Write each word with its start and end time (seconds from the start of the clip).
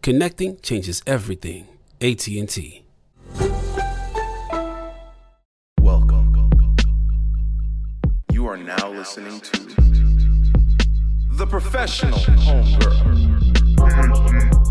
Connecting 0.00 0.58
changes 0.60 1.02
everything. 1.06 1.66
AT&T. 2.00 2.84
Welcome. 5.80 6.76
You 8.32 8.46
are 8.46 8.56
now 8.56 8.90
listening 8.90 9.40
to 9.40 9.60
The 11.32 11.46
Professional 11.46 12.18
Homegirl. 12.18 13.76
Professional? 13.76 14.68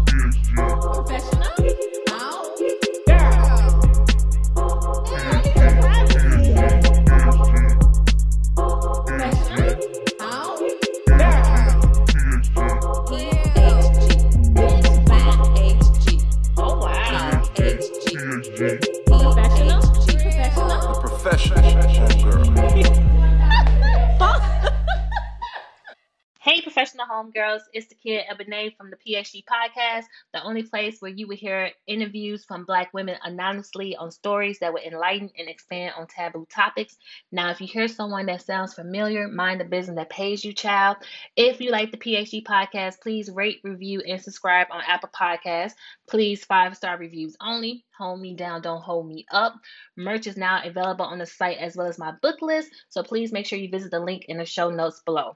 The 28.38 28.72
from 28.78 28.92
the 28.92 28.98
PHG 28.98 29.44
podcast, 29.46 30.06
the 30.34 30.44
only 30.44 30.64
place 30.64 30.98
where 31.00 31.12
you 31.12 31.28
will 31.28 31.36
hear 31.36 31.72
interviews 31.88 32.46
from 32.46 32.66
Black 32.66 32.94
women 32.94 33.18
anonymously 33.24 33.96
on 33.96 34.12
stories 34.12 34.59
that 34.59 34.74
will 34.74 34.81
enlighten 34.81 35.30
and 35.38 35.50
expand 35.50 35.94
on 35.98 36.08
taboo 36.08 36.46
topics. 36.53 36.97
Now, 37.31 37.50
if 37.50 37.62
you 37.62 37.68
hear 37.68 37.88
someone 37.88 38.28
that 38.28 38.44
sounds 38.44 38.74
familiar, 38.74 39.28
mind 39.28 39.59
the 39.59 39.66
business 39.66 39.96
that 39.96 40.09
pays 40.09 40.46
you, 40.46 40.53
child. 40.53 40.97
If 41.36 41.59
you 41.59 41.72
like 41.72 41.92
the 41.92 41.97
PHG 41.97 42.44
podcast, 42.44 43.02
please 43.02 43.30
rate, 43.30 43.59
review, 43.64 44.02
and 44.08 44.22
subscribe 44.22 44.68
on 44.72 44.84
Apple 44.88 45.09
Podcasts. 45.09 45.74
Please, 46.08 46.46
five 46.46 46.76
star 46.78 46.97
reviews 46.97 47.36
only. 47.42 47.86
Hold 47.97 48.22
me 48.22 48.36
down, 48.36 48.62
don't 48.62 48.81
hold 48.81 49.08
me 49.08 49.26
up. 49.31 49.56
Merch 49.96 50.28
is 50.28 50.38
now 50.38 50.62
available 50.64 51.06
on 51.06 51.18
the 51.18 51.26
site 51.26 51.58
as 51.58 51.76
well 51.76 51.88
as 51.88 51.97
my 51.97 52.12
book 52.22 52.42
list, 52.42 52.70
so 52.90 53.02
please 53.02 53.31
make 53.31 53.47
sure 53.47 53.58
you 53.58 53.70
visit 53.70 53.90
the 53.90 54.00
link 54.00 54.26
in 54.28 54.38
the 54.38 54.46
show 54.46 54.70
notes 54.70 55.02
below. 55.03 55.36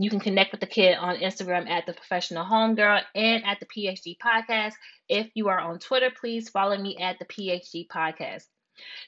You 0.00 0.10
can 0.10 0.20
connect 0.20 0.52
with 0.52 0.60
the 0.60 0.68
kid 0.68 0.96
on 0.96 1.16
Instagram 1.16 1.68
at 1.68 1.84
the 1.84 1.92
professional 1.92 2.44
homegirl 2.44 3.02
and 3.16 3.44
at 3.44 3.58
the 3.58 3.66
PHG 3.66 4.16
podcast. 4.18 4.74
If 5.08 5.28
you 5.34 5.48
are 5.48 5.58
on 5.58 5.80
Twitter, 5.80 6.10
please 6.10 6.48
follow 6.48 6.78
me 6.78 6.96
at 6.98 7.18
the 7.18 7.24
PHG 7.24 7.88
podcast. 7.88 8.44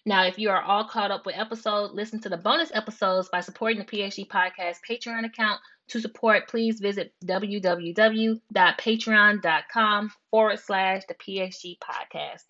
Now, 0.04 0.26
if 0.26 0.36
you 0.36 0.50
are 0.50 0.60
all 0.60 0.88
caught 0.88 1.12
up 1.12 1.26
with 1.26 1.38
episodes, 1.38 1.94
listen 1.94 2.20
to 2.22 2.28
the 2.28 2.36
bonus 2.36 2.72
episodes 2.74 3.28
by 3.28 3.38
supporting 3.38 3.78
the 3.78 3.84
PHG 3.84 4.26
podcast 4.26 4.78
Patreon 4.88 5.24
account. 5.24 5.60
To 5.90 6.00
support, 6.00 6.48
please 6.48 6.80
visit 6.80 7.14
www.patreon.com 7.24 10.10
forward 10.32 10.58
slash 10.58 11.02
the 11.06 11.14
PHG 11.14 11.78
podcast. 11.78 12.42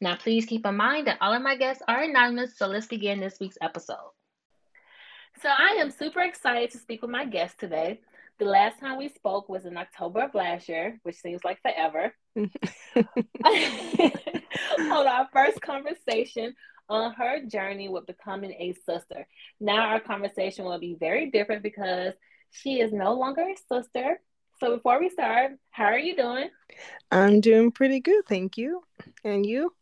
Now, 0.00 0.16
please 0.16 0.46
keep 0.46 0.64
in 0.64 0.76
mind 0.76 1.08
that 1.08 1.18
all 1.20 1.34
of 1.34 1.42
my 1.42 1.56
guests 1.56 1.82
are 1.86 2.02
anonymous, 2.02 2.56
so 2.56 2.68
let's 2.68 2.86
begin 2.86 3.20
this 3.20 3.38
week's 3.38 3.58
episode. 3.60 4.12
So 5.42 5.48
I 5.48 5.76
am 5.80 5.90
super 5.90 6.20
excited 6.20 6.70
to 6.70 6.78
speak 6.78 7.02
with 7.02 7.10
my 7.10 7.24
guest 7.24 7.58
today. 7.58 7.98
The 8.38 8.44
last 8.44 8.78
time 8.78 8.96
we 8.96 9.08
spoke 9.08 9.48
was 9.48 9.64
in 9.64 9.76
October 9.76 10.22
of 10.22 10.36
last 10.36 10.68
year, 10.68 11.00
which 11.02 11.16
seems 11.16 11.42
like 11.42 11.60
forever. 11.62 12.14
on 12.36 12.46
our 15.08 15.28
first 15.32 15.60
conversation 15.60 16.54
on 16.88 17.12
her 17.14 17.44
journey 17.44 17.88
with 17.88 18.06
becoming 18.06 18.52
a 18.52 18.72
sister. 18.86 19.26
Now 19.58 19.80
our 19.80 19.98
conversation 19.98 20.64
will 20.64 20.78
be 20.78 20.94
very 20.94 21.28
different 21.32 21.64
because 21.64 22.14
she 22.52 22.80
is 22.80 22.92
no 22.92 23.14
longer 23.14 23.42
a 23.42 23.56
sister. 23.68 24.20
So 24.60 24.76
before 24.76 25.00
we 25.00 25.08
start, 25.08 25.54
how 25.70 25.86
are 25.86 25.98
you 25.98 26.14
doing? 26.14 26.50
I'm 27.10 27.40
doing 27.40 27.72
pretty 27.72 27.98
good, 27.98 28.26
thank 28.28 28.56
you. 28.56 28.84
And 29.24 29.44
you? 29.44 29.74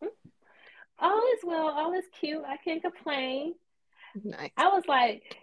All 0.99 1.23
is 1.35 1.41
well, 1.45 1.69
all 1.69 1.93
is 1.93 2.07
cute. 2.19 2.45
I 2.47 2.57
can't 2.57 2.81
complain. 2.81 3.57
Nice. 4.25 4.51
I 4.57 4.69
was 4.69 4.85
like, 4.89 5.37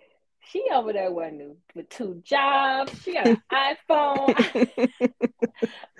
she 0.52 0.64
over 0.74 0.94
there 0.94 1.12
with, 1.12 1.34
with 1.76 1.90
two 1.90 2.22
jobs. 2.24 2.92
She 3.04 3.14
got 3.14 3.28
an 3.28 3.38
iPhone. 3.52 4.36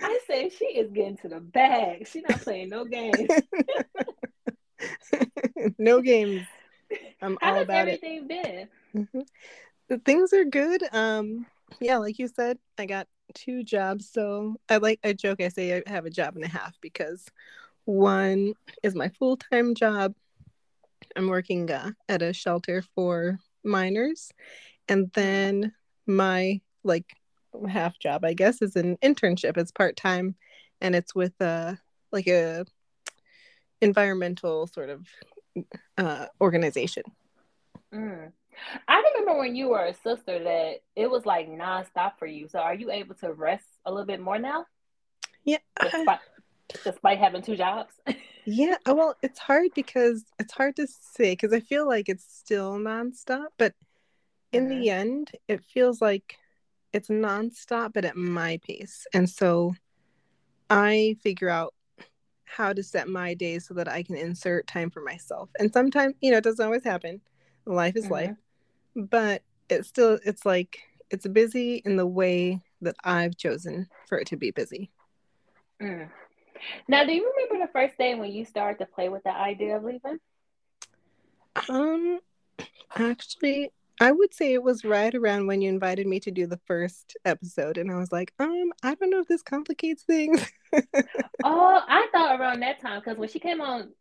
I 0.02 0.20
said 0.28 0.52
she 0.54 0.66
is 0.66 0.92
getting 0.92 1.18
to 1.18 1.30
the 1.30 1.40
bag. 1.40 2.08
She 2.08 2.22
not 2.22 2.42
playing 2.42 2.70
no 2.70 2.86
games. 2.86 3.32
no 5.78 6.02
games. 6.02 6.44
I'm 7.22 7.38
How 7.42 7.52
all 7.52 7.56
has 7.58 7.64
about 7.64 7.88
it. 7.88 8.00
everything 8.04 8.28
been? 8.28 8.68
Mhm. 8.96 9.28
The 9.90 9.98
things 10.00 10.34
are 10.34 10.46
good. 10.46 10.84
Um, 10.92 11.46
yeah, 11.80 11.98
like 11.98 12.20
you 12.20 12.28
said, 12.28 12.58
I 12.78 12.86
got 12.86 13.08
two 13.34 13.64
jobs. 13.64 14.10
So 14.12 14.56
I 14.70 14.78
like 14.78 15.00
I 15.04 15.14
joke. 15.14 15.42
I 15.42 15.50
say 15.50 15.78
I 15.78 15.90
have 15.90 16.06
a 16.06 16.10
job 16.10 16.36
and 16.36 16.46
a 16.46 16.50
half 16.50 16.76
because 16.82 17.26
one 17.86 18.54
is 18.84 18.96
my 18.96 19.10
full 19.10 19.38
time 19.38 19.76
job. 19.76 20.14
I'm 21.16 21.28
working 21.28 21.70
uh, 21.72 21.92
at 22.10 22.22
a 22.22 22.34
shelter 22.34 22.84
for 22.96 23.40
minors, 23.64 24.32
and 24.88 25.12
then 25.14 25.74
my 26.06 26.62
like 26.84 27.06
half 27.70 27.98
job, 28.00 28.24
I 28.24 28.34
guess, 28.34 28.62
is 28.62 28.76
an 28.76 28.98
internship. 28.98 29.58
It's 29.58 29.72
part 29.72 29.96
time, 29.96 30.36
and 30.82 30.96
it's 30.96 31.14
with 31.16 31.40
a 31.42 31.78
like 32.12 32.28
a 32.28 32.66
environmental 33.82 34.68
sort 34.68 34.90
of 34.90 35.08
uh, 35.98 36.28
organization. 36.42 37.04
Mm. 37.94 38.32
I 38.88 39.04
remember 39.14 39.40
when 39.40 39.56
you 39.56 39.70
were 39.70 39.86
a 39.86 39.94
sister 39.94 40.44
that 40.44 40.82
it 40.96 41.10
was 41.10 41.26
like 41.26 41.48
nonstop 41.48 42.14
for 42.18 42.26
you. 42.26 42.48
So 42.48 42.60
are 42.60 42.74
you 42.74 42.92
able 42.92 43.16
to 43.16 43.32
rest 43.32 43.68
a 43.86 43.92
little 43.92 44.06
bit 44.06 44.20
more 44.20 44.40
now, 44.40 44.66
Yeah, 45.44 45.58
despite, 45.82 46.20
despite 46.84 47.20
having 47.20 47.44
two 47.44 47.56
jobs? 47.56 47.94
Yeah, 48.50 48.76
uh, 48.90 48.96
well, 48.96 49.18
it's 49.22 49.40
hard 49.40 49.72
because 49.76 50.24
it's 50.40 50.54
hard 50.54 50.78
to 50.78 50.88
say 50.88 51.34
because 51.34 51.52
I 51.52 51.60
feel 51.60 51.86
like 51.86 52.08
it's 52.08 52.24
still 52.26 52.78
nonstop, 52.78 53.48
but 53.58 53.74
in 54.54 54.70
the 54.70 54.90
end, 54.90 55.32
it 55.50 55.66
feels 55.66 56.02
like 56.02 56.38
it's 56.94 57.10
nonstop, 57.10 57.92
but 57.94 58.06
at 58.06 58.16
my 58.16 58.58
pace. 58.64 59.06
And 59.14 59.30
so 59.30 59.76
I 60.70 61.18
figure 61.22 61.50
out 61.50 61.74
how 62.46 62.72
to 62.72 62.82
set 62.84 63.10
my 63.10 63.34
days 63.34 63.68
so 63.68 63.74
that 63.74 63.90
I 63.90 64.02
can 64.02 64.16
insert 64.16 64.66
time 64.66 64.92
for 64.92 65.02
myself. 65.02 65.50
And 65.60 65.74
sometimes, 65.74 66.16
you 66.22 66.32
know, 66.32 66.38
it 66.38 66.46
doesn't 66.46 66.64
always 66.64 66.86
happen. 66.86 67.20
Life 67.66 67.98
is 67.98 68.10
life, 68.10 68.38
but 68.96 69.44
it's 69.70 69.90
still, 69.90 70.20
it's 70.26 70.46
like, 70.46 70.80
it's 71.10 71.28
busy 71.28 71.82
in 71.84 71.98
the 71.98 72.08
way 72.08 72.62
that 72.80 72.96
I've 73.04 73.36
chosen 73.36 73.90
for 74.08 74.18
it 74.18 74.28
to 74.28 74.38
be 74.38 74.52
busy. 74.52 74.90
Mm. 75.82 76.10
Now, 76.88 77.06
do 77.06 77.14
you 77.14 77.32
remember 77.36 77.66
the 77.66 77.72
first 77.72 77.98
day 77.98 78.16
when 78.16 78.32
you 78.32 78.46
started 78.46 78.80
to 78.80 78.86
play 78.86 79.10
with 79.10 79.24
the 79.24 79.32
idea 79.32 79.78
of 79.78 79.84
leaving? 79.84 80.20
Um, 81.70 82.20
actually, 82.96 83.72
I 84.00 84.12
would 84.12 84.34
say 84.34 84.54
it 84.54 84.62
was 84.62 84.86
right 84.86 85.14
around 85.14 85.48
when 85.48 85.62
you 85.62 85.70
invited 85.70 86.06
me 86.06 86.20
to 86.22 86.32
do 86.32 86.46
the 86.46 86.60
first 86.68 87.18
episode, 87.26 87.78
and 87.78 87.92
I 87.92 87.96
was 87.96 88.12
like, 88.12 88.34
um, 88.40 88.72
I 88.84 88.96
don't 88.96 89.10
know 89.10 89.20
if 89.20 89.28
this 89.28 89.42
complicates 89.42 90.04
things. 90.04 90.46
oh, 91.44 91.82
I 91.88 92.08
thought 92.12 92.40
around 92.40 92.60
that 92.60 92.80
time 92.82 93.00
because 93.00 93.18
when 93.18 93.30
she 93.30 93.40
came 93.40 93.62
on, 93.62 93.92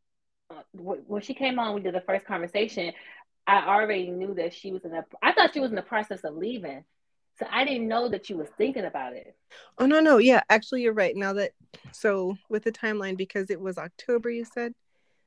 uh, 0.50 0.62
when 0.72 1.22
she 1.22 1.34
came 1.34 1.58
on, 1.58 1.74
we 1.74 1.80
did 1.80 1.94
the 1.94 2.02
first 2.02 2.26
conversation. 2.26 2.92
I 3.46 3.66
already 3.66 4.10
knew 4.10 4.34
that 4.34 4.52
she 4.52 4.70
was 4.72 4.84
in 4.84 4.90
the. 4.90 5.04
I 5.22 5.32
thought 5.32 5.54
she 5.54 5.60
was 5.60 5.70
in 5.70 5.76
the 5.76 5.82
process 5.82 6.24
of 6.24 6.34
leaving, 6.34 6.84
so 7.38 7.46
I 7.50 7.64
didn't 7.64 7.88
know 7.88 8.08
that 8.08 8.30
you 8.30 8.36
was 8.36 8.48
thinking 8.56 8.84
about 8.84 9.12
it. 9.12 9.36
Oh 9.78 9.86
no, 9.86 10.00
no, 10.00 10.18
yeah, 10.18 10.42
actually, 10.48 10.82
you're 10.82 10.92
right. 10.92 11.14
Now 11.16 11.32
that 11.34 11.52
so 11.92 12.36
with 12.48 12.64
the 12.64 12.72
timeline 12.72 13.16
because 13.16 13.50
it 13.50 13.60
was 13.60 13.78
October, 13.78 14.30
you 14.30 14.44
said. 14.44 14.72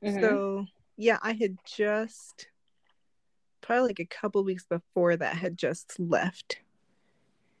Mm-hmm. 0.04 0.20
So 0.20 0.66
yeah, 0.96 1.18
I 1.22 1.32
had 1.32 1.56
just 1.64 2.48
probably 3.60 3.88
like 3.88 4.00
a 4.00 4.06
couple 4.06 4.42
weeks 4.44 4.64
before 4.64 5.16
that 5.16 5.36
had 5.36 5.56
just 5.56 5.98
left. 5.98 6.60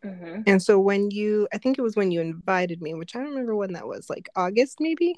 Mm-hmm. 0.04 0.42
And 0.46 0.62
so 0.62 0.78
when 0.78 1.10
you, 1.10 1.46
I 1.52 1.58
think 1.58 1.78
it 1.78 1.82
was 1.82 1.94
when 1.94 2.10
you 2.10 2.20
invited 2.20 2.80
me, 2.80 2.94
which 2.94 3.14
I 3.14 3.18
don't 3.18 3.28
remember 3.30 3.54
when 3.54 3.74
that 3.74 3.86
was, 3.86 4.08
like 4.08 4.28
August 4.34 4.78
maybe. 4.80 5.16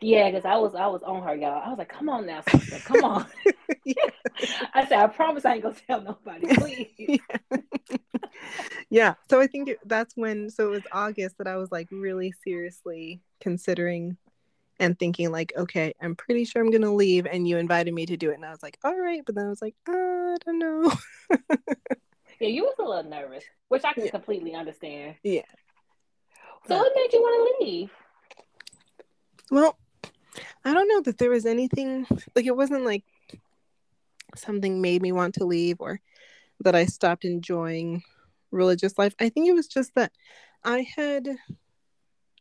Yeah, 0.00 0.30
because 0.30 0.44
I 0.44 0.56
was 0.56 0.74
I 0.74 0.86
was 0.86 1.02
on 1.02 1.22
her, 1.22 1.34
y'all. 1.34 1.62
I 1.64 1.68
was 1.68 1.78
like, 1.78 1.88
"Come 1.88 2.08
on 2.08 2.26
now, 2.26 2.42
sister, 2.48 2.78
come 2.78 3.04
on." 3.04 3.26
I 4.74 4.86
said, 4.86 4.98
"I 4.98 5.06
promise 5.06 5.44
I 5.44 5.54
ain't 5.54 5.62
gonna 5.62 5.76
tell 5.86 6.00
nobody, 6.00 6.46
please." 6.56 6.88
yeah. 6.98 7.58
yeah. 8.90 9.14
So 9.30 9.40
I 9.40 9.46
think 9.46 9.68
it, 9.68 9.78
that's 9.84 10.16
when. 10.16 10.50
So 10.50 10.68
it 10.68 10.70
was 10.70 10.82
August 10.92 11.38
that 11.38 11.46
I 11.46 11.56
was 11.56 11.70
like 11.70 11.88
really 11.90 12.32
seriously 12.44 13.20
considering 13.40 14.16
and 14.78 14.98
thinking 14.98 15.30
like, 15.30 15.54
okay, 15.56 15.94
I'm 16.02 16.14
pretty 16.14 16.44
sure 16.44 16.62
I'm 16.62 16.70
gonna 16.70 16.94
leave, 16.94 17.26
and 17.26 17.48
you 17.48 17.56
invited 17.56 17.94
me 17.94 18.06
to 18.06 18.16
do 18.16 18.30
it, 18.30 18.34
and 18.34 18.44
I 18.44 18.50
was 18.50 18.62
like, 18.62 18.78
all 18.84 18.96
right, 18.96 19.22
but 19.24 19.34
then 19.34 19.46
I 19.46 19.50
was 19.50 19.62
like, 19.62 19.74
I 19.88 20.36
don't 20.44 20.58
know. 20.58 20.92
yeah, 22.40 22.48
you 22.48 22.64
was 22.64 22.74
a 22.78 22.82
little 22.82 23.10
nervous, 23.10 23.44
which 23.68 23.84
I 23.84 23.92
can 23.92 24.04
yeah. 24.04 24.10
completely 24.10 24.54
understand. 24.54 25.16
Yeah. 25.22 25.42
So 26.68 26.76
what 26.76 26.92
made 26.94 27.12
you 27.12 27.20
want 27.20 27.58
to 27.60 27.64
leave? 27.64 27.90
Well, 29.50 29.78
I 30.64 30.74
don't 30.74 30.88
know 30.88 31.00
that 31.02 31.18
there 31.18 31.30
was 31.30 31.46
anything 31.46 32.06
like 32.34 32.46
it 32.46 32.56
wasn't 32.56 32.84
like 32.84 33.04
something 34.34 34.80
made 34.80 35.02
me 35.02 35.12
want 35.12 35.34
to 35.36 35.44
leave 35.44 35.76
or 35.80 36.00
that 36.60 36.74
I 36.74 36.86
stopped 36.86 37.24
enjoying 37.24 38.02
religious 38.50 38.98
life. 38.98 39.14
I 39.20 39.28
think 39.28 39.48
it 39.48 39.54
was 39.54 39.68
just 39.68 39.94
that 39.94 40.12
I 40.64 40.86
had 40.96 41.28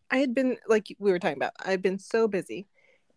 I 0.09 0.17
had 0.17 0.33
been 0.33 0.57
like 0.67 0.87
we 0.99 1.11
were 1.11 1.19
talking 1.19 1.37
about, 1.37 1.53
I've 1.59 1.81
been 1.81 1.99
so 1.99 2.27
busy. 2.27 2.67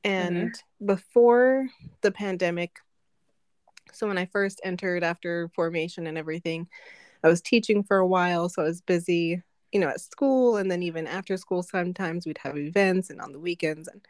And 0.05 0.53
mm-hmm. 0.53 0.87
before 0.87 1.69
the 2.03 2.13
pandemic, 2.13 2.79
so 3.93 4.07
when 4.07 4.19
I 4.19 4.27
first 4.27 4.61
entered 4.65 5.03
after 5.03 5.51
formation 5.55 6.07
and 6.07 6.17
everything, 6.17 6.69
I 7.25 7.29
was 7.29 7.41
teaching 7.41 7.83
for 7.83 7.97
a 7.97 8.07
while, 8.07 8.49
so 8.49 8.63
I 8.63 8.67
was 8.67 8.81
busy, 8.81 9.43
you 9.73 9.81
know, 9.81 9.89
at 9.89 10.01
school 10.01 10.57
and 10.57 10.71
then 10.71 10.83
even 10.83 11.07
after 11.07 11.37
school 11.37 11.63
sometimes 11.63 12.27
we'd 12.27 12.39
have 12.39 12.57
events 12.57 13.11
and 13.11 13.21
on 13.21 13.33
the 13.33 13.39
weekends 13.39 13.89
and 13.89 14.07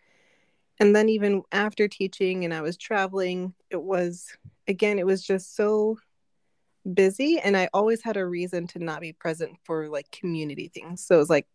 and 0.81 0.94
then 0.94 1.08
even 1.08 1.43
after 1.50 1.88
teaching 1.88 2.44
and 2.44 2.55
I 2.55 2.60
was 2.60 2.76
traveling, 2.76 3.52
it 3.69 3.82
was 3.82 4.28
again, 4.69 4.99
it 4.99 5.06
was 5.06 5.25
just 5.25 5.56
so 5.56 5.99
busy 6.94 7.40
and 7.40 7.56
I 7.56 7.69
always 7.75 8.02
had 8.02 8.16
a 8.16 8.25
reason 8.25 8.66
to 8.69 8.78
not 8.78 9.00
be 9.00 9.12
present 9.12 9.58
for 9.64 9.88
like 9.88 10.10
community 10.12 10.69
things. 10.69 11.05
So 11.05 11.16
it 11.16 11.19
was 11.19 11.31
like 11.31 11.46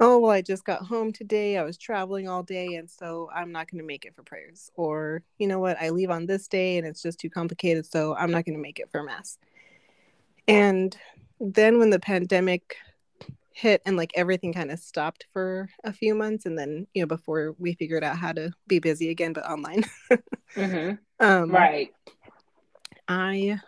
oh 0.00 0.18
well 0.18 0.30
i 0.32 0.42
just 0.42 0.64
got 0.64 0.82
home 0.82 1.12
today 1.12 1.56
i 1.56 1.62
was 1.62 1.76
traveling 1.78 2.28
all 2.28 2.42
day 2.42 2.74
and 2.74 2.90
so 2.90 3.30
i'm 3.34 3.52
not 3.52 3.70
going 3.70 3.78
to 3.78 3.86
make 3.86 4.04
it 4.04 4.14
for 4.14 4.22
prayers 4.22 4.70
or 4.74 5.22
you 5.38 5.46
know 5.46 5.60
what 5.60 5.80
i 5.80 5.90
leave 5.90 6.10
on 6.10 6.26
this 6.26 6.48
day 6.48 6.76
and 6.76 6.86
it's 6.86 7.02
just 7.02 7.20
too 7.20 7.30
complicated 7.30 7.86
so 7.86 8.14
i'm 8.16 8.30
not 8.30 8.44
going 8.44 8.56
to 8.56 8.60
make 8.60 8.78
it 8.78 8.90
for 8.90 9.02
mass 9.02 9.38
and 10.48 10.96
then 11.40 11.78
when 11.78 11.90
the 11.90 12.00
pandemic 12.00 12.76
hit 13.54 13.82
and 13.84 13.96
like 13.96 14.12
everything 14.14 14.52
kind 14.52 14.70
of 14.70 14.78
stopped 14.78 15.26
for 15.32 15.68
a 15.84 15.92
few 15.92 16.14
months 16.14 16.46
and 16.46 16.58
then 16.58 16.86
you 16.94 17.02
know 17.02 17.06
before 17.06 17.54
we 17.58 17.74
figured 17.74 18.04
out 18.04 18.16
how 18.16 18.32
to 18.32 18.50
be 18.66 18.78
busy 18.78 19.10
again 19.10 19.32
but 19.32 19.48
online 19.48 19.84
mm-hmm. 20.56 20.94
um, 21.20 21.50
right 21.50 21.90
i 23.08 23.58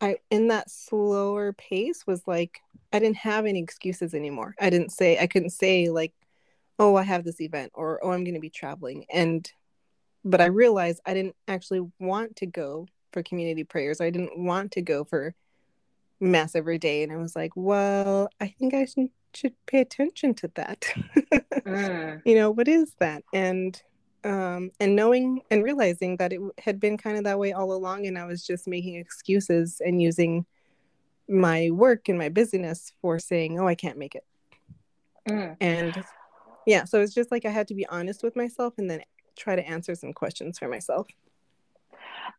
i 0.00 0.16
in 0.30 0.48
that 0.48 0.70
slower 0.70 1.52
pace 1.52 2.06
was 2.06 2.22
like 2.26 2.60
I 2.92 2.98
didn't 2.98 3.16
have 3.16 3.46
any 3.46 3.60
excuses 3.60 4.14
anymore. 4.14 4.54
I 4.60 4.70
didn't 4.70 4.90
say 4.90 5.18
I 5.18 5.26
couldn't 5.26 5.50
say 5.50 5.88
like, 5.88 6.12
oh, 6.78 6.96
I 6.96 7.02
have 7.02 7.24
this 7.24 7.40
event 7.40 7.72
or 7.74 8.04
oh, 8.04 8.10
I'm 8.10 8.24
going 8.24 8.34
to 8.34 8.40
be 8.40 8.50
traveling. 8.50 9.06
And 9.12 9.50
but 10.24 10.40
I 10.40 10.46
realized 10.46 11.00
I 11.06 11.14
didn't 11.14 11.36
actually 11.48 11.88
want 11.98 12.36
to 12.36 12.46
go 12.46 12.86
for 13.12 13.22
community 13.22 13.64
prayers. 13.64 14.00
I 14.00 14.10
didn't 14.10 14.38
want 14.38 14.72
to 14.72 14.82
go 14.82 15.04
for 15.04 15.34
mass 16.22 16.54
every 16.54 16.78
day. 16.78 17.02
And 17.02 17.12
I 17.12 17.16
was 17.16 17.36
like, 17.36 17.52
well, 17.54 18.30
I 18.40 18.48
think 18.48 18.72
I 18.72 18.84
should, 18.84 19.10
should 19.34 19.54
pay 19.66 19.80
attention 19.80 20.34
to 20.34 20.50
that. 20.54 20.80
mm. 21.52 22.22
You 22.24 22.34
know, 22.36 22.50
what 22.50 22.68
is 22.68 22.94
that? 22.98 23.24
And 23.34 23.80
um 24.24 24.70
and 24.78 24.94
knowing 24.94 25.42
and 25.50 25.64
realizing 25.64 26.16
that 26.18 26.32
it 26.32 26.40
had 26.58 26.78
been 26.78 26.96
kind 26.96 27.18
of 27.18 27.24
that 27.24 27.40
way 27.40 27.52
all 27.52 27.72
along 27.72 28.06
and 28.06 28.16
I 28.16 28.24
was 28.24 28.46
just 28.46 28.68
making 28.68 28.94
excuses 28.94 29.82
and 29.84 30.00
using 30.00 30.46
my 31.28 31.70
work 31.72 32.08
and 32.08 32.18
my 32.18 32.28
busyness 32.28 32.92
for 33.00 33.18
saying, 33.18 33.58
oh, 33.58 33.66
I 33.66 33.74
can't 33.74 33.98
make 33.98 34.14
it. 34.14 34.24
Mm. 35.28 35.56
And 35.60 36.04
yeah, 36.66 36.84
so 36.84 37.00
it's 37.00 37.14
just 37.14 37.32
like 37.32 37.44
I 37.44 37.50
had 37.50 37.66
to 37.68 37.74
be 37.74 37.86
honest 37.88 38.22
with 38.22 38.36
myself 38.36 38.74
and 38.78 38.88
then 38.88 39.02
try 39.36 39.56
to 39.56 39.66
answer 39.66 39.96
some 39.96 40.12
questions 40.12 40.56
for 40.58 40.68
myself. 40.68 41.08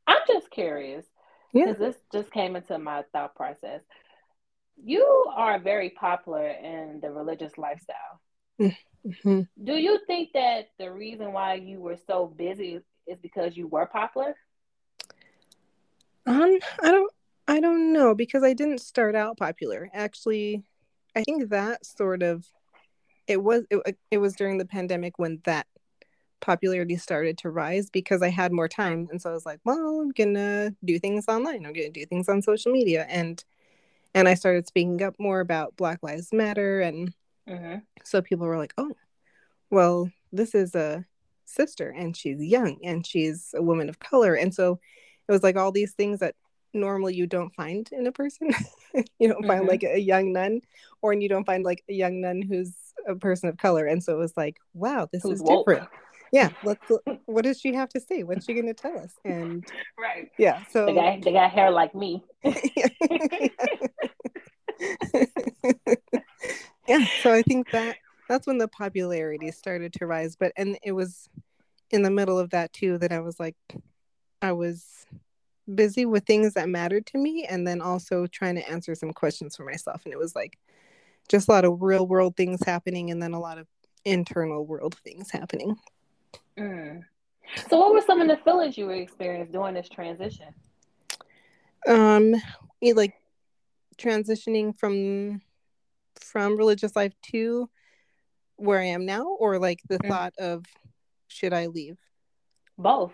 I'm 0.08 0.22
just 0.28 0.52
curious 0.52 1.06
because 1.54 1.76
yeah. 1.80 1.88
this 1.88 1.96
just 2.12 2.32
came 2.32 2.56
into 2.56 2.78
my 2.80 3.04
thought 3.12 3.36
process. 3.36 3.82
You 4.84 5.32
are 5.36 5.60
very 5.60 5.92
popular 5.92 6.48
in 6.48 7.00
the 7.02 7.12
religious 7.12 7.58
lifestyle. 7.58 8.20
Mm-hmm. 8.60 9.42
Do 9.64 9.74
you 9.74 10.00
think 10.08 10.30
that 10.34 10.70
the 10.80 10.92
reason 10.92 11.34
why 11.34 11.56
you 11.56 11.80
were 11.80 11.98
so 12.08 12.26
busy 12.26 12.80
is 13.08 13.18
because 13.22 13.56
you 13.56 13.68
were 13.68 13.86
popular? 13.86 14.36
Um, 16.26 16.58
I 16.82 16.92
don't 16.92 17.14
I 17.48 17.60
don't 17.60 17.92
know 17.92 18.16
because 18.16 18.44
I 18.44 18.54
didn't 18.54 18.80
start 18.80 19.16
out 19.16 19.38
popular. 19.38 19.90
Actually, 19.94 20.64
I 21.16 21.24
think 21.24 21.50
that 21.50 21.86
sort 21.86 22.24
of 22.24 22.46
it 23.28 23.42
was 23.42 23.64
it, 23.70 23.98
it 24.10 24.18
was 24.18 24.36
during 24.36 24.58
the 24.58 24.66
pandemic 24.66 25.20
when 25.20 25.42
that 25.46 25.68
popularity 26.44 26.98
started 26.98 27.38
to 27.40 27.50
rise 27.50 27.90
because 27.90 28.22
I 28.22 28.30
had 28.30 28.52
more 28.52 28.68
time 28.68 29.08
and 29.10 29.22
so 29.22 29.30
I 29.30 29.34
was 29.34 29.46
like, 29.46 29.60
well, 29.64 30.02
I'm 30.02 30.12
going 30.12 30.34
to 30.36 30.76
do 30.84 31.00
things 31.00 31.26
online. 31.28 31.66
I'm 31.66 31.74
going 31.74 31.92
to 31.92 32.00
do 32.00 32.06
things 32.06 32.28
on 32.30 32.42
social 32.42 32.72
media 32.72 33.06
and 33.10 33.44
and 34.14 34.28
I 34.28 34.36
started 34.36 34.68
speaking 34.68 35.02
up 35.02 35.16
more 35.18 35.40
about 35.40 35.76
Black 35.76 36.04
Lives 36.04 36.32
Matter 36.32 36.82
and 36.82 37.14
mm-hmm. 37.50 37.78
so 38.04 38.22
people 38.22 38.46
were 38.46 38.60
like, 38.60 38.74
"Oh, 38.78 38.92
well, 39.72 40.12
this 40.32 40.54
is 40.54 40.76
a 40.76 41.04
sister 41.46 41.90
and 41.90 42.16
she's 42.16 42.40
young 42.40 42.78
and 42.84 43.08
she's 43.08 43.56
a 43.56 43.64
woman 43.64 43.90
of 43.90 43.98
color." 43.98 44.36
And 44.36 44.54
so 44.54 44.80
it 45.28 45.32
was 45.32 45.42
like 45.42 45.56
all 45.56 45.72
these 45.72 45.94
things 45.94 46.20
that 46.20 46.36
normally 46.74 47.16
you 47.16 47.26
don't 47.26 47.56
find 47.56 47.90
in 47.92 48.06
a 48.06 48.12
person. 48.12 48.50
you 49.20 49.28
don't 49.28 49.48
find 49.48 49.62
mm-hmm. 49.62 49.70
like 49.70 49.84
a 49.84 50.00
young 50.00 50.34
nun, 50.34 50.62
or 51.02 51.14
you 51.14 51.30
don't 51.30 51.46
find 51.46 51.64
like 51.64 51.84
a 51.90 51.94
young 51.94 52.22
nun 52.22 52.42
who's 52.44 52.76
a 53.08 53.16
person 53.16 53.50
of 53.50 53.58
color. 53.58 53.86
And 53.86 54.04
so 54.04 54.14
it 54.14 54.20
was 54.20 54.38
like, 54.38 54.58
wow, 54.74 55.08
this 55.12 55.24
who's 55.24 55.40
is 55.40 55.44
woke. 55.44 55.66
different. 55.66 55.90
Yeah, 56.34 56.50
let's. 56.64 56.82
what 57.28 57.44
does 57.44 57.62
she 57.62 57.76
have 57.76 57.90
to 57.90 58.00
say? 58.00 58.24
What's 58.24 58.48
she 58.48 58.56
going 58.56 58.66
to 58.66 58.74
tell 58.74 58.98
us? 58.98 59.14
And 59.24 59.64
right, 60.00 60.32
yeah. 60.40 60.64
So 60.72 60.88
the 60.88 60.94
guy, 60.94 61.22
they 61.24 61.32
got 61.32 61.52
hair 61.52 61.70
like 61.70 61.94
me. 61.94 62.24
yeah. 66.88 67.06
So 67.22 67.32
I 67.32 67.44
think 67.44 67.70
that 67.70 67.98
that's 68.28 68.48
when 68.48 68.58
the 68.58 68.68
popularity 68.68 69.52
started 69.52 69.94
to 69.94 70.08
rise. 70.08 70.36
But 70.36 70.54
and 70.58 70.76
it 70.82 70.94
was 70.94 71.30
in 71.92 72.02
the 72.02 72.10
middle 72.10 72.40
of 72.40 72.50
that 72.50 72.74
too 72.74 72.98
that 72.98 73.12
I 73.12 73.20
was 73.20 73.40
like, 73.40 73.56
I 74.42 74.54
was 74.54 75.06
busy 75.76 76.08
with 76.08 76.26
things 76.26 76.56
that 76.56 76.68
mattered 76.68 77.06
to 77.06 77.20
me 77.20 77.46
and 77.46 77.68
then 77.68 77.80
also 77.80 78.26
trying 78.26 78.56
to 78.56 78.68
answer 78.68 78.96
some 78.96 79.14
questions 79.14 79.56
for 79.56 79.64
myself 79.64 80.02
and 80.04 80.14
it 80.14 80.18
was 80.18 80.36
like 80.36 80.58
just 81.30 81.48
a 81.48 81.52
lot 81.52 81.64
of 81.64 81.82
real 81.82 82.06
world 82.06 82.36
things 82.36 82.60
happening 82.66 83.12
and 83.12 83.24
then 83.24 83.34
a 83.34 83.40
lot 83.40 83.58
of 83.58 83.66
internal 84.04 84.66
world 84.66 84.98
things 85.06 85.32
happening 85.32 85.78
mm. 86.58 87.02
so 87.70 87.78
what 87.78 87.94
were 87.94 88.02
some 88.02 88.22
of 88.22 88.28
the 88.28 88.38
feelings 88.38 88.78
you 88.78 88.90
experienced 88.90 89.52
during 89.52 89.74
this 89.74 89.90
transition 89.90 90.48
um 91.88 92.34
like 92.82 93.14
transitioning 93.98 94.78
from 94.78 95.42
from 96.20 96.58
religious 96.58 96.96
life 96.96 97.14
to 97.22 97.70
where 98.56 98.80
i 98.80 98.86
am 98.86 99.06
now 99.06 99.26
or 99.40 99.60
like 99.60 99.80
the 99.90 100.00
mm. 100.00 100.08
thought 100.08 100.34
of 100.40 100.66
should 101.28 101.54
i 101.54 101.68
leave 101.68 101.98
both 102.78 103.14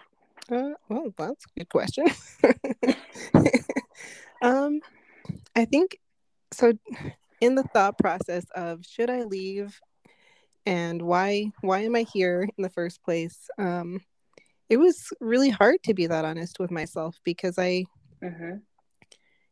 uh, 0.51 0.71
well, 0.87 1.13
that's 1.15 1.45
a 1.45 1.59
good 1.59 1.69
question. 1.69 2.05
um, 4.41 4.81
I 5.55 5.65
think 5.65 5.99
so. 6.51 6.73
In 7.39 7.55
the 7.55 7.63
thought 7.63 7.97
process 7.97 8.45
of 8.55 8.83
should 8.85 9.09
I 9.09 9.23
leave, 9.23 9.79
and 10.65 11.01
why 11.01 11.51
why 11.61 11.79
am 11.81 11.95
I 11.95 12.03
here 12.03 12.43
in 12.57 12.61
the 12.63 12.69
first 12.69 13.03
place? 13.03 13.49
Um, 13.57 14.01
it 14.69 14.77
was 14.77 15.11
really 15.19 15.49
hard 15.49 15.83
to 15.83 15.93
be 15.93 16.07
that 16.07 16.25
honest 16.25 16.59
with 16.59 16.71
myself 16.71 17.19
because 17.23 17.57
I, 17.59 17.85
Mm-hmm. 18.23 18.57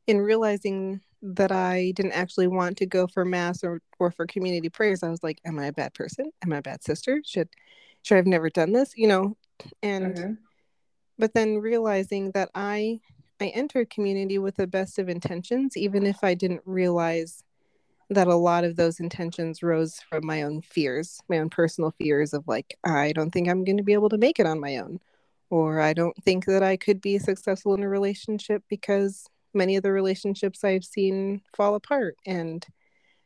in 0.08 0.20
realizing 0.20 1.02
that 1.22 1.52
I 1.52 1.92
didn't 1.96 2.14
actually 2.14 2.48
want 2.48 2.78
to 2.78 2.86
go 2.86 3.08
for 3.08 3.26
mass 3.26 3.64
or, 3.64 3.82
or 4.00 4.12
for 4.12 4.26
community 4.28 4.70
prayers, 4.70 5.04
I 5.04 5.10
was 5.10 5.24
like, 5.24 5.40
am 5.46 5.60
I 5.60 5.68
a 5.68 5.74
bad 5.74 5.94
person? 5.94 6.32
Am 6.44 6.54
I 6.54 6.58
a 6.58 6.62
bad 6.62 6.84
sister? 6.84 7.22
Should 7.26 7.50
should 8.04 8.16
I 8.16 8.18
have 8.18 8.28
never 8.28 8.50
done 8.50 8.74
this? 8.74 8.94
You 8.96 9.08
know, 9.08 9.38
and 9.84 10.18
Mm-hmm. 10.18 10.34
but 11.18 11.34
then 11.34 11.58
realizing 11.58 12.32
that 12.32 12.50
I 12.56 13.00
I 13.42 13.48
entered 13.48 13.90
community 13.90 14.38
with 14.40 14.56
the 14.56 14.68
best 14.68 15.00
of 15.00 15.10
intentions, 15.10 15.78
even 15.78 16.06
if 16.06 16.24
I 16.24 16.34
didn't 16.34 16.62
realize 16.66 17.44
that 18.10 18.28
a 18.28 18.36
lot 18.36 18.64
of 18.64 18.76
those 18.76 19.00
intentions 19.00 19.62
rose 19.62 20.00
from 20.10 20.26
my 20.26 20.44
own 20.44 20.62
fears, 20.62 21.20
my 21.28 21.40
own 21.40 21.50
personal 21.50 21.92
fears 21.92 22.34
of 22.34 22.48
like, 22.48 22.78
I 22.86 23.12
don't 23.12 23.32
think 23.32 23.50
I'm 23.50 23.64
going 23.66 23.78
to 23.78 23.84
be 23.84 23.94
able 23.94 24.10
to 24.10 24.18
make 24.18 24.40
it 24.40 24.46
on 24.46 24.60
my 24.60 24.78
own, 24.78 25.00
or 25.50 25.82
I 25.82 25.94
don't 25.94 26.16
think 26.24 26.46
that 26.46 26.64
I 26.64 26.78
could 26.78 27.02
be 27.02 27.20
successful 27.20 27.74
in 27.74 27.84
a 27.84 27.90
relationship 27.90 28.64
because 28.70 29.26
many 29.54 29.76
of 29.76 29.84
the 29.84 29.92
relationships 29.92 30.64
I've 30.64 30.86
seen 30.86 31.42
fall 31.56 31.76
apart 31.76 32.16
and 32.26 32.66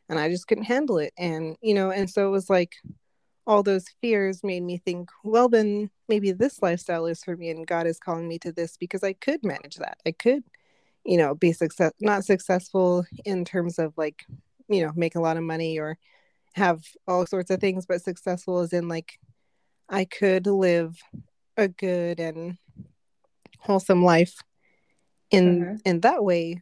and 0.10 0.20
I 0.20 0.30
just 0.30 0.48
couldn't 0.48 0.66
handle 0.66 0.98
it. 0.98 1.14
And 1.18 1.56
you 1.62 1.74
know, 1.74 1.92
and 1.92 2.10
so 2.10 2.28
it 2.28 2.32
was 2.32 2.50
like 2.50 2.74
all 3.48 3.64
those 3.64 3.86
fears 4.02 4.44
made 4.44 4.62
me 4.62 4.78
think, 4.78 5.10
well, 5.24 5.50
then 5.50 5.90
maybe 6.08 6.32
this 6.32 6.62
lifestyle 6.62 7.06
is 7.06 7.24
for 7.24 7.36
me, 7.36 7.50
and 7.50 7.68
God 7.68 7.88
is 7.88 8.00
calling 8.00 8.28
me 8.28 8.40
to 8.40 8.52
this 8.52 8.78
because 8.78 9.04
I 9.04 9.14
could 9.14 9.44
manage 9.44 9.78
that. 9.78 9.98
I 10.06 10.12
could, 10.12 10.44
you 11.06 11.18
know, 11.18 11.36
be 11.36 11.54
success 11.54 11.92
not 12.02 12.26
successful 12.26 13.06
in 13.26 13.46
terms 13.46 13.80
of 13.80 13.94
like, 13.98 14.26
you 14.72 14.86
know, 14.86 14.92
make 14.96 15.16
a 15.16 15.20
lot 15.22 15.38
of 15.38 15.44
money 15.44 15.80
or 15.80 15.98
have 16.54 16.84
all 17.08 17.26
sorts 17.26 17.52
of 17.52 17.60
things, 17.60 17.86
but 17.86 18.02
successful 18.02 18.60
as 18.60 18.74
in 18.74 18.88
like 18.88 19.20
I 19.90 20.06
could 20.06 20.48
live 20.48 21.00
a 21.58 21.68
good 21.68 22.20
and 22.20 22.58
wholesome 23.60 24.04
life 24.04 24.42
in 25.30 25.60
Mhm. 25.62 25.82
in 25.86 26.00
that 26.02 26.24
way 26.24 26.62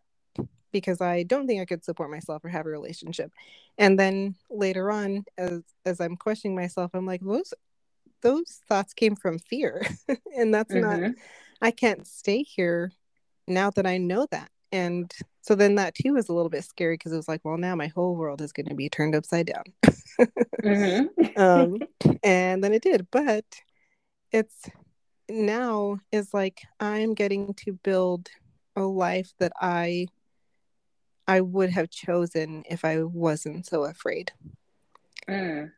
because 0.72 1.02
I 1.02 1.24
don't 1.24 1.48
think 1.48 1.62
I 1.62 1.66
could 1.66 1.84
support 1.84 2.12
myself 2.12 2.44
or 2.46 2.50
have 2.50 2.66
a 2.66 2.70
relationship. 2.70 3.32
And 3.78 3.98
then 4.00 4.36
later 4.50 4.92
on, 4.92 5.26
as 5.38 5.62
as 5.86 6.00
I'm 6.00 6.16
questioning 6.16 6.56
myself, 6.56 6.92
I'm 6.94 7.06
like, 7.06 7.22
those 7.22 7.54
those 8.22 8.60
thoughts 8.68 8.94
came 8.94 9.16
from 9.16 9.40
fear. 9.40 9.82
and 10.36 10.54
that's 10.54 10.74
not 10.74 11.00
Mhm. 11.00 11.16
I 11.62 11.72
can't 11.72 12.06
stay 12.08 12.44
here 12.44 12.92
now 13.48 13.70
that 13.72 13.86
I 13.86 13.98
know 13.98 14.28
that. 14.32 14.50
And 14.72 15.12
so 15.42 15.56
then 15.56 15.76
that 15.76 15.96
too 15.96 16.14
was 16.14 16.30
a 16.30 16.34
little 16.34 16.50
bit 16.50 16.64
scary 16.64 16.96
because 16.96 17.12
it 17.12 17.18
was 17.18 17.28
like, 17.28 17.42
well, 17.44 17.58
now 17.58 17.76
my 17.76 17.88
whole 17.88 18.16
world 18.16 18.42
is 18.42 18.52
going 18.52 18.68
to 18.68 18.76
be 18.76 18.90
turned 18.90 19.16
upside 19.16 19.48
down. 19.48 19.64
Mhm. 20.64 21.10
um, 21.38 21.80
and 22.24 22.64
then 22.64 22.74
it 22.74 22.84
did. 22.84 23.08
But 23.12 23.46
it's 24.32 24.70
now 25.30 25.98
is 26.12 26.34
like 26.34 26.62
I'm 26.80 27.14
getting 27.14 27.54
to 27.66 27.74
build 27.74 28.30
a 28.76 28.82
life 28.82 29.34
that 29.40 29.54
I 29.60 30.08
I 31.28 31.42
would 31.42 31.70
have 31.70 31.92
chosen 31.92 32.64
if 32.70 32.84
I 32.84 33.04
wasn't 33.04 33.68
so 33.68 33.84
afraid. 33.84 34.32
Mm. 35.28 35.72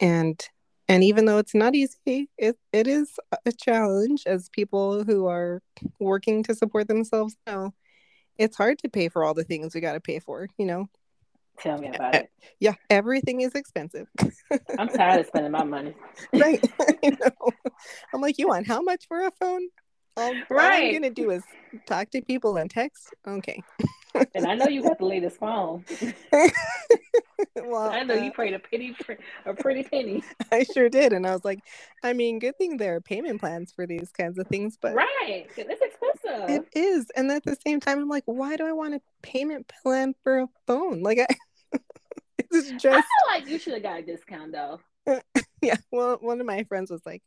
And 0.00 0.48
and 0.88 1.04
even 1.04 1.26
though 1.26 1.38
it's 1.38 1.54
not 1.54 1.74
easy, 1.74 2.30
it, 2.38 2.56
it 2.72 2.86
is 2.86 3.12
a 3.44 3.52
challenge 3.52 4.22
as 4.26 4.48
people 4.48 5.04
who 5.04 5.26
are 5.26 5.62
working 6.00 6.42
to 6.44 6.54
support 6.54 6.88
themselves 6.88 7.36
know. 7.46 7.74
It's 8.38 8.56
hard 8.56 8.78
to 8.78 8.88
pay 8.88 9.08
for 9.08 9.24
all 9.24 9.34
the 9.34 9.44
things 9.44 9.74
we 9.74 9.80
got 9.80 9.94
to 9.94 10.00
pay 10.00 10.20
for, 10.20 10.48
you 10.56 10.66
know. 10.66 10.88
Tell 11.60 11.76
me 11.78 11.88
about 11.88 12.14
it. 12.14 12.30
Yeah, 12.60 12.74
everything 12.88 13.40
is 13.40 13.54
expensive. 13.54 14.06
I'm 14.78 14.88
tired 14.88 15.20
of 15.20 15.26
spending 15.26 15.50
my 15.52 15.64
money. 15.64 15.94
right. 16.34 16.64
I 16.80 17.10
know. 17.20 17.50
I'm 18.14 18.20
like, 18.20 18.38
you 18.38 18.46
want 18.46 18.66
how 18.66 18.80
much 18.80 19.06
for 19.08 19.26
a 19.26 19.32
phone? 19.40 19.68
All, 20.16 20.34
all 20.50 20.58
I'm 20.58 20.92
gonna 20.92 21.10
do 21.10 21.30
is 21.30 21.42
talk 21.86 22.10
to 22.10 22.22
people 22.22 22.56
and 22.56 22.70
text. 22.70 23.14
Okay. 23.26 23.62
And 24.34 24.46
I 24.46 24.54
know 24.54 24.66
you 24.66 24.82
got 24.82 24.98
the 24.98 25.04
latest 25.04 25.38
phone. 25.38 25.84
well, 27.56 27.90
I 27.90 28.02
know 28.02 28.14
you 28.14 28.30
uh, 28.30 28.34
paid 28.34 28.54
a 28.54 28.58
penny, 28.58 28.94
a 29.46 29.54
pretty 29.54 29.82
penny. 29.82 30.22
I 30.52 30.64
sure 30.64 30.88
did, 30.88 31.12
and 31.12 31.26
I 31.26 31.32
was 31.32 31.44
like, 31.44 31.60
I 32.02 32.12
mean, 32.12 32.38
good 32.38 32.56
thing 32.58 32.76
there 32.76 32.96
are 32.96 33.00
payment 33.00 33.40
plans 33.40 33.72
for 33.72 33.86
these 33.86 34.10
kinds 34.10 34.38
of 34.38 34.46
things, 34.48 34.78
but 34.80 34.94
right, 34.94 35.48
It's 35.56 35.82
expensive. 35.82 36.50
it 36.50 36.78
is. 36.78 37.10
And 37.16 37.30
at 37.30 37.44
the 37.44 37.56
same 37.66 37.80
time, 37.80 37.98
I'm 37.98 38.08
like, 38.08 38.24
why 38.26 38.56
do 38.56 38.66
I 38.66 38.72
want 38.72 38.94
a 38.94 39.00
payment 39.22 39.70
plan 39.82 40.14
for 40.22 40.40
a 40.40 40.48
phone? 40.66 41.02
Like, 41.02 41.18
I, 41.18 41.78
it's 42.38 42.70
just. 42.72 42.86
I 42.86 43.00
feel 43.00 43.40
like 43.40 43.48
you 43.48 43.58
should 43.58 43.74
have 43.74 43.82
got 43.82 44.00
a 44.00 44.02
discount 44.02 44.52
though. 44.52 44.80
yeah. 45.62 45.76
Well, 45.90 46.18
one 46.20 46.40
of 46.40 46.46
my 46.46 46.64
friends 46.64 46.90
was 46.90 47.04
like, 47.06 47.22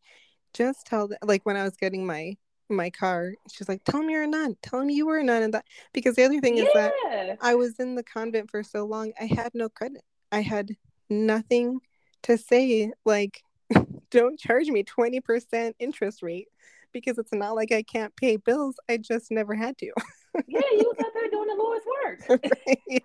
just 0.54 0.86
tell 0.86 1.08
them, 1.08 1.18
like 1.24 1.46
when 1.46 1.56
I 1.56 1.64
was 1.64 1.78
getting 1.78 2.06
my 2.06 2.38
my 2.72 2.90
car, 2.90 3.34
she's 3.52 3.70
like, 3.70 3.84
tell 3.84 4.02
me 4.02 4.14
you're 4.14 4.24
a 4.24 4.28
nun. 4.28 4.56
Tell 4.62 4.84
me 4.84 4.94
you 4.94 5.06
were 5.06 5.18
a 5.18 5.24
nun, 5.24 5.44
and 5.44 5.54
that 5.54 5.66
because 5.94 6.16
the 6.16 6.24
other 6.24 6.40
thing 6.40 6.58
is 6.58 6.68
that. 6.74 6.94
I 7.42 7.56
was 7.56 7.80
in 7.80 7.96
the 7.96 8.04
convent 8.04 8.52
for 8.52 8.64
so 8.64 8.86
long, 8.86 9.14
I 9.20 9.26
had 9.26 9.52
no 9.54 9.70
credit. 9.70 10.04
I 10.32 10.42
had 10.42 10.76
nothing 11.10 11.80
to 12.24 12.38
say, 12.38 12.92
like, 13.06 13.42
don't 14.12 14.40
charge 14.40 14.68
me 14.68 14.84
20% 14.84 15.74
interest 15.80 16.22
rate 16.22 16.48
because 16.92 17.18
it's 17.18 17.34
not 17.34 17.56
like 17.56 17.72
I 17.72 17.84
can't 17.84 18.16
pay 18.16 18.38
bills. 18.38 18.76
I 18.90 18.98
just 18.98 19.32
never 19.32 19.56
had 19.56 19.78
to. 19.80 19.92
Yeah, 20.48 20.60
you 20.74 20.94
was 20.94 20.98
out 21.06 21.12
there 21.14 21.30
doing 21.30 21.48
the 21.48 21.56
Lord's 21.56 21.86
work. 21.86 22.42
yeah. 22.88 23.00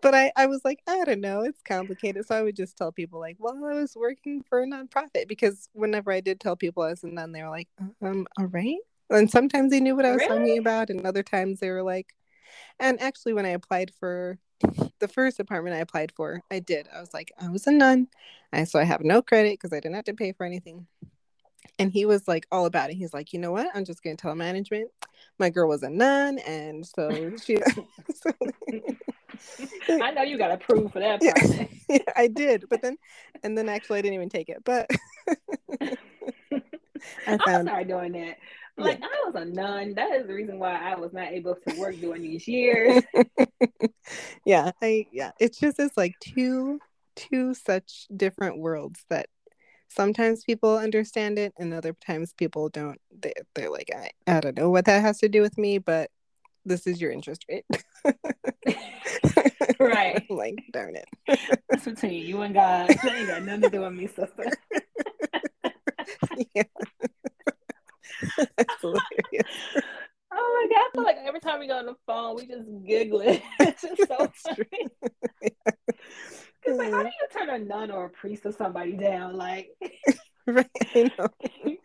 But 0.00 0.14
I, 0.14 0.32
I 0.36 0.46
was 0.46 0.60
like, 0.64 0.80
I 0.86 1.04
don't 1.04 1.20
know, 1.20 1.42
it's 1.42 1.62
complicated. 1.62 2.26
So 2.26 2.36
I 2.36 2.42
would 2.42 2.56
just 2.56 2.76
tell 2.76 2.92
people, 2.92 3.20
like, 3.20 3.36
well, 3.38 3.64
I 3.64 3.74
was 3.74 3.94
working 3.96 4.42
for 4.42 4.62
a 4.62 4.66
nonprofit 4.66 5.28
because 5.28 5.68
whenever 5.72 6.12
I 6.12 6.20
did 6.20 6.40
tell 6.40 6.56
people 6.56 6.82
I 6.82 6.90
was 6.90 7.04
a 7.04 7.08
nun, 7.08 7.32
they 7.32 7.42
were 7.42 7.50
like, 7.50 7.68
um, 8.02 8.26
all 8.38 8.46
right. 8.46 8.78
And 9.10 9.30
sometimes 9.30 9.70
they 9.70 9.80
knew 9.80 9.94
what 9.96 10.06
I 10.06 10.12
was 10.12 10.22
Really? 10.22 10.38
talking 10.40 10.58
about, 10.58 10.90
and 10.90 11.06
other 11.06 11.22
times 11.22 11.60
they 11.60 11.70
were 11.70 11.82
like, 11.82 12.14
and 12.80 13.00
actually, 13.00 13.34
when 13.34 13.46
I 13.46 13.50
applied 13.50 13.92
for 13.98 14.38
the 14.98 15.08
first 15.08 15.40
apartment 15.40 15.76
I 15.76 15.80
applied 15.80 16.12
for, 16.16 16.42
I 16.50 16.60
did. 16.60 16.88
I 16.94 17.00
was 17.00 17.12
like, 17.14 17.32
I 17.40 17.48
was 17.48 17.66
a 17.66 17.72
nun. 17.72 18.08
I 18.52 18.64
so 18.64 18.78
I 18.78 18.84
have 18.84 19.02
no 19.02 19.22
credit 19.22 19.54
because 19.54 19.72
I 19.72 19.76
didn't 19.80 19.96
have 19.96 20.04
to 20.04 20.14
pay 20.14 20.32
for 20.32 20.44
anything. 20.44 20.86
And 21.78 21.92
he 21.92 22.06
was 22.06 22.28
like 22.28 22.46
all 22.52 22.66
about 22.66 22.90
it. 22.90 22.94
He's 22.94 23.12
like, 23.12 23.32
you 23.32 23.38
know 23.38 23.52
what? 23.52 23.68
I'm 23.74 23.84
just 23.84 24.02
gonna 24.02 24.16
tell 24.16 24.34
management. 24.34 24.90
My 25.38 25.50
girl 25.50 25.68
was 25.68 25.82
a 25.82 25.90
nun, 25.90 26.38
and 26.40 26.86
so 26.86 27.32
she. 27.44 27.58
so, 28.14 28.30
I 30.02 30.12
know 30.12 30.22
you 30.22 30.38
got 30.38 30.52
approved 30.52 30.92
for 30.92 31.00
that 31.00 31.22
Yeah. 31.22 31.66
yeah, 31.88 32.12
I 32.16 32.28
did, 32.28 32.64
but 32.68 32.82
then, 32.82 32.96
and 33.42 33.58
then 33.58 33.68
actually 33.68 33.98
I 33.98 34.02
didn't 34.02 34.14
even 34.14 34.28
take 34.28 34.48
it. 34.48 34.62
But 34.64 34.88
I 35.80 35.96
I'm 37.26 37.38
found 37.40 37.68
sorry 37.68 37.84
doing 37.84 38.12
that. 38.12 38.36
Like 38.76 39.00
I 39.02 39.28
was 39.28 39.34
a 39.36 39.44
nun. 39.44 39.94
That 39.94 40.12
is 40.12 40.26
the 40.26 40.34
reason 40.34 40.58
why 40.58 40.74
I 40.74 40.96
was 40.96 41.12
not 41.12 41.28
able 41.28 41.54
to 41.54 41.78
work 41.78 41.96
during 41.96 42.22
these 42.22 42.48
years. 42.48 43.02
yeah, 44.44 44.72
I 44.82 45.06
yeah, 45.12 45.30
it's 45.38 45.58
just 45.58 45.78
it's 45.78 45.96
like 45.96 46.14
two 46.20 46.80
two 47.14 47.54
such 47.54 48.06
different 48.14 48.58
worlds 48.58 49.04
that 49.10 49.28
sometimes 49.94 50.44
people 50.44 50.76
understand 50.76 51.38
it 51.38 51.52
and 51.58 51.72
other 51.72 51.94
times 52.06 52.32
people 52.32 52.68
don't. 52.68 53.00
They 53.18 53.32
they're 53.54 53.70
like 53.70 53.90
I 53.94 54.10
I 54.26 54.40
don't 54.40 54.56
know 54.56 54.70
what 54.70 54.86
that 54.86 55.02
has 55.02 55.18
to 55.18 55.28
do 55.28 55.40
with 55.40 55.58
me, 55.58 55.78
but 55.78 56.10
this 56.64 56.86
is 56.86 57.00
your 57.00 57.10
interest 57.10 57.44
rate. 57.48 57.64
Right. 59.78 60.24
Like 60.30 60.64
darn 60.72 60.96
it. 60.96 61.38
That's 61.68 61.84
between 61.84 62.26
you 62.26 62.42
and 62.42 62.54
God. 62.54 62.88
That 62.88 63.14
ain't 63.14 63.28
got 63.28 63.42
nothing 63.42 63.62
to 63.62 63.70
do 63.70 63.80
with 63.80 63.92
me, 63.92 64.06
sister. 64.06 64.50
yeah. 66.54 66.62
That's 68.36 68.80
hilarious. 68.80 69.48
Oh 70.32 70.66
my 70.68 70.74
god! 70.74 70.80
I 70.80 70.90
feel 70.92 71.04
like 71.04 71.18
every 71.24 71.40
time 71.40 71.60
we 71.60 71.68
go 71.68 71.78
on 71.78 71.86
the 71.86 71.94
phone, 72.06 72.34
we 72.36 72.46
just 72.46 72.68
giggling. 72.86 73.40
It's 73.60 73.82
just 73.82 74.08
so 74.08 74.28
funny. 74.34 74.88
Like, 76.84 76.92
how 76.92 77.02
do 77.02 77.08
you 77.08 77.46
turn 77.46 77.50
a 77.50 77.58
nun 77.64 77.90
or 77.90 78.06
a 78.06 78.10
priest 78.10 78.46
or 78.46 78.52
somebody 78.52 78.92
down? 78.92 79.36
Like, 79.36 79.70
right 80.46 80.68
know. 80.94 81.28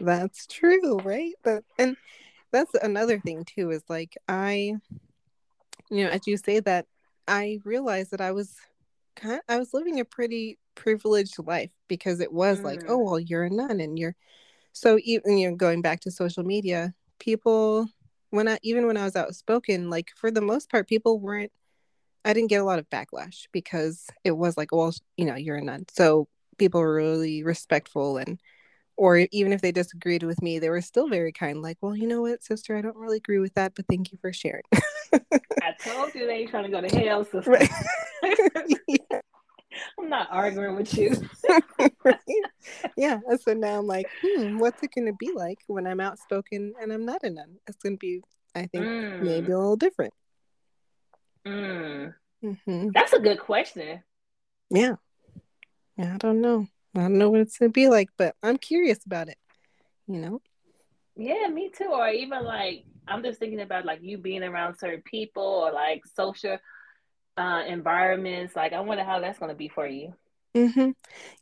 that's 0.00 0.46
true 0.46 1.00
right 1.00 1.32
but 1.42 1.64
and 1.78 1.96
that's 2.52 2.72
another 2.82 3.18
thing 3.18 3.44
too 3.44 3.70
is 3.70 3.82
like 3.88 4.16
i 4.28 4.72
you 5.90 6.04
know 6.04 6.10
as 6.10 6.26
you 6.26 6.36
say 6.36 6.60
that 6.60 6.86
i 7.26 7.58
realized 7.64 8.10
that 8.12 8.20
i 8.20 8.30
was 8.30 8.54
kind 9.16 9.40
i 9.48 9.58
was 9.58 9.74
living 9.74 9.98
a 10.00 10.04
pretty 10.04 10.58
privileged 10.76 11.38
life 11.44 11.72
because 11.88 12.20
it 12.20 12.32
was 12.32 12.62
like 12.62 12.80
Mm. 12.80 12.90
oh 12.90 12.98
well 12.98 13.18
you're 13.20 13.44
a 13.44 13.50
nun 13.50 13.80
and 13.80 13.98
you're 13.98 14.14
so 14.72 14.98
even 15.02 15.36
you 15.38 15.50
know 15.50 15.56
going 15.56 15.82
back 15.82 16.00
to 16.00 16.10
social 16.10 16.44
media 16.44 16.94
people 17.18 17.88
when 18.30 18.46
i 18.48 18.58
even 18.62 18.86
when 18.86 18.96
i 18.96 19.04
was 19.04 19.16
outspoken 19.16 19.90
like 19.90 20.10
for 20.16 20.30
the 20.30 20.40
most 20.40 20.70
part 20.70 20.88
people 20.88 21.18
weren't 21.18 21.52
i 22.24 22.32
didn't 22.32 22.50
get 22.50 22.60
a 22.60 22.64
lot 22.64 22.78
of 22.78 22.88
backlash 22.90 23.46
because 23.52 24.06
it 24.24 24.32
was 24.32 24.56
like 24.56 24.72
well 24.72 24.92
you 25.16 25.24
know 25.24 25.34
you're 25.34 25.56
a 25.56 25.62
nun 25.62 25.84
so 25.90 26.28
people 26.58 26.80
were 26.80 26.94
really 26.94 27.42
respectful 27.42 28.16
and 28.16 28.40
or 28.96 29.26
even 29.32 29.52
if 29.52 29.60
they 29.60 29.72
disagreed 29.72 30.22
with 30.22 30.40
me 30.40 30.58
they 30.58 30.70
were 30.70 30.80
still 30.80 31.08
very 31.08 31.32
kind 31.32 31.62
like 31.62 31.76
well 31.80 31.96
you 31.96 32.06
know 32.06 32.22
what 32.22 32.42
sister 32.44 32.76
i 32.76 32.80
don't 32.80 32.96
really 32.96 33.16
agree 33.16 33.38
with 33.38 33.54
that 33.54 33.74
but 33.74 33.84
thank 33.88 34.12
you 34.12 34.18
for 34.20 34.32
sharing 34.32 34.62
I 35.64 35.72
told 35.78 36.14
you 36.14 36.26
they 36.26 36.34
ain't 36.34 36.50
trying 36.50 36.64
to 36.64 36.70
go 36.70 36.80
to 36.80 36.98
hell, 36.98 37.24
sister. 37.24 37.50
Right. 37.50 37.70
Yeah. 38.86 39.20
I'm 39.98 40.08
not 40.08 40.28
arguing 40.30 40.76
with 40.76 40.94
you. 40.96 41.20
right? 42.04 42.18
Yeah. 42.96 43.18
So 43.40 43.54
now 43.54 43.80
I'm 43.80 43.88
like, 43.88 44.06
hmm, 44.22 44.58
what's 44.58 44.80
it 44.84 44.90
going 44.94 45.06
to 45.06 45.12
be 45.18 45.32
like 45.34 45.58
when 45.66 45.84
I'm 45.84 45.98
outspoken 45.98 46.74
and 46.80 46.92
I'm 46.92 47.04
not 47.04 47.24
a 47.24 47.30
nun? 47.30 47.56
It's 47.66 47.78
going 47.78 47.94
to 47.94 47.98
be, 47.98 48.22
I 48.54 48.66
think, 48.66 48.84
mm. 48.84 49.20
maybe 49.20 49.50
a 49.50 49.58
little 49.58 49.74
different. 49.74 50.14
Mm. 51.46 52.14
Mm-hmm. 52.42 52.88
That's 52.94 53.12
a 53.12 53.18
good 53.18 53.40
question. 53.40 54.02
Yeah. 54.70 54.96
Yeah. 55.96 56.14
I 56.14 56.18
don't 56.18 56.40
know. 56.40 56.66
I 56.96 57.00
don't 57.00 57.18
know 57.18 57.30
what 57.30 57.40
it's 57.40 57.58
going 57.58 57.70
to 57.70 57.72
be 57.72 57.88
like, 57.88 58.08
but 58.16 58.34
I'm 58.42 58.58
curious 58.58 59.04
about 59.04 59.28
it. 59.28 59.38
You 60.06 60.20
know? 60.20 60.40
Yeah, 61.16 61.48
me 61.48 61.70
too. 61.76 61.90
Or 61.92 62.08
even 62.08 62.44
like, 62.44 62.84
I'm 63.06 63.22
just 63.22 63.38
thinking 63.38 63.60
about 63.60 63.84
like 63.84 64.00
you 64.02 64.18
being 64.18 64.42
around 64.42 64.76
certain 64.78 65.02
people 65.02 65.42
or 65.42 65.72
like 65.72 66.02
social 66.14 66.58
uh, 67.36 67.62
environments. 67.66 68.56
Like, 68.56 68.72
I 68.72 68.80
wonder 68.80 69.04
how 69.04 69.20
that's 69.20 69.38
going 69.38 69.50
to 69.50 69.56
be 69.56 69.68
for 69.68 69.86
you. 69.86 70.14
Mm-hmm. 70.54 70.90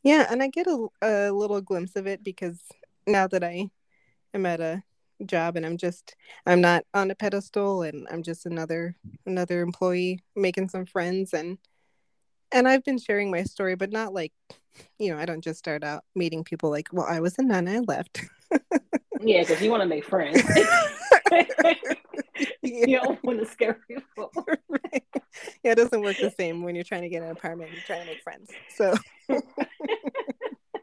Yeah, 0.03 0.25
and 0.29 0.41
I 0.41 0.47
get 0.47 0.67
a, 0.67 0.87
a 1.01 1.31
little 1.31 1.61
glimpse 1.61 1.95
of 1.95 2.07
it 2.07 2.23
because 2.23 2.59
now 3.05 3.27
that 3.27 3.43
I 3.43 3.69
am 4.33 4.45
at 4.45 4.59
a 4.59 4.83
job 5.23 5.55
and 5.55 5.65
I'm 5.65 5.77
just 5.77 6.15
I'm 6.45 6.61
not 6.61 6.85
on 6.93 7.11
a 7.11 7.15
pedestal 7.15 7.83
and 7.83 8.07
I'm 8.11 8.23
just 8.23 8.45
another 8.45 8.95
another 9.25 9.61
employee 9.61 10.23
making 10.35 10.69
some 10.69 10.85
friends 10.85 11.33
and 11.33 11.57
and 12.51 12.67
I've 12.67 12.83
been 12.83 12.99
sharing 12.99 13.31
my 13.31 13.43
story, 13.43 13.75
but 13.75 13.91
not 13.91 14.13
like 14.13 14.33
you 14.99 15.11
know 15.11 15.19
I 15.19 15.25
don't 15.25 15.43
just 15.43 15.59
start 15.59 15.83
out 15.83 16.03
meeting 16.15 16.43
people 16.43 16.69
like 16.69 16.87
well 16.91 17.07
I 17.07 17.19
was 17.19 17.37
a 17.37 17.43
nun 17.43 17.67
I 17.67 17.79
left. 17.79 18.21
yeah, 19.21 19.41
because 19.41 19.61
you 19.61 19.71
want 19.71 19.81
to 19.81 19.87
make 19.87 20.05
friends. 20.05 20.41
you 22.61 22.99
don't 22.99 23.23
want 23.23 23.39
to 23.39 23.45
scare 23.45 23.79
people. 23.87 24.31
right. 24.69 25.03
Yeah, 25.63 25.71
it 25.71 25.75
doesn't 25.75 26.01
work 26.01 26.17
the 26.17 26.31
same 26.31 26.63
when 26.63 26.75
you're 26.75 26.83
trying 26.83 27.01
to 27.01 27.09
get 27.09 27.23
an 27.23 27.31
apartment 27.31 27.71
and 27.71 27.81
trying 27.85 28.01
to 28.01 28.07
make 28.07 28.21
friends. 28.21 28.51
So 28.75 28.93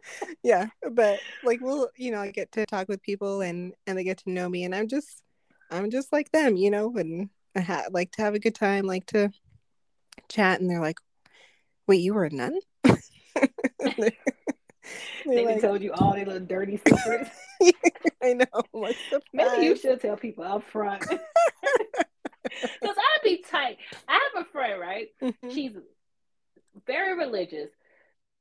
yeah, 0.43 0.67
but 0.93 1.21
like 1.45 1.61
we'll, 1.61 1.89
you 1.97 2.11
know, 2.11 2.21
I 2.21 2.31
get 2.31 2.53
to 2.53 2.67
talk 2.67 2.89
with 2.89 3.03
people 3.03 3.41
and 3.41 3.75
and 3.87 3.97
they 3.97 4.05
get 4.05 4.19
to 4.19 4.31
know 4.31 4.49
me 4.49 4.65
and 4.65 4.75
I'm 4.75 4.89
just 4.89 5.23
I'm 5.71 5.91
just 5.91 6.13
like 6.13 6.31
them, 6.33 6.57
you 6.57 6.71
know, 6.71 6.95
and 6.97 7.31
I 7.57 7.61
ha- 7.61 7.87
like 7.91 8.13
to 8.13 8.23
have 8.23 8.35
a 8.35 8.41
good 8.41 8.55
time, 8.55 8.87
like 8.87 9.07
to 9.07 9.31
chat 10.29 10.61
and 10.61 10.69
they're 10.69 10.81
like, 10.81 10.99
"Wait, 11.87 12.01
you 12.01 12.15
were 12.15 12.25
a 12.25 12.31
nun?" 12.31 12.59
they 15.27 15.47
like, 15.47 15.61
told 15.61 15.83
you 15.83 15.93
all 15.93 16.15
their 16.15 16.27
little 16.27 16.47
dirty 16.47 16.77
secrets. 16.77 17.31
I 18.23 18.35
know. 18.35 18.63
Like, 18.73 18.97
Maybe 19.33 19.65
you 19.65 19.77
should 19.77 20.01
tell 20.01 20.17
people 20.17 20.45
up 20.45 20.65
front. 20.65 21.01
Because 21.01 22.97
I'd 22.97 23.23
be 23.23 23.45
tight. 23.49 23.79
I 24.09 24.29
have 24.35 24.43
a 24.43 24.49
friend, 24.51 24.81
right? 24.81 25.09
Mm-hmm. 25.23 25.51
She's 25.51 25.73
very 26.87 27.17
religious. 27.17 27.71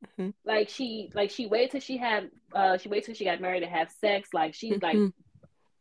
Mm-hmm. 0.06 0.29
Like 0.46 0.70
she, 0.70 1.10
like 1.13 1.32
she 1.32 1.48
waited 1.48 1.72
till 1.72 1.82
she 1.82 1.98
had, 1.98 2.29
uh, 2.53 2.77
she 2.77 2.89
waited 2.89 3.06
till 3.06 3.15
she 3.15 3.25
got 3.25 3.41
married 3.41 3.62
to 3.62 3.68
have 3.68 3.89
sex. 3.91 4.29
Like 4.34 4.53
she's 4.53 4.77
mm-hmm. 4.77 5.03
like 5.03 5.13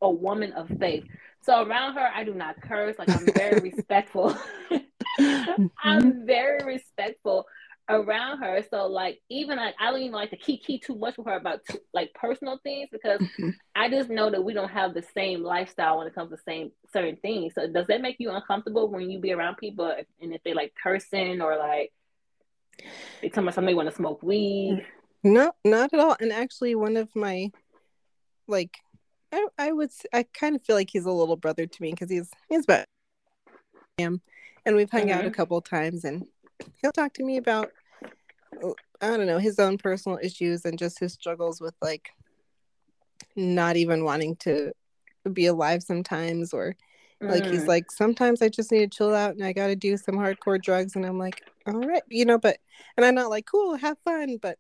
a 0.01 0.11
woman 0.11 0.53
of 0.53 0.69
faith. 0.79 1.05
So 1.43 1.63
around 1.63 1.95
her, 1.95 2.09
I 2.15 2.25
do 2.25 2.35
not 2.35 2.61
curse. 2.61 2.97
Like 2.99 3.11
I'm 3.11 3.27
very 3.35 3.61
respectful. 3.71 4.37
I'm 5.19 5.71
mm-hmm. 6.03 6.27
very 6.27 6.65
respectful 6.65 7.47
around 7.89 8.39
her. 8.39 8.63
So 8.71 8.87
like 8.87 9.21
even 9.31 9.57
like 9.57 9.75
I 9.81 9.91
don't 9.91 10.01
even 10.01 10.13
like 10.13 10.31
to 10.31 10.37
key 10.37 10.59
key 10.59 10.79
too 10.79 10.95
much 10.95 11.17
with 11.17 11.27
her 11.27 11.37
about 11.37 11.61
t- 11.69 11.79
like 11.95 12.13
personal 12.15 12.59
things 12.63 12.89
because 12.93 13.21
mm-hmm. 13.21 13.51
I 13.75 13.89
just 13.89 14.11
know 14.11 14.31
that 14.31 14.45
we 14.45 14.53
don't 14.53 14.69
have 14.69 14.95
the 14.95 15.05
same 15.15 15.43
lifestyle 15.43 15.99
when 15.99 16.07
it 16.07 16.15
comes 16.15 16.31
to 16.31 16.39
same 16.47 16.71
certain 16.93 17.17
things. 17.17 17.55
So 17.55 17.67
does 17.67 17.87
that 17.87 18.03
make 18.03 18.17
you 18.19 18.31
uncomfortable 18.31 18.91
when 18.91 19.11
you 19.11 19.19
be 19.19 19.33
around 19.33 19.57
people 19.57 19.93
and 20.21 20.35
if 20.35 20.43
they 20.43 20.55
like 20.55 20.75
cursing 20.83 21.41
or 21.41 21.57
like 21.57 21.93
they 23.23 23.29
tell 23.29 23.45
me 23.45 23.53
somebody 23.53 23.75
want 23.75 23.89
to 23.89 23.95
smoke 23.95 24.23
weed? 24.23 24.85
No, 25.25 25.53
not 25.65 25.93
at 25.93 26.01
all. 26.01 26.17
And 26.21 26.33
actually, 26.33 26.75
one 26.75 26.97
of 26.97 27.15
my 27.15 27.51
like 28.47 28.79
I, 29.33 29.47
I 29.59 29.73
would 29.73 29.91
I 30.13 30.25
kind 30.33 30.57
of 30.57 30.63
feel 30.63 30.77
like 30.77 30.91
he's 30.91 31.07
a 31.07 31.13
little 31.13 31.37
brother 31.37 31.67
to 31.67 31.83
me 31.83 31.91
because 31.91 32.11
he's 32.11 32.31
he's 32.49 32.65
about 32.65 32.87
him, 33.99 34.21
and 34.65 34.77
we've 34.77 34.91
hung 34.91 35.03
mm-hmm. 35.03 35.11
out 35.11 35.21
a 35.21 35.25
mm-hmm. 35.25 35.35
couple 35.35 35.61
times 35.61 36.05
and 36.05 36.25
he'll 36.81 36.93
talk 36.93 37.13
to 37.15 37.25
me 37.25 37.37
about 37.37 37.71
I 39.01 39.17
don't 39.17 39.27
know 39.27 39.39
his 39.39 39.59
own 39.59 39.79
personal 39.79 40.19
issues 40.23 40.65
and 40.65 40.79
just 40.79 40.99
his 40.99 41.13
struggles 41.13 41.61
with 41.61 41.75
like 41.81 42.11
not 43.37 43.77
even 43.77 44.05
wanting 44.05 44.37
to 44.37 44.73
be 45.33 45.47
alive 45.47 45.83
sometimes 45.83 46.53
or 46.53 46.75
mm. 47.23 47.31
like 47.31 47.45
he's 47.47 47.65
mm. 47.65 47.69
like 47.69 47.91
sometimes 47.91 48.43
I 48.43 48.49
just 48.49 48.73
need 48.73 48.91
to 48.91 48.97
chill 48.97 49.15
out 49.15 49.35
and 49.35 49.45
I 49.45 49.53
got 49.53 49.69
to 49.69 49.77
do 49.77 49.97
some 49.97 50.17
hardcore 50.17 50.61
drugs 50.61 50.97
and 50.97 51.05
I'm 51.05 51.19
like 51.19 51.43
all 51.69 51.81
right 51.81 52.03
you 52.09 52.25
know 52.25 52.39
but 52.39 52.59
and 52.97 53.05
I'm 53.05 53.15
not 53.15 53.31
like 53.31 53.47
cool 53.47 53.77
have 53.77 53.99
fun 54.05 54.39
but 54.41 54.59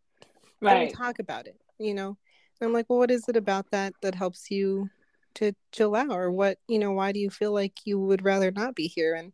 right. 0.61 0.92
talk 0.94 1.18
about 1.18 1.47
it 1.47 1.57
you 1.79 1.94
know 1.94 2.16
and 2.61 2.68
I'm 2.68 2.73
like 2.73 2.87
well 2.88 2.99
what 2.99 3.11
is 3.11 3.29
it 3.29 3.37
about 3.37 3.71
that 3.71 3.94
that 4.03 4.14
helps 4.14 4.51
you 4.51 4.88
to 5.35 5.53
chill 5.73 5.94
out 5.94 6.11
or 6.11 6.31
what 6.31 6.59
you 6.68 6.79
know 6.79 6.92
why 6.92 7.12
do 7.12 7.21
you 7.21 7.31
feel 7.31 7.53
like 7.53 7.73
you 7.85 7.99
would 7.99 8.25
rather 8.25 8.51
not 8.51 8.75
be 8.75 8.88
here 8.88 9.14
and 9.14 9.33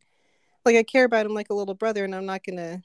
like 0.65 0.77
I 0.77 0.83
care 0.83 1.05
about 1.05 1.27
him 1.27 1.35
like 1.35 1.51
a 1.51 1.55
little 1.55 1.75
brother 1.75 2.05
and 2.05 2.15
I'm 2.15 2.27
not 2.27 2.43
gonna 2.45 2.83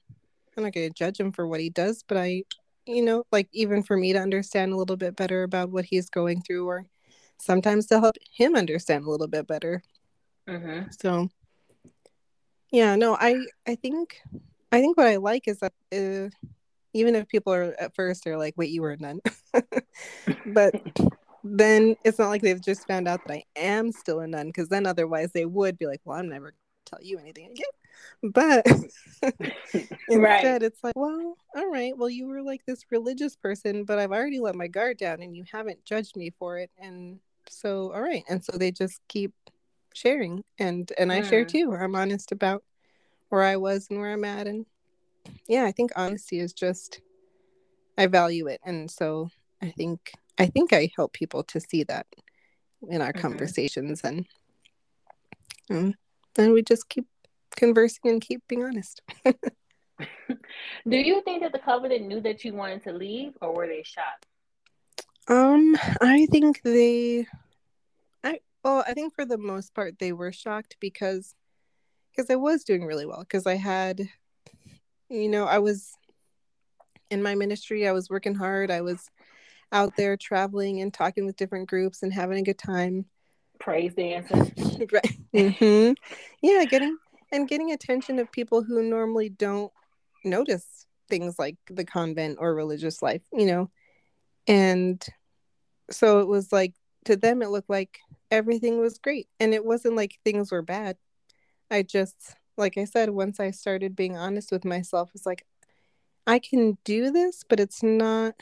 I'm 0.57 0.63
not 0.63 0.73
gonna 0.73 0.89
judge 0.89 1.19
him 1.19 1.31
for 1.31 1.47
what 1.47 1.59
he 1.59 1.69
does, 1.69 2.03
but 2.07 2.17
I 2.17 2.43
you 2.85 3.03
know, 3.03 3.23
like 3.31 3.47
even 3.53 3.83
for 3.83 3.95
me 3.95 4.13
to 4.13 4.19
understand 4.19 4.73
a 4.73 4.75
little 4.75 4.97
bit 4.97 5.15
better 5.15 5.43
about 5.43 5.69
what 5.69 5.85
he's 5.85 6.09
going 6.09 6.41
through 6.41 6.67
or 6.67 6.85
sometimes 7.37 7.85
to 7.87 7.99
help 7.99 8.15
him 8.33 8.55
understand 8.55 9.05
a 9.05 9.09
little 9.09 9.27
bit 9.27 9.47
better. 9.47 9.83
Mm-hmm. 10.47 10.89
So 10.99 11.29
yeah, 12.71 12.95
no, 12.95 13.15
I 13.15 13.45
I 13.67 13.75
think 13.75 14.21
I 14.71 14.81
think 14.81 14.97
what 14.97 15.07
I 15.07 15.17
like 15.17 15.47
is 15.47 15.59
that 15.59 15.73
uh, 15.93 16.29
even 16.93 17.15
if 17.15 17.27
people 17.27 17.53
are 17.53 17.75
at 17.79 17.95
first 17.95 18.23
they're 18.23 18.37
like, 18.37 18.53
"Wait, 18.57 18.69
you 18.69 18.81
were 18.81 18.91
a 18.91 18.97
nun," 18.97 19.19
but 20.45 20.75
then 21.43 21.95
it's 22.03 22.19
not 22.19 22.29
like 22.29 22.41
they've 22.41 22.61
just 22.61 22.87
found 22.87 23.07
out 23.07 23.21
that 23.25 23.33
I 23.33 23.43
am 23.55 23.91
still 23.91 24.19
a 24.19 24.27
nun 24.27 24.47
because 24.47 24.69
then 24.69 24.85
otherwise 24.85 25.31
they 25.33 25.45
would 25.45 25.77
be 25.77 25.87
like, 25.87 26.01
"Well, 26.05 26.17
I'm 26.17 26.29
never 26.29 26.53
tell 26.89 26.99
you 27.01 27.19
anything 27.19 27.51
again. 27.51 28.33
But 28.33 28.65
instead, 30.07 30.11
right. 30.11 30.63
it's 30.63 30.83
like, 30.83 30.95
well, 30.95 31.37
all 31.55 31.71
right, 31.71 31.97
well, 31.97 32.09
you 32.09 32.27
were 32.27 32.41
like 32.41 32.65
this 32.65 32.85
religious 32.91 33.35
person, 33.35 33.83
but 33.83 33.99
I've 33.99 34.11
already 34.11 34.39
let 34.39 34.55
my 34.55 34.67
guard 34.67 34.97
down 34.97 35.21
and 35.21 35.35
you 35.35 35.43
haven't 35.51 35.85
judged 35.85 36.15
me 36.15 36.31
for 36.37 36.57
it. 36.57 36.71
And 36.77 37.19
so, 37.47 37.91
all 37.93 38.01
right. 38.01 38.23
And 38.29 38.43
so 38.43 38.57
they 38.57 38.71
just 38.71 39.01
keep 39.07 39.33
sharing. 39.93 40.43
And, 40.57 40.91
and 40.97 41.11
I 41.11 41.21
share 41.21 41.45
too. 41.45 41.73
I'm 41.73 41.95
honest 41.95 42.31
about 42.31 42.63
where 43.29 43.43
I 43.43 43.57
was 43.57 43.87
and 43.89 43.99
where 43.99 44.13
I'm 44.13 44.25
at. 44.25 44.47
And 44.47 44.65
yeah, 45.47 45.65
I 45.65 45.71
think 45.71 45.91
honesty 45.95 46.39
is 46.39 46.53
just, 46.53 47.01
I 47.97 48.07
value 48.07 48.47
it. 48.47 48.59
And 48.65 48.89
so 48.89 49.29
I 49.61 49.69
think, 49.69 50.13
I 50.37 50.47
think 50.47 50.73
I 50.73 50.91
help 50.95 51.13
people 51.13 51.43
to 51.43 51.59
see 51.59 51.83
that 51.83 52.07
in 52.89 53.01
our 53.01 53.11
mm-hmm. 53.11 53.21
conversations 53.21 54.01
and, 54.03 54.25
and 55.69 55.95
and 56.37 56.53
we 56.53 56.61
just 56.61 56.89
keep 56.89 57.05
conversing 57.55 58.09
and 58.09 58.21
keep 58.21 58.41
being 58.47 58.63
honest. 58.63 59.01
Do 59.25 60.97
you 60.97 61.21
think 61.23 61.41
that 61.43 61.51
the 61.51 61.59
covenant 61.59 62.07
knew 62.07 62.21
that 62.21 62.45
you 62.45 62.53
wanted 62.53 62.83
to 62.83 62.93
leave, 62.93 63.33
or 63.41 63.53
were 63.53 63.67
they 63.67 63.83
shocked? 63.83 64.27
Um, 65.27 65.75
I 66.01 66.27
think 66.31 66.61
they, 66.63 67.27
I 68.23 68.39
well, 68.63 68.83
I 68.87 68.93
think 68.93 69.13
for 69.13 69.25
the 69.25 69.37
most 69.37 69.73
part 69.75 69.99
they 69.99 70.13
were 70.13 70.31
shocked 70.31 70.77
because, 70.79 71.35
because 72.19 72.29
I 72.29 72.35
was 72.35 72.65
doing 72.65 72.83
really 72.85 73.05
well 73.05 73.21
because 73.21 73.47
I 73.47 73.55
had, 73.55 74.09
you 75.09 75.29
know, 75.29 75.45
I 75.45 75.59
was 75.59 75.93
in 77.09 77.23
my 77.23 77.33
ministry, 77.33 77.87
I 77.87 77.93
was 77.93 78.09
working 78.09 78.35
hard, 78.35 78.69
I 78.69 78.81
was 78.81 79.09
out 79.71 79.95
there 79.95 80.17
traveling 80.17 80.81
and 80.81 80.93
talking 80.93 81.25
with 81.25 81.37
different 81.37 81.69
groups 81.69 82.03
and 82.03 82.13
having 82.13 82.39
a 82.39 82.43
good 82.43 82.57
time 82.57 83.05
praise 83.57 83.93
dancing. 83.93 84.51
right. 84.91 85.17
Mm-hmm. 85.33 85.93
Yeah, 86.41 86.65
getting 86.65 86.97
and 87.31 87.47
getting 87.47 87.71
attention 87.71 88.19
of 88.19 88.29
people 88.33 88.63
who 88.63 88.83
normally 88.83 89.29
don't 89.29 89.71
notice 90.25 90.87
things 91.09 91.39
like 91.39 91.55
the 91.69 91.85
convent 91.85 92.37
or 92.41 92.53
religious 92.53 93.01
life, 93.01 93.21
you 93.31 93.45
know. 93.45 93.69
And 94.45 95.05
so 95.89 96.19
it 96.19 96.27
was 96.27 96.51
like 96.51 96.73
to 97.05 97.15
them 97.15 97.41
it 97.41 97.49
looked 97.49 97.69
like 97.69 97.99
everything 98.29 98.79
was 98.79 98.97
great 98.97 99.29
and 99.39 99.53
it 99.53 99.63
wasn't 99.63 99.95
like 99.95 100.19
things 100.25 100.51
were 100.51 100.61
bad. 100.61 100.97
I 101.71 101.83
just 101.83 102.35
like 102.57 102.77
I 102.77 102.85
said 102.85 103.09
once 103.09 103.39
I 103.39 103.51
started 103.51 103.95
being 103.95 104.17
honest 104.17 104.51
with 104.51 104.65
myself 104.65 105.11
it's 105.13 105.25
like 105.25 105.45
I 106.27 106.39
can 106.39 106.77
do 106.83 107.11
this 107.11 107.43
but 107.47 107.59
it's 107.59 107.81
not 107.83 108.35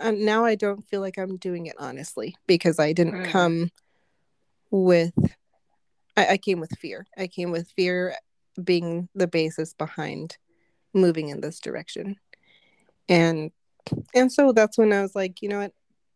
uh, 0.00 0.10
now 0.10 0.44
I 0.44 0.54
don't 0.54 0.82
feel 0.88 1.00
like 1.00 1.18
I'm 1.18 1.36
doing 1.36 1.66
it 1.66 1.76
honestly 1.78 2.34
because 2.46 2.78
I 2.78 2.92
didn't 2.92 3.24
mm. 3.24 3.30
come 3.30 3.70
with 4.70 5.12
I, 6.16 6.26
I 6.30 6.36
came 6.36 6.60
with 6.60 6.72
fear. 6.78 7.06
I 7.16 7.26
came 7.26 7.50
with 7.50 7.70
fear 7.76 8.14
being 8.62 9.08
the 9.14 9.26
basis 9.26 9.74
behind 9.74 10.36
moving 10.92 11.28
in 11.28 11.40
this 11.40 11.60
direction. 11.60 12.16
And 13.08 13.50
and 14.14 14.32
so 14.32 14.52
that's 14.52 14.78
when 14.78 14.92
I 14.92 15.02
was 15.02 15.14
like, 15.14 15.42
you 15.42 15.48
know 15.48 15.58
what? 15.58 15.72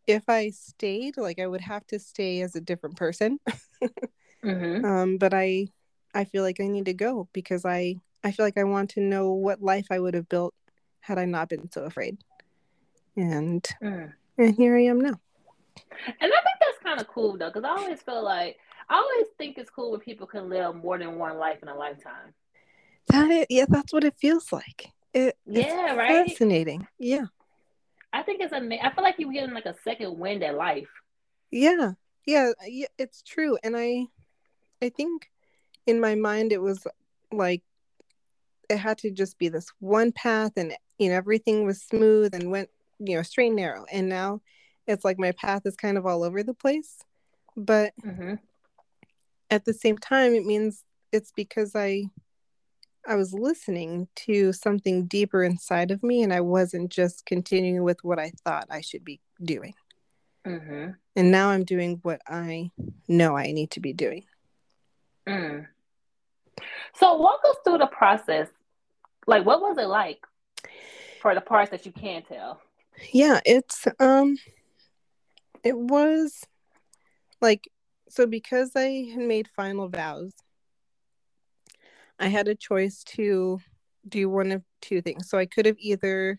If 0.07 0.29
I 0.29 0.51
stayed, 0.51 1.19
like 1.19 1.39
I 1.39 1.47
would 1.47 1.61
have 1.61 1.87
to 1.89 1.99
stay 1.99 2.41
as 2.41 2.57
a 2.57 2.61
different 2.61 2.97
person. 2.97 3.39
mm-hmm. 4.45 4.85
um, 4.85 5.19
but 5.19 5.35
I 5.35 5.69
I 6.15 6.25
feel 6.25 6.43
like 6.43 6.61
I 6.61 6.67
need 6.67 6.87
to 6.87 6.95
go 6.95 7.29
because 7.33 7.65
I 7.65 7.97
I 8.25 8.33
feel 8.33 8.45
like 8.47 8.59
I 8.59 8.65
want 8.65 8.91
to 8.91 9.01
know 9.01 9.33
what 9.33 9.63
life 9.63 9.87
I 9.91 9.99
would 9.99 10.15
have 10.15 10.29
built 10.29 10.55
had 11.01 11.19
I 11.19 11.25
not 11.25 11.49
been 11.49 11.71
so 11.71 11.85
afraid. 11.85 12.19
And 13.17 13.63
Mm. 13.83 14.13
and 14.39 14.55
here 14.55 14.77
I 14.77 14.85
am 14.85 15.01
now. 15.01 15.21
And 16.07 16.33
I 16.33 16.41
think 16.43 16.59
that's 16.61 16.79
kind 16.83 17.01
of 17.01 17.09
cool 17.09 17.37
though, 17.37 17.49
because 17.49 17.65
I 17.65 17.71
always 17.71 18.03
feel 18.03 18.23
like 18.23 18.59
I 18.89 18.97
always 18.97 19.27
think 19.37 19.59
it's 19.59 19.71
cool 19.71 19.91
when 19.91 20.01
people 20.01 20.27
can 20.27 20.49
live 20.49 20.75
more 20.75 20.99
than 20.99 21.19
one 21.19 21.39
life 21.39 21.59
in 21.63 21.69
a 21.69 21.75
lifetime. 21.75 22.35
That 23.09 23.31
is, 23.31 23.47
yeah, 23.49 23.67
that's 23.69 23.93
what 23.93 24.05
it 24.05 24.15
feels 24.19 24.53
like. 24.53 24.93
It, 25.15 25.37
it's 25.47 25.69
Yeah, 25.69 25.95
right? 25.95 26.29
Fascinating. 26.29 26.87
Yeah. 26.99 27.27
I 28.13 28.23
think 28.23 28.41
it's 28.41 28.53
amazing. 28.53 28.85
I 28.85 28.93
feel 28.95 29.05
like 29.05 29.17
you're 29.19 29.33
getting 29.33 29.55
like 29.55 29.67
a 29.67 29.75
second 29.85 30.19
wind 30.19 30.43
at 30.43 30.55
life. 30.57 30.89
Yeah. 31.51 31.93
Yeah, 32.27 32.53
yeah, 32.67 32.89
it's 32.99 33.23
true. 33.23 33.57
And 33.63 33.75
I 33.77 34.07
I 34.83 34.91
think 34.91 35.31
in 35.89 35.99
my 36.01 36.15
mind 36.15 36.53
it 36.53 36.61
was 36.61 36.87
like 37.33 37.63
it 38.69 38.77
had 38.77 38.99
to 38.99 39.11
just 39.11 39.39
be 39.39 39.49
this 39.49 39.69
one 39.81 40.13
path 40.13 40.53
and 40.57 40.75
you 40.99 41.09
know 41.09 41.15
everything 41.17 41.65
was 41.65 41.81
smooth 41.83 42.35
and 42.35 42.51
went 42.51 42.69
you 42.99 43.17
know 43.17 43.23
straight 43.23 43.47
and 43.49 43.57
narrow 43.57 43.87
and 43.91 44.09
now 44.09 44.41
it's 44.87 45.05
like 45.05 45.19
my 45.19 45.33
path 45.33 45.63
is 45.65 45.75
kind 45.77 45.97
of 45.97 46.05
all 46.07 46.23
over 46.23 46.43
the 46.43 46.55
place 46.55 46.99
but 47.57 47.93
Mm-hmm. 48.05 48.35
at 49.51 49.65
the 49.65 49.73
same 49.73 49.97
time 49.97 50.35
it 50.35 50.45
means 50.45 50.85
it's 51.11 51.33
because 51.35 51.75
i 51.75 52.05
i 53.07 53.15
was 53.15 53.33
listening 53.33 54.09
to 54.15 54.53
something 54.53 55.07
deeper 55.07 55.43
inside 55.43 55.91
of 55.91 56.03
me 56.03 56.23
and 56.23 56.33
i 56.35 56.41
wasn't 56.43 56.91
just 56.91 57.25
continuing 57.25 57.83
with 57.83 58.05
what 58.05 58.19
i 58.19 58.31
thought 58.45 58.67
i 58.71 58.81
should 58.83 59.05
be 59.05 59.21
doing 59.43 59.75
Mm-hmm. 60.47 60.91
and 61.17 61.31
now 61.31 61.49
i'm 61.49 61.65
doing 61.65 61.99
what 62.03 62.21
i 62.29 62.71
know 63.09 63.37
i 63.39 63.53
need 63.53 63.71
to 63.71 63.81
be 63.81 63.95
doing 63.95 64.25
Mm. 65.27 65.67
So 66.95 67.17
walk 67.17 67.41
us 67.49 67.57
through 67.65 67.79
the 67.79 67.87
process. 67.87 68.49
Like, 69.27 69.45
what 69.45 69.61
was 69.61 69.79
it 69.79 69.87
like 69.89 70.25
for 71.21 71.35
the 71.35 71.41
parts 71.41 71.71
that 71.71 71.85
you 71.87 71.93
can 71.93 72.23
tell? 72.23 72.61
yeah 73.13 73.41
it's 73.45 73.87
um 74.01 74.37
it 75.63 75.77
was 75.77 76.45
like 77.41 77.69
so 78.09 78.27
because 78.27 78.73
i 78.77 79.09
had 79.13 79.21
made 79.21 79.49
final 79.49 79.89
vows 79.89 80.33
i 82.19 82.29
had 82.29 82.49
a 82.49 82.55
choice 82.55 83.05
to 83.05 83.61
do 84.09 84.29
one 84.29 84.53
of 84.53 84.63
two 84.81 85.01
things 85.01 85.29
so 85.29 85.39
i 85.39 85.47
could 85.47 85.67
have 85.67 85.77
either 85.79 86.39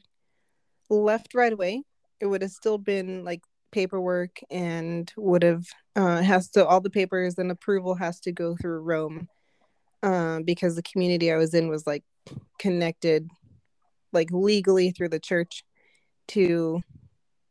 left 0.89 1.33
right 1.33 1.53
away 1.53 1.83
it 2.19 2.25
would 2.25 2.41
have 2.41 2.51
still 2.51 2.77
been 2.77 3.23
like 3.23 3.41
paperwork 3.71 4.39
and 4.49 5.13
would 5.15 5.43
have 5.43 5.65
uh 5.95 6.21
has 6.21 6.49
to 6.49 6.65
all 6.65 6.81
the 6.81 6.89
papers 6.89 7.37
and 7.37 7.51
approval 7.51 7.93
has 7.93 8.19
to 8.19 8.31
go 8.31 8.55
through 8.55 8.79
rome 8.79 9.27
um 10.03 10.43
because 10.43 10.75
the 10.75 10.83
community 10.83 11.31
i 11.31 11.37
was 11.37 11.53
in 11.53 11.67
was 11.67 11.85
like 11.85 12.03
connected 12.57 13.27
like 14.13 14.29
legally 14.31 14.91
through 14.91 15.09
the 15.09 15.19
church 15.19 15.63
to 16.27 16.81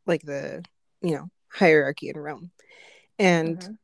like 0.05 0.21
the 0.23 0.63
you 1.01 1.13
know 1.13 1.29
hierarchy 1.51 2.09
in 2.09 2.17
Rome. 2.17 2.51
And 3.17 3.59
Mhm. 3.61 3.77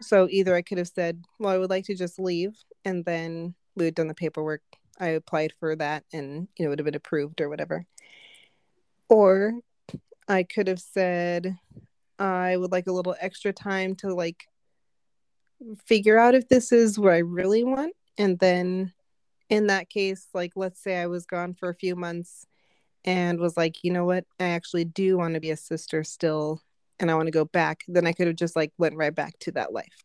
so 0.00 0.28
either 0.30 0.54
I 0.54 0.62
could 0.62 0.78
have 0.78 0.88
said, 0.88 1.24
well, 1.38 1.52
I 1.54 1.58
would 1.58 1.70
like 1.70 1.84
to 1.86 1.94
just 1.94 2.18
leave 2.18 2.52
and 2.84 3.04
then 3.04 3.54
we 3.76 3.84
had 3.86 3.94
done 3.94 4.08
the 4.08 4.14
paperwork. 4.14 4.62
I 4.98 5.08
applied 5.08 5.52
for 5.58 5.74
that 5.76 6.04
and 6.12 6.48
you 6.56 6.64
know 6.64 6.68
it 6.68 6.70
would 6.70 6.78
have 6.80 6.84
been 6.84 6.94
approved 6.94 7.40
or 7.40 7.48
whatever. 7.48 7.86
Or 9.08 9.54
I 10.28 10.42
could 10.44 10.68
have 10.68 10.80
said 10.80 11.56
I 12.18 12.56
would 12.56 12.72
like 12.72 12.86
a 12.86 12.92
little 12.92 13.16
extra 13.20 13.52
time 13.52 13.94
to 13.96 14.14
like 14.14 14.44
figure 15.84 16.18
out 16.18 16.34
if 16.34 16.48
this 16.48 16.72
is 16.72 16.98
what 16.98 17.12
I 17.12 17.18
really 17.18 17.64
want 17.64 17.94
and 18.20 18.38
then 18.38 18.92
in 19.48 19.66
that 19.66 19.88
case 19.88 20.28
like 20.34 20.52
let's 20.54 20.80
say 20.80 21.00
I 21.00 21.06
was 21.06 21.26
gone 21.26 21.54
for 21.54 21.68
a 21.70 21.74
few 21.74 21.96
months 21.96 22.46
and 23.04 23.40
was 23.40 23.56
like, 23.56 23.82
you 23.82 23.92
know 23.92 24.04
what, 24.04 24.24
I 24.38 24.48
actually 24.48 24.84
do 24.84 25.16
want 25.16 25.34
to 25.34 25.40
be 25.40 25.50
a 25.50 25.56
sister 25.56 26.04
still, 26.04 26.62
and 26.98 27.10
I 27.10 27.14
want 27.14 27.28
to 27.28 27.32
go 27.32 27.46
back, 27.46 27.80
then 27.88 28.06
I 28.06 28.12
could 28.12 28.26
have 28.26 28.36
just 28.36 28.56
like 28.56 28.72
went 28.78 28.96
right 28.96 29.14
back 29.14 29.38
to 29.40 29.52
that 29.52 29.72
life. 29.72 30.04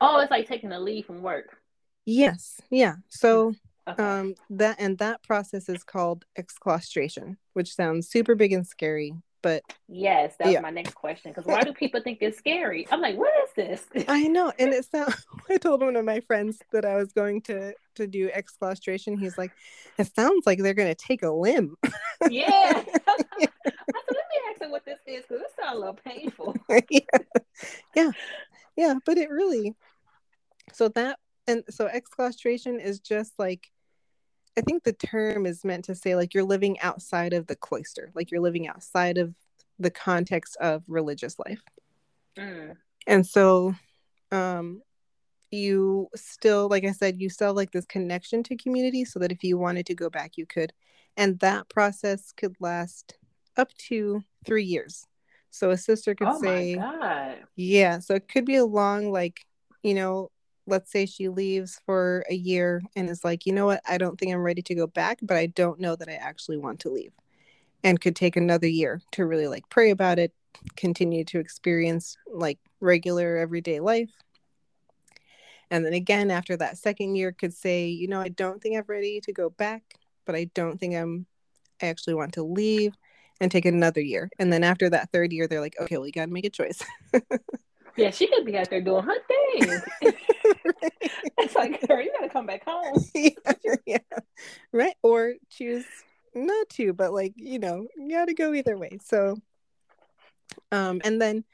Oh, 0.00 0.18
it's 0.18 0.30
like 0.30 0.48
taking 0.48 0.72
a 0.72 0.80
leave 0.80 1.06
from 1.06 1.22
work. 1.22 1.56
Yes, 2.04 2.60
yeah. 2.70 2.96
So 3.08 3.54
Okay. 3.88 4.02
um, 4.02 4.34
that 4.50 4.76
and 4.80 4.98
that 4.98 5.22
process 5.22 5.68
is 5.68 5.84
called 5.84 6.24
exclaustration, 6.36 7.36
which 7.52 7.72
sounds 7.72 8.08
super 8.08 8.34
big 8.34 8.52
and 8.52 8.66
scary, 8.66 9.14
but 9.46 9.62
yes, 9.86 10.34
that's 10.40 10.50
yeah. 10.50 10.60
my 10.60 10.70
next 10.70 10.94
question. 10.96 11.30
Because 11.30 11.46
why 11.46 11.62
do 11.62 11.72
people 11.72 12.00
think 12.00 12.18
it's 12.20 12.36
scary? 12.36 12.84
I'm 12.90 13.00
like, 13.00 13.16
what 13.16 13.32
is 13.44 13.50
this? 13.54 14.04
I 14.08 14.26
know, 14.26 14.52
and 14.58 14.74
it 14.74 14.84
sounds. 14.86 15.24
I 15.48 15.56
told 15.56 15.82
one 15.82 15.94
of 15.94 16.04
my 16.04 16.18
friends 16.18 16.58
that 16.72 16.84
I 16.84 16.96
was 16.96 17.12
going 17.12 17.42
to 17.42 17.72
to 17.94 18.08
do 18.08 18.28
exclaustration. 18.34 19.16
He's 19.16 19.38
like, 19.38 19.52
"It 19.98 20.12
sounds 20.16 20.46
like 20.46 20.58
they're 20.58 20.74
going 20.74 20.92
to 20.92 20.96
take 20.96 21.22
a 21.22 21.30
limb." 21.30 21.76
yeah. 22.28 22.72
I 22.74 22.74
said, 22.74 22.92
let 23.06 23.38
me 23.38 23.48
ask 24.50 24.62
him 24.62 24.72
what 24.72 24.84
this 24.84 24.98
is 25.06 25.22
because 25.28 25.42
it 25.42 25.52
sounds 25.56 25.76
a 25.76 25.78
little 25.78 25.98
painful. 26.04 26.56
yeah. 26.90 27.00
yeah 27.94 28.10
yeah 28.76 28.94
but 29.06 29.16
it 29.16 29.30
really 29.30 29.74
so 30.72 30.88
that 30.88 31.18
and 31.46 31.62
so 31.70 31.86
exclaustration 31.86 32.78
is 32.80 32.98
just 32.98 33.32
like 33.38 33.70
i 34.56 34.60
think 34.60 34.82
the 34.84 34.92
term 34.92 35.46
is 35.46 35.64
meant 35.64 35.84
to 35.84 35.94
say 35.94 36.14
like 36.16 36.34
you're 36.34 36.44
living 36.44 36.78
outside 36.80 37.32
of 37.32 37.46
the 37.46 37.56
cloister 37.56 38.10
like 38.14 38.30
you're 38.30 38.40
living 38.40 38.68
outside 38.68 39.18
of 39.18 39.34
the 39.78 39.90
context 39.90 40.56
of 40.60 40.82
religious 40.88 41.38
life 41.38 41.62
Mm. 42.38 42.76
and 43.06 43.26
so 43.26 43.74
um 44.30 44.82
you 45.50 46.08
still 46.14 46.68
like 46.68 46.84
i 46.84 46.92
said 46.92 47.18
you 47.18 47.30
still 47.30 47.48
have 47.48 47.56
like 47.56 47.70
this 47.70 47.86
connection 47.86 48.42
to 48.42 48.56
community 48.56 49.06
so 49.06 49.18
that 49.18 49.32
if 49.32 49.42
you 49.42 49.56
wanted 49.56 49.86
to 49.86 49.94
go 49.94 50.10
back 50.10 50.36
you 50.36 50.44
could 50.44 50.72
and 51.16 51.38
that 51.40 51.66
process 51.70 52.32
could 52.36 52.54
last 52.60 53.16
up 53.56 53.72
to 53.78 54.22
three 54.44 54.64
years 54.64 55.06
so 55.50 55.70
a 55.70 55.78
sister 55.78 56.14
could 56.14 56.28
Oh 56.28 56.38
say 56.38 56.74
my 56.74 56.82
god. 56.82 57.38
yeah, 57.56 57.98
so 58.00 58.14
it 58.14 58.28
could 58.28 58.44
be 58.44 58.56
a 58.56 58.66
long, 58.66 59.10
like, 59.10 59.40
you 59.82 59.94
know, 59.94 60.30
let's 60.66 60.90
say 60.90 61.06
she 61.06 61.28
leaves 61.28 61.80
for 61.86 62.24
a 62.28 62.34
year 62.34 62.82
and 62.94 63.08
is 63.08 63.24
like, 63.24 63.46
you 63.46 63.52
know 63.52 63.66
what, 63.66 63.80
I 63.88 63.98
don't 63.98 64.18
think 64.18 64.32
I'm 64.32 64.42
ready 64.42 64.62
to 64.62 64.74
go 64.74 64.86
back, 64.86 65.18
but 65.22 65.36
I 65.36 65.46
don't 65.46 65.80
know 65.80 65.96
that 65.96 66.08
I 66.08 66.14
actually 66.14 66.58
want 66.58 66.80
to 66.80 66.90
leave. 66.90 67.12
And 67.84 68.00
could 68.00 68.16
take 68.16 68.36
another 68.36 68.66
year 68.66 69.00
to 69.12 69.26
really 69.26 69.46
like 69.46 69.68
pray 69.68 69.90
about 69.90 70.18
it, 70.18 70.32
continue 70.76 71.24
to 71.26 71.38
experience 71.38 72.16
like 72.26 72.58
regular 72.80 73.36
everyday 73.36 73.80
life. 73.80 74.10
And 75.70 75.84
then 75.84 75.92
again, 75.92 76.30
after 76.30 76.56
that 76.56 76.78
second 76.78 77.16
year, 77.16 77.32
could 77.32 77.52
say, 77.52 77.86
you 77.88 78.08
know, 78.08 78.20
I 78.20 78.28
don't 78.28 78.60
think 78.60 78.76
I'm 78.76 78.84
ready 78.86 79.20
to 79.20 79.32
go 79.32 79.50
back, 79.50 79.82
but 80.24 80.34
I 80.34 80.50
don't 80.54 80.78
think 80.78 80.94
I'm, 80.94 81.26
I 81.82 81.86
actually 81.86 82.14
want 82.14 82.34
to 82.34 82.42
leave 82.42 82.94
and 83.40 83.50
take 83.50 83.66
another 83.66 84.00
year. 84.00 84.30
And 84.38 84.52
then 84.52 84.64
after 84.64 84.88
that 84.90 85.10
third 85.12 85.32
year, 85.32 85.46
they're 85.46 85.60
like, 85.60 85.76
okay, 85.80 85.96
well, 85.96 86.06
you 86.06 86.12
got 86.12 86.26
to 86.26 86.32
make 86.32 86.46
a 86.46 86.50
choice. 86.50 86.82
Yeah, 87.96 88.10
she 88.10 88.26
could 88.26 88.44
be 88.44 88.56
out 88.56 88.68
there 88.68 88.80
doing 88.80 89.04
her 89.04 89.14
thing. 89.26 89.80
it's 91.38 91.54
like, 91.54 91.86
girl, 91.86 92.02
you 92.02 92.12
gotta 92.18 92.32
come 92.32 92.46
back 92.46 92.64
home. 92.66 93.02
yeah, 93.14 93.30
yeah, 93.86 93.98
right. 94.72 94.94
Or 95.02 95.34
choose 95.50 95.84
not 96.34 96.68
to, 96.70 96.92
but 96.92 97.12
like 97.12 97.32
you 97.36 97.58
know, 97.58 97.86
you 97.96 98.10
got 98.10 98.26
to 98.26 98.34
go 98.34 98.52
either 98.52 98.76
way. 98.76 98.98
So, 99.02 99.40
um, 100.72 101.00
and 101.04 101.20
then, 101.20 101.44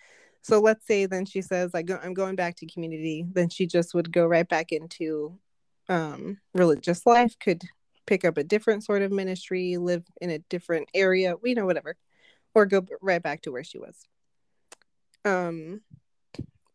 so 0.42 0.60
let's 0.60 0.86
say 0.86 1.06
then 1.06 1.26
she 1.26 1.42
says, 1.42 1.70
"I 1.74 1.82
go, 1.82 1.98
I'm 2.02 2.14
going 2.14 2.34
back 2.34 2.56
to 2.56 2.66
community." 2.66 3.24
Then 3.30 3.48
she 3.48 3.66
just 3.66 3.94
would 3.94 4.12
go 4.12 4.26
right 4.26 4.48
back 4.48 4.72
into, 4.72 5.38
um, 5.88 6.38
religious 6.54 7.06
life. 7.06 7.38
Could 7.38 7.62
pick 8.06 8.24
up 8.24 8.36
a 8.36 8.44
different 8.44 8.84
sort 8.84 9.02
of 9.02 9.12
ministry, 9.12 9.76
live 9.76 10.04
in 10.20 10.30
a 10.30 10.38
different 10.38 10.88
area, 10.92 11.36
you 11.44 11.54
know, 11.54 11.66
whatever, 11.66 11.96
or 12.54 12.66
go 12.66 12.84
right 13.00 13.22
back 13.22 13.42
to 13.42 13.52
where 13.52 13.64
she 13.64 13.78
was. 13.78 13.96
Um, 15.24 15.82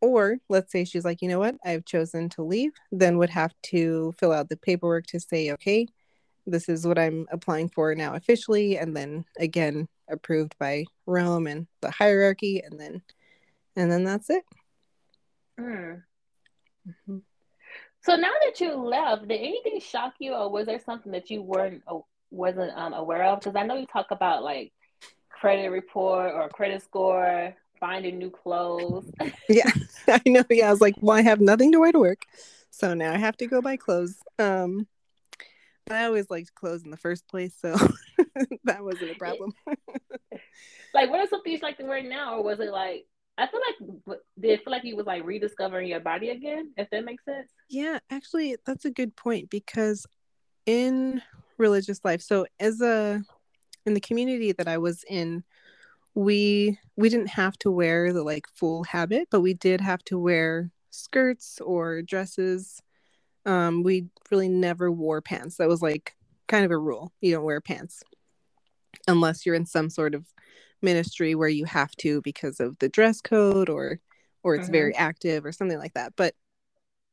or 0.02 0.38
let's 0.50 0.72
say 0.72 0.86
she's 0.86 1.06
like, 1.06 1.22
you 1.22 1.28
know 1.28 1.40
what, 1.40 1.56
I've 1.66 1.86
chosen 1.86 2.30
to 2.30 2.44
leave, 2.44 2.72
then 2.92 3.18
would 3.18 3.30
have 3.32 3.54
to 3.68 4.14
fill 4.20 4.32
out 4.32 4.50
the 4.50 4.58
paperwork 4.58 5.08
to 5.08 5.20
say, 5.20 5.52
okay, 5.52 5.88
this 6.46 6.70
is 6.70 6.88
what 6.88 6.98
I'm 6.98 7.28
applying 7.32 7.70
for 7.70 7.94
now 7.96 8.16
officially, 8.16 8.78
and 8.78 8.96
then 8.96 9.26
again 9.40 9.88
approved 10.10 10.56
by 10.58 10.86
Rome 11.06 11.48
and 11.48 11.68
the 11.82 11.92
hierarchy, 11.92 12.62
and 12.64 12.80
then 12.80 13.02
and 13.76 13.92
then 13.92 14.04
that's 14.04 14.30
it. 14.30 14.44
Mm. 15.60 16.04
Mhm. 16.88 17.22
So 18.02 18.16
now 18.16 18.32
that 18.46 18.62
you 18.62 18.74
left, 18.76 19.28
did 19.28 19.40
anything 19.40 19.80
shock 19.82 20.14
you, 20.20 20.34
or 20.34 20.50
was 20.50 20.66
there 20.66 20.80
something 20.80 21.12
that 21.12 21.30
you 21.30 21.42
weren't 21.42 21.84
wasn't 22.32 22.72
um, 22.78 22.94
aware 22.94 23.24
of? 23.24 23.40
Because 23.40 23.56
I 23.56 23.64
know 23.64 23.76
you 23.76 23.86
talk 23.86 24.12
about 24.12 24.44
like 24.44 24.72
credit 25.30 25.70
report 25.70 26.34
or 26.34 26.50
credit 26.50 26.82
score, 26.84 27.56
finding 27.80 28.18
new 28.18 28.30
clothes. 28.30 29.06
Yeah, 29.50 29.72
I 30.10 30.22
know. 30.26 30.44
Yeah, 30.50 30.68
I 30.68 30.72
was 30.72 30.82
like, 30.82 30.96
well, 31.00 31.16
I 31.16 31.22
have 31.22 31.40
nothing 31.40 31.72
to 31.72 31.80
wear 31.80 31.94
to 31.94 32.00
work, 32.00 32.24
so 32.70 32.94
now 32.94 33.14
I 33.14 33.18
have 33.18 33.38
to 33.38 33.48
go 33.48 33.62
buy 33.62 33.78
clothes. 33.78 34.18
Um, 34.38 34.88
but 35.86 35.96
I 35.96 36.06
always 36.06 36.30
liked 36.30 36.54
clothes 36.54 36.84
in 36.84 36.92
the 36.92 36.98
first 36.98 37.28
place, 37.30 37.56
so 37.58 37.74
that 38.66 38.84
wasn't 38.84 39.12
a 39.12 39.16
problem. 39.16 39.54
like, 40.94 41.10
what 41.10 41.22
are 41.22 41.28
some 41.28 41.44
things 41.44 41.62
you 41.62 41.68
like 41.68 41.78
to 41.78 41.86
wear 41.86 42.04
now, 42.04 42.36
or 42.36 42.44
was 42.44 42.60
it 42.60 42.72
like? 42.72 43.06
I 43.38 43.48
feel 43.48 43.62
like 43.68 44.18
did 44.40 44.52
it 44.52 44.64
feel 44.64 44.72
like 44.72 44.84
you 44.84 44.98
was 44.98 45.06
like 45.06 45.24
rediscovering 45.24 45.88
your 45.88 46.00
body 46.00 46.30
again? 46.30 46.74
If 46.76 46.90
that 46.90 47.06
makes 47.06 47.24
sense. 47.24 47.50
Yeah, 47.70 48.00
actually, 48.10 48.58
that's 48.66 48.86
a 48.86 48.92
good 48.92 49.16
point 49.16 49.50
because 49.50 50.06
in 50.66 51.22
religious 51.58 52.02
life, 52.04 52.22
so 52.22 52.48
as 52.60 52.82
a 52.82 53.24
in 53.86 53.94
the 53.94 54.02
community 54.02 54.52
that 54.52 54.68
I 54.68 54.78
was 54.78 55.06
in, 55.08 55.44
we 56.18 56.80
we 56.96 57.10
didn't 57.10 57.30
have 57.30 57.60
to 57.60 57.70
wear 57.70 58.12
the 58.12 58.24
like 58.24 58.48
full 58.56 58.84
habit, 58.86 59.28
but 59.30 59.42
we 59.42 59.54
did 59.54 59.80
have 59.82 60.04
to 60.06 60.18
wear 60.18 60.72
skirts 60.90 61.62
or 61.62 62.02
dresses. 62.02 62.82
Um, 63.46 63.84
we 63.84 64.08
really 64.32 64.50
never 64.50 64.92
wore 64.92 65.22
pants. 65.22 65.58
That 65.58 65.68
was 65.68 65.84
like 65.84 66.16
kind 66.48 66.66
of 66.66 66.72
a 66.72 66.78
rule. 66.78 67.14
You 67.22 67.34
don't 67.34 67.44
wear 67.44 67.62
pants 67.62 68.04
unless 69.08 69.46
you're 69.46 69.54
in 69.54 69.68
some 69.68 69.92
sort 69.92 70.16
of 70.16 70.26
ministry 70.82 71.36
where 71.36 71.50
you 71.50 71.66
have 71.66 71.96
to 71.98 72.20
because 72.24 72.60
of 72.60 72.80
the 72.80 72.90
dress 72.90 73.22
code 73.22 73.70
or 73.70 74.00
or 74.42 74.56
it's 74.56 74.64
mm-hmm. 74.64 74.72
very 74.72 74.96
active 74.96 75.46
or 75.46 75.52
something 75.52 75.78
like 75.78 75.94
that. 75.94 76.14
But 76.16 76.34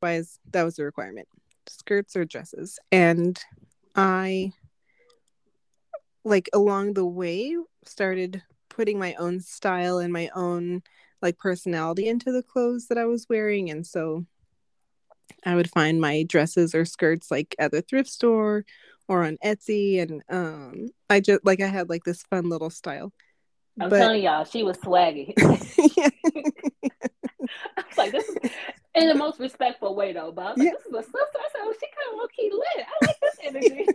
otherwise, 0.00 0.38
that 0.52 0.62
was 0.62 0.78
a 0.78 0.82
requirement: 0.82 1.28
skirts 1.66 2.16
or 2.16 2.24
dresses. 2.24 2.78
And 2.90 3.38
I, 3.94 4.52
like, 6.24 6.48
along 6.54 6.94
the 6.94 7.04
way, 7.04 7.54
started 7.84 8.42
putting 8.74 8.98
my 8.98 9.14
own 9.14 9.40
style 9.40 9.98
and 9.98 10.12
my 10.12 10.30
own 10.34 10.82
like 11.22 11.38
personality 11.38 12.08
into 12.08 12.32
the 12.32 12.42
clothes 12.42 12.88
that 12.88 12.98
I 12.98 13.06
was 13.06 13.26
wearing, 13.28 13.70
and 13.70 13.86
so 13.86 14.26
I 15.44 15.54
would 15.54 15.70
find 15.70 16.00
my 16.00 16.24
dresses 16.24 16.74
or 16.74 16.84
skirts 16.84 17.30
like 17.30 17.54
at 17.58 17.70
the 17.70 17.82
thrift 17.82 18.10
store 18.10 18.64
or 19.08 19.24
on 19.24 19.38
Etsy, 19.44 20.00
and 20.00 20.22
um, 20.28 20.88
I 21.08 21.20
just 21.20 21.44
like 21.44 21.60
I 21.60 21.66
had 21.66 21.88
like 21.88 22.04
this 22.04 22.22
fun 22.24 22.48
little 22.48 22.70
style. 22.70 23.12
I'm 23.80 23.90
but... 23.90 23.98
telling 23.98 24.22
y'all, 24.22 24.44
she 24.44 24.62
was 24.62 24.76
swaggy. 24.78 25.34
I 27.76 27.82
was 27.88 27.98
like, 27.98 28.12
this 28.12 28.28
is 28.28 28.50
in 28.94 29.08
the 29.08 29.14
most 29.14 29.40
respectful 29.40 29.94
way 29.94 30.12
though, 30.12 30.32
but 30.32 30.56
yeah. 30.56 30.70
this 30.70 30.86
is 30.86 30.92
a 30.92 31.02
sister. 31.02 31.18
I 31.18 31.48
said, 31.52 31.60
oh, 31.62 31.74
she 31.80 31.86
kind 31.86 32.12
of 32.12 32.18
low 32.18 32.26
key 32.28 32.50
lit. 32.52 32.86
I 32.86 33.06
like 33.06 33.20
this 33.20 33.38
energy. 33.42 33.86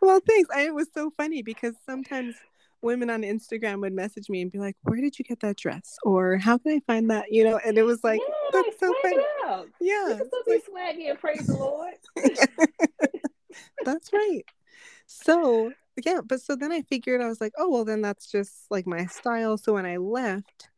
well, 0.00 0.20
thanks. 0.26 0.48
I, 0.54 0.62
it 0.66 0.74
was 0.74 0.88
so 0.94 1.10
funny 1.16 1.42
because 1.42 1.74
sometimes 1.86 2.34
women 2.82 3.10
on 3.10 3.22
Instagram 3.22 3.80
would 3.80 3.92
message 3.92 4.28
me 4.28 4.42
and 4.42 4.50
be 4.50 4.58
like, 4.58 4.76
"Where 4.82 5.00
did 5.00 5.18
you 5.18 5.24
get 5.24 5.40
that 5.40 5.56
dress?" 5.56 5.96
or 6.02 6.36
"How 6.36 6.58
can 6.58 6.72
I 6.72 6.80
find 6.86 7.10
that?" 7.10 7.26
You 7.30 7.44
know, 7.44 7.58
and 7.64 7.78
it 7.78 7.82
was 7.82 8.02
like, 8.04 8.20
yeah, 8.20 8.34
"That's 8.52 8.68
like, 8.68 8.78
so 8.78 8.94
funny." 9.02 9.68
Yeah, 9.80 10.18
can 10.18 10.26
still 10.26 10.74
swaggy 10.74 11.10
and 11.10 11.18
praise 11.18 11.46
the 11.46 11.56
Lord. 11.56 11.94
that's 13.84 14.12
right. 14.12 14.44
So 15.06 15.72
yeah, 16.04 16.20
but 16.24 16.40
so 16.40 16.56
then 16.56 16.72
I 16.72 16.82
figured 16.82 17.20
I 17.20 17.26
was 17.26 17.40
like, 17.40 17.52
"Oh 17.58 17.68
well, 17.68 17.84
then 17.84 18.02
that's 18.02 18.30
just 18.30 18.70
like 18.70 18.86
my 18.86 19.06
style." 19.06 19.58
So 19.58 19.74
when 19.74 19.86
I 19.86 19.96
left, 19.96 20.68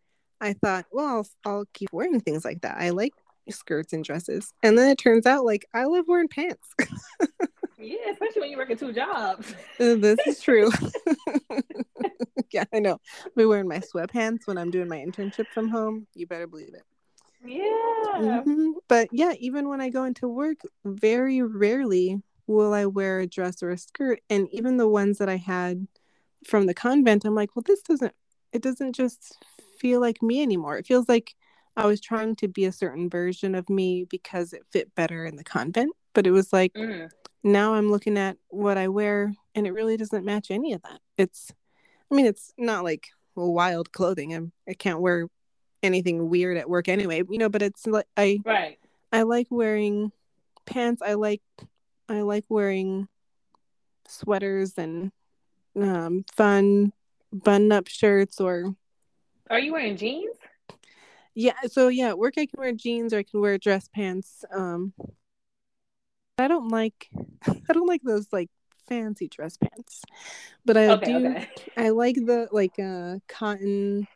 I 0.40 0.54
thought, 0.54 0.86
"Well, 0.92 1.06
I'll, 1.06 1.52
I'll 1.52 1.64
keep 1.74 1.90
wearing 1.92 2.20
things 2.20 2.44
like 2.44 2.62
that. 2.62 2.78
I 2.78 2.90
like 2.90 3.12
skirts 3.50 3.92
and 3.92 4.04
dresses," 4.04 4.52
and 4.62 4.78
then 4.78 4.90
it 4.90 4.98
turns 4.98 5.26
out 5.26 5.44
like 5.44 5.66
I 5.74 5.84
love 5.84 6.06
wearing 6.08 6.28
pants. 6.28 6.74
Yeah, 7.82 8.10
especially 8.12 8.42
when 8.42 8.50
you're 8.50 8.58
working 8.58 8.76
two 8.76 8.92
jobs. 8.92 9.54
Uh, 9.80 9.94
this 9.94 10.18
is 10.26 10.40
true. 10.40 10.70
yeah, 12.52 12.64
I 12.72 12.78
know. 12.78 13.00
I'll 13.24 13.32
be 13.36 13.44
wearing 13.44 13.68
my 13.68 13.78
sweatpants 13.78 14.46
when 14.46 14.58
I'm 14.58 14.70
doing 14.70 14.88
my 14.88 14.98
internship 14.98 15.46
from 15.52 15.68
home. 15.68 16.06
You 16.14 16.26
better 16.26 16.46
believe 16.46 16.74
it. 16.74 16.82
Yeah. 17.44 18.42
Mm-hmm. 18.42 18.72
But 18.88 19.08
yeah, 19.12 19.32
even 19.38 19.68
when 19.68 19.80
I 19.80 19.88
go 19.88 20.04
into 20.04 20.28
work, 20.28 20.58
very 20.84 21.42
rarely 21.42 22.20
will 22.46 22.74
I 22.74 22.86
wear 22.86 23.20
a 23.20 23.26
dress 23.26 23.62
or 23.62 23.70
a 23.70 23.78
skirt. 23.78 24.20
And 24.28 24.48
even 24.52 24.76
the 24.76 24.88
ones 24.88 25.18
that 25.18 25.28
I 25.28 25.36
had 25.36 25.86
from 26.46 26.66
the 26.66 26.74
convent, 26.74 27.24
I'm 27.24 27.34
like, 27.34 27.54
well, 27.54 27.62
this 27.66 27.82
doesn't, 27.82 28.14
it 28.52 28.62
doesn't 28.62 28.94
just 28.94 29.36
feel 29.78 30.00
like 30.00 30.22
me 30.22 30.42
anymore. 30.42 30.76
It 30.76 30.86
feels 30.86 31.08
like 31.08 31.34
I 31.76 31.86
was 31.86 32.00
trying 32.00 32.36
to 32.36 32.48
be 32.48 32.64
a 32.64 32.72
certain 32.72 33.08
version 33.08 33.54
of 33.54 33.70
me 33.70 34.04
because 34.04 34.52
it 34.52 34.62
fit 34.70 34.94
better 34.94 35.24
in 35.24 35.36
the 35.36 35.44
convent. 35.44 35.92
But 36.12 36.26
it 36.26 36.32
was 36.32 36.52
like, 36.52 36.74
mm 36.74 37.08
now 37.42 37.74
I'm 37.74 37.90
looking 37.90 38.18
at 38.18 38.36
what 38.48 38.76
I 38.76 38.88
wear 38.88 39.32
and 39.54 39.66
it 39.66 39.72
really 39.72 39.96
doesn't 39.96 40.26
match 40.26 40.50
any 40.50 40.74
of 40.74 40.82
that. 40.82 41.00
It's, 41.16 41.50
I 42.10 42.14
mean, 42.14 42.26
it's 42.26 42.52
not 42.58 42.84
like 42.84 43.08
wild 43.34 43.92
clothing. 43.92 44.34
I'm, 44.34 44.52
I 44.68 44.74
can't 44.74 45.00
wear 45.00 45.28
anything 45.82 46.28
weird 46.28 46.56
at 46.56 46.68
work 46.68 46.88
anyway, 46.88 47.22
you 47.28 47.38
know, 47.38 47.48
but 47.48 47.62
it's 47.62 47.86
like, 47.86 48.06
I, 48.16 48.40
right. 48.44 48.78
I 49.12 49.22
like 49.22 49.46
wearing 49.50 50.12
pants. 50.66 51.02
I 51.02 51.14
like, 51.14 51.42
I 52.08 52.22
like 52.22 52.44
wearing 52.48 53.08
sweaters 54.08 54.74
and 54.76 55.12
um, 55.80 56.24
fun 56.34 56.92
button 57.32 57.72
up 57.72 57.88
shirts 57.88 58.40
or. 58.40 58.74
Are 59.48 59.58
you 59.58 59.72
wearing 59.72 59.96
jeans? 59.96 60.36
Yeah. 61.34 61.54
So 61.68 61.88
yeah, 61.88 62.08
at 62.08 62.18
work 62.18 62.34
I 62.36 62.46
can 62.46 62.58
wear 62.58 62.72
jeans 62.72 63.12
or 63.12 63.18
I 63.18 63.22
can 63.22 63.40
wear 63.40 63.58
dress 63.58 63.88
pants. 63.88 64.44
Um, 64.52 64.92
I 66.38 66.48
don't 66.48 66.68
like 66.68 67.08
I 67.46 67.72
don't 67.72 67.86
like 67.86 68.02
those 68.02 68.26
like 68.32 68.50
fancy 68.90 69.28
dress 69.28 69.56
pants. 69.56 70.02
But 70.66 70.76
I 70.76 70.88
okay, 70.88 71.06
do 71.06 71.28
okay. 71.28 71.48
I 71.76 71.88
like 71.90 72.16
the 72.16 72.48
like 72.50 72.78
uh 72.78 73.20
cotton 73.28 74.06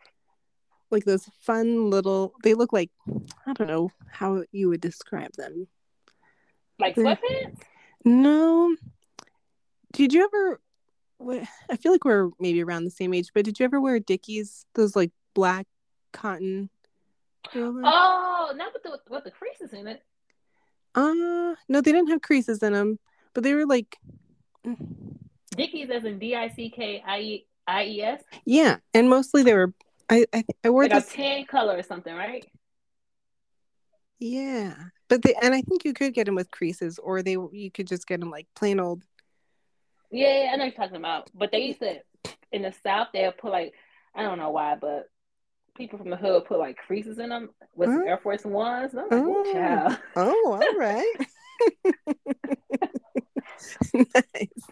like 0.91 1.05
those 1.05 1.31
fun 1.41 1.89
little 1.91 2.35
they 2.43 2.55
look 2.55 2.73
like 2.73 2.91
I 3.47 3.55
don't 3.55 3.69
know 3.69 3.91
how 4.11 4.43
you 4.53 4.69
would 4.69 4.83
describe 4.83 5.33
them. 5.37 5.69
Like 6.79 6.97
sweatpants? 6.97 7.63
No. 8.05 8.77
Did 9.93 10.13
you 10.13 10.25
ever 10.25 10.61
I 11.71 11.77
feel 11.77 11.93
like 11.93 12.05
we're 12.05 12.31
maybe 12.39 12.63
around 12.63 12.85
the 12.85 12.91
same 12.91 13.15
age, 13.15 13.31
but 13.33 13.45
did 13.45 13.59
you 13.59 13.65
ever 13.65 13.81
wear 13.81 13.99
Dickies? 14.01 14.67
Those 14.75 14.95
like 14.95 15.13
black 15.33 15.67
cotton. 16.13 16.69
Oh, 17.55 18.53
not 18.57 18.73
with 18.73 18.83
the 18.83 18.99
with 19.09 19.25
the 19.25 19.31
creases 19.31 19.73
in 19.73 19.87
it. 19.87 20.03
Uh, 20.95 21.55
no, 21.69 21.81
they 21.81 21.93
didn't 21.93 22.09
have 22.09 22.23
creases 22.23 22.63
in 22.63 22.73
them, 22.73 22.99
but 23.33 23.45
they 23.45 23.55
were 23.55 23.67
like. 23.67 23.97
Dickies, 25.57 25.91
as 25.91 26.05
in 26.05 26.19
D 26.19 26.35
I 26.35 26.49
C 26.49 26.71
K 26.71 27.03
I 27.07 27.85
E 27.85 28.03
S. 28.03 28.23
Yeah, 28.45 28.77
and 28.93 29.09
mostly 29.09 29.43
they 29.43 29.55
were. 29.55 29.73
I 30.11 30.27
I, 30.33 30.45
I 30.65 30.71
wore 30.71 30.83
like 30.83 30.93
this 30.93 31.13
a 31.13 31.17
tan 31.17 31.45
color 31.47 31.77
or 31.77 31.83
something, 31.83 32.15
right? 32.15 32.45
Yeah, 34.19 34.75
but 35.09 35.23
they 35.23 35.35
and 35.41 35.55
I 35.55 35.63
think 35.63 35.85
you 35.85 35.93
could 35.93 36.15
get 36.15 36.27
them 36.27 36.35
with 36.35 36.51
creases, 36.51 36.99
or 36.99 37.23
they 37.23 37.37
you 37.53 37.71
could 37.73 37.87
just 37.87 38.07
get 38.07 38.21
them 38.21 38.31
like 38.31 38.47
plain 38.55 38.81
old. 38.81 39.03
Yeah, 40.11 40.51
I 40.53 40.57
know 40.57 40.65
you're 40.65 40.73
talking 40.73 40.97
about, 40.97 41.31
but 41.35 41.51
they 41.51 41.63
used 41.63 41.81
to 41.81 42.01
in 42.53 42.63
the 42.63 42.73
South 42.83 43.09
they'll 43.13 43.33
put 43.33 43.51
like 43.53 43.75
I 44.15 44.23
don't 44.23 44.39
know 44.39 44.51
why, 44.51 44.77
but 44.81 45.09
people 45.77 45.99
from 45.99 46.11
the 46.11 46.17
hood 46.17 46.45
put 46.45 46.59
like 46.59 46.77
creases 46.77 47.19
in 47.19 47.31
them 47.31 47.51
with 47.75 47.89
oh. 47.89 48.05
Air 48.07 48.19
Force 48.19 48.45
Ones. 48.45 48.95
Like, 48.95 49.07
oh, 49.11 49.53
child. 49.53 49.99
oh 50.17 50.61
all 50.63 50.79
right. 50.79 51.15
nice. 53.95 54.69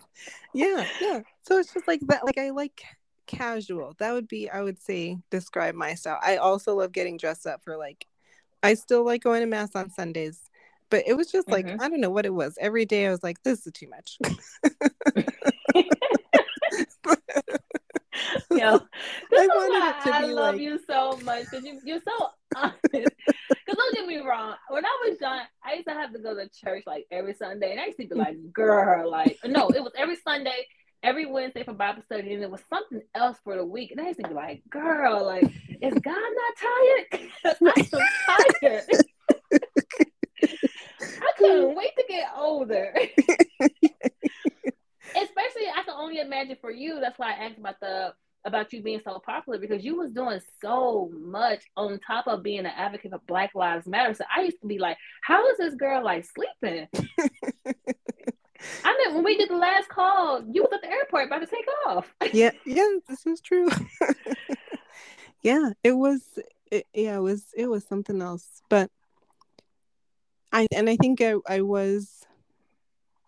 Yeah, 0.55 0.87
yeah. 1.01 1.21
So 1.43 1.59
it's 1.59 1.73
just 1.73 1.89
like 1.89 2.01
that. 2.07 2.25
Like 2.25 2.39
I 2.39 2.51
like 2.51 2.83
casual. 3.27 3.95
That 3.99 4.13
would 4.13 4.29
be, 4.29 4.51
I 4.51 4.63
would 4.63 4.81
say, 4.81 5.19
describe 5.31 5.75
my 5.75 5.95
style. 5.95 6.19
I 6.23 6.37
also 6.37 6.75
love 6.75 6.93
getting 6.93 7.17
dressed 7.17 7.47
up 7.47 7.63
for 7.65 7.77
like. 7.77 8.07
I 8.65 8.75
still 8.75 9.05
like 9.05 9.25
going 9.25 9.41
to 9.41 9.47
mass 9.47 9.75
on 9.75 9.91
Sundays, 9.91 10.49
but 10.89 11.03
it 11.05 11.15
was 11.15 11.33
just 11.33 11.51
like 11.51 11.67
mm-hmm. 11.67 11.81
I 11.81 11.89
don't 11.89 12.01
know 12.01 12.11
what 12.11 12.27
it 12.27 12.35
was. 12.35 12.57
Every 12.61 12.85
day 12.85 13.09
I 13.09 13.11
was 13.11 13.23
like, 13.23 13.43
this 13.43 13.67
is 13.67 13.73
too 13.73 13.89
much. 13.89 14.19
Yo, 18.51 18.79
this 19.31 19.41
I 19.41 19.47
wanted 19.47 19.89
it 19.89 20.05
to 20.05 20.15
I 20.15 20.27
be 20.27 20.33
love 20.33 20.55
like... 20.55 20.63
you 20.63 20.79
so 20.87 21.19
much 21.25 21.45
because 21.51 21.65
you, 21.65 21.81
you're 21.85 22.01
so 22.01 22.29
honest. 22.57 22.79
Because 22.83 23.09
don't 23.67 23.95
get 23.95 24.07
me 24.07 24.19
wrong, 24.19 24.55
when 24.69 24.85
I 24.85 25.09
was 25.09 25.21
young, 25.21 25.41
I 25.65 25.75
used 25.75 25.89
to 25.89 25.95
have 25.95 26.13
to 26.13 26.19
go 26.19 26.35
to 26.35 26.49
church 26.49 26.85
like 26.87 27.07
every 27.11 27.35
Sunday, 27.35 27.73
and 27.73 27.81
I 27.81 27.87
used 27.87 27.99
to 27.99 28.07
be 28.07 28.15
like, 28.15 28.37
"Girl, 28.53 29.11
like 29.11 29.39
no, 29.45 29.69
it 29.69 29.83
was 29.83 29.93
every 29.97 30.17
Sunday." 30.17 30.67
Every 31.05 31.27
Wednesday 31.27 31.65
for 31.65 31.73
Bible 31.73 32.03
study, 32.03 32.33
and 32.33 32.45
it 32.45 32.49
was 32.49 32.61
something 32.71 33.03
else 33.13 33.37
for 33.43 33.57
the 33.57 33.65
week. 33.65 33.91
And 33.91 34.01
I 34.01 34.05
used 34.07 34.21
to 34.21 34.29
be 34.29 34.35
like, 34.35 34.63
girl, 34.71 35.27
like, 35.27 35.43
is 35.81 35.95
God 35.95 36.15
not 36.15 36.55
tired? 36.63 37.67
I'm 37.77 37.85
so 37.87 37.99
tired. 38.61 38.85
I 41.03 41.33
couldn't 41.39 41.75
wait 41.75 41.91
to 41.99 42.05
get 42.09 42.29
older. 42.37 42.95
Especially, 45.17 45.69
I 45.75 45.83
can 45.85 45.95
only 45.97 46.21
imagine 46.21 46.57
for 46.61 46.71
you. 46.71 47.01
That's 47.01 47.19
why 47.19 47.33
I 47.33 47.45
asked 47.45 47.59
about 47.59 47.81
the 47.81 48.15
about 48.45 48.73
you 48.73 48.83
being 48.83 49.01
so 49.05 49.21
popular 49.25 49.59
because 49.59 49.85
you 49.85 49.97
was 49.97 50.11
doing 50.11 50.41
so 50.61 51.11
much 51.15 51.63
on 51.77 52.01
top 52.05 52.27
of 52.27 52.43
being 52.43 52.61
an 52.61 52.67
advocate 52.67 53.13
for 53.13 53.21
Black 53.29 53.51
Lives 53.55 53.87
Matter. 53.87 54.15
So 54.15 54.25
I 54.37 54.43
used 54.43 54.61
to 54.63 54.67
be 54.67 54.79
like, 54.79 54.97
how 55.23 55.47
is 55.49 55.59
this 55.59 55.75
girl 55.75 56.03
like 56.05 56.25
sleeping? 56.25 56.89
I 58.85 58.97
mean, 58.99 59.15
when 59.15 59.25
we 59.25 59.37
did 59.37 59.51
the 59.51 59.57
last 59.57 59.89
call, 59.89 60.43
you 60.51 60.63
was 60.63 60.71
at 60.73 60.83
the 60.83 60.91
airport 60.91 61.27
about 61.27 61.41
to 61.41 61.47
take 61.47 61.67
off. 61.87 62.13
yeah, 62.33 62.51
yeah, 62.65 62.89
this 63.09 63.27
is 63.27 63.41
true. 63.41 63.69
yeah, 65.43 65.71
it 65.83 65.93
was. 65.93 66.23
It, 66.71 66.87
yeah, 66.95 67.17
it 67.17 67.23
was. 67.23 67.47
It 67.57 67.67
was 67.69 67.85
something 67.85 68.23
else. 68.23 68.63
But 68.69 68.91
I 70.53 70.69
and 70.75 70.89
I 70.89 70.97
think 70.97 71.21
I 71.21 71.35
I 71.49 71.63
was. 71.63 72.25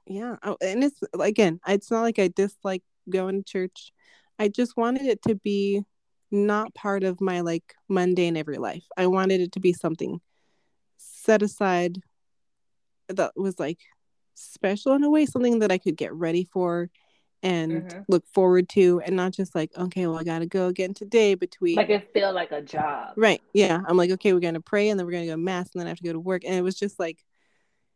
Yeah, 0.07 0.37
oh, 0.43 0.57
and 0.61 0.85
it's 0.85 1.01
again, 1.19 1.61
it's 1.67 1.91
not 1.91 2.03
like 2.03 2.19
I 2.19 2.29
dislike 2.29 2.83
going 3.09 3.43
to 3.43 3.51
church 3.51 3.93
I 4.39 4.49
just 4.49 4.77
wanted 4.77 5.03
it 5.07 5.23
to 5.23 5.37
be 5.37 5.83
not 6.31 6.75
part 6.75 7.05
of 7.05 7.21
my 7.21 7.41
like 7.41 7.75
mundane 7.89 8.37
every 8.37 8.59
life. 8.59 8.85
I 8.97 9.07
wanted 9.07 9.41
it 9.41 9.53
to 9.53 9.61
be 9.61 9.73
something 9.73 10.21
set 10.97 11.41
aside 11.43 11.99
that 13.09 13.33
was 13.37 13.59
like 13.61 13.79
special 14.35 14.93
in 14.95 15.05
a 15.05 15.11
way, 15.11 15.27
something 15.27 15.61
that 15.61 15.71
I 15.71 15.79
could 15.79 15.97
get 15.97 16.13
ready 16.13 16.45
for 16.45 16.91
and 17.43 17.85
Mhm. 17.85 18.05
look 18.09 18.25
forward 18.33 18.69
to 18.71 19.03
and 19.05 19.15
not 19.15 19.33
just 19.33 19.55
like 19.55 19.71
okay 19.77 20.07
well 20.07 20.17
i 20.19 20.25
gotta 20.25 20.47
go 20.47 20.69
again 20.69 20.95
today 20.95 21.35
between 21.35 21.77
Like 21.77 21.91
it 21.91 22.11
feel 22.15 22.33
like 22.33 22.53
a 22.53 22.63
job. 22.63 23.13
right 23.17 23.43
yeah 23.53 23.83
i'm 23.87 23.99
like 23.99 24.11
okay 24.13 24.33
we're 24.33 24.41
gonna 24.41 24.63
pray 24.63 24.89
and 24.89 24.99
then 24.99 25.05
we're 25.05 25.13
gonna 25.13 25.27
go 25.27 25.33
to 25.33 25.37
mass 25.37 25.69
and 25.75 25.81
then 25.81 25.87
i 25.87 25.91
have 25.91 25.99
to 25.99 26.05
go 26.05 26.15
to 26.15 26.19
work 26.19 26.43
and 26.47 26.55
it 26.55 26.63
was 26.63 26.75
just 26.75 26.99
like 26.99 27.23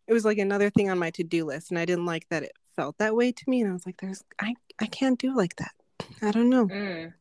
it 0.09 0.13
was 0.13 0.25
like 0.25 0.39
another 0.39 0.71
thing 0.71 0.91
on 0.91 0.99
my 0.99 1.11
to-do 1.11 1.45
list 1.45 1.71
and 1.71 1.79
i 1.79 1.85
didn't 1.85 2.07
like 2.07 2.27
that 2.31 2.43
it 2.43 2.53
felt 2.75 2.97
that 2.99 3.15
way 3.15 3.31
to 3.31 3.45
me 3.49 3.61
and 3.61 3.71
i 3.71 3.73
was 3.73 3.87
like 3.87 4.01
there's 4.01 4.25
i 4.41 4.55
i 4.81 4.87
can't 4.87 5.19
do 5.21 5.37
like 5.37 5.55
that 5.57 5.73
i 6.23 6.31
don't 6.31 6.49
know 6.51 6.67
Mm. 6.67 7.13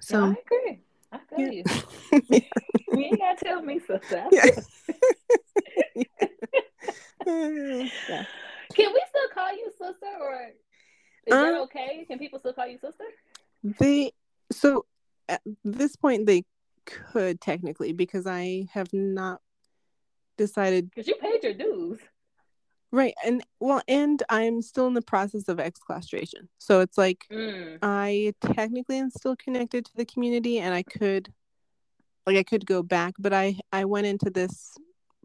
so 0.00 0.20
no, 0.20 0.26
I 0.26 0.36
agree. 0.46 0.80
I 1.12 1.18
feel 1.28 1.52
yeah. 1.52 1.62
you. 2.30 2.40
You 2.92 3.00
ain't 3.00 3.18
gotta 3.18 3.44
tell 3.44 3.62
me, 3.62 3.78
sister. 3.80 4.24
Yeah. 5.96 6.06
yeah. 7.26 8.24
Can 8.74 8.92
we 8.92 9.02
still 9.08 9.28
call 9.34 9.52
you 9.52 9.70
sister, 9.78 10.06
or 10.20 10.50
is 11.26 11.30
that 11.34 11.54
Um, 11.54 11.60
okay? 11.62 12.04
Can 12.08 12.18
people 12.18 12.38
still 12.38 12.52
call 12.52 12.66
you 12.66 12.78
sister? 12.78 13.04
They 13.62 14.12
so 14.50 14.86
at 15.28 15.40
this 15.64 15.96
point 15.96 16.26
they 16.26 16.44
could 16.84 17.40
technically 17.40 17.92
because 17.92 18.26
I 18.26 18.66
have 18.72 18.92
not 18.92 19.40
decided 20.36 20.90
Because 20.90 21.06
you 21.06 21.14
paid 21.16 21.42
your 21.44 21.54
dues. 21.54 21.98
Right 22.92 23.14
and 23.24 23.42
well 23.58 23.80
and 23.88 24.22
I'm 24.28 24.60
still 24.60 24.86
in 24.86 24.92
the 24.94 25.02
process 25.02 25.48
of 25.48 25.58
exclaustration. 25.58 26.48
So 26.58 26.80
it's 26.80 26.98
like 26.98 27.26
Mm. 27.30 27.78
I 27.82 28.34
technically 28.40 28.98
am 28.98 29.10
still 29.10 29.34
connected 29.34 29.86
to 29.86 29.92
the 29.96 30.04
community 30.04 30.58
and 30.58 30.74
I 30.74 30.82
could 30.82 31.32
like 32.26 32.36
I 32.36 32.42
could 32.42 32.66
go 32.66 32.82
back, 32.82 33.14
but 33.18 33.32
I 33.32 33.58
I 33.72 33.84
went 33.86 34.06
into 34.06 34.30
this 34.30 34.76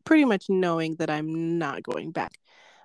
pretty 0.06 0.26
much 0.26 0.46
knowing 0.50 0.96
that 0.96 1.10
I'm 1.10 1.58
not 1.60 1.84
going 1.84 2.12
back. 2.12 2.40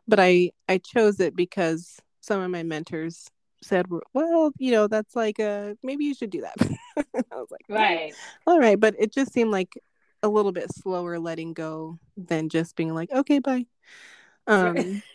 But 0.08 0.18
I 0.20 0.50
I 0.68 0.78
chose 0.78 1.20
it 1.20 1.36
because 1.36 2.00
some 2.20 2.40
of 2.40 2.50
my 2.50 2.62
mentors 2.64 3.28
said, 3.62 3.86
"Well, 4.12 4.50
you 4.58 4.72
know, 4.72 4.88
that's 4.88 5.14
like 5.14 5.38
a 5.38 5.76
maybe 5.82 6.04
you 6.04 6.14
should 6.14 6.30
do 6.30 6.42
that." 6.42 6.56
I 7.32 7.36
was 7.36 7.50
like, 7.50 7.64
Right. 7.68 8.12
all 8.46 8.58
right, 8.58 8.78
but 8.78 8.94
it 8.98 9.12
just 9.12 9.32
seemed 9.32 9.52
like 9.52 9.72
a 10.22 10.28
little 10.28 10.52
bit 10.52 10.72
slower 10.74 11.18
letting 11.18 11.52
go 11.52 11.98
than 12.16 12.48
just 12.48 12.76
being 12.76 12.94
like, 12.94 13.10
okay, 13.12 13.38
bye. 13.38 13.66
Um, 14.46 15.02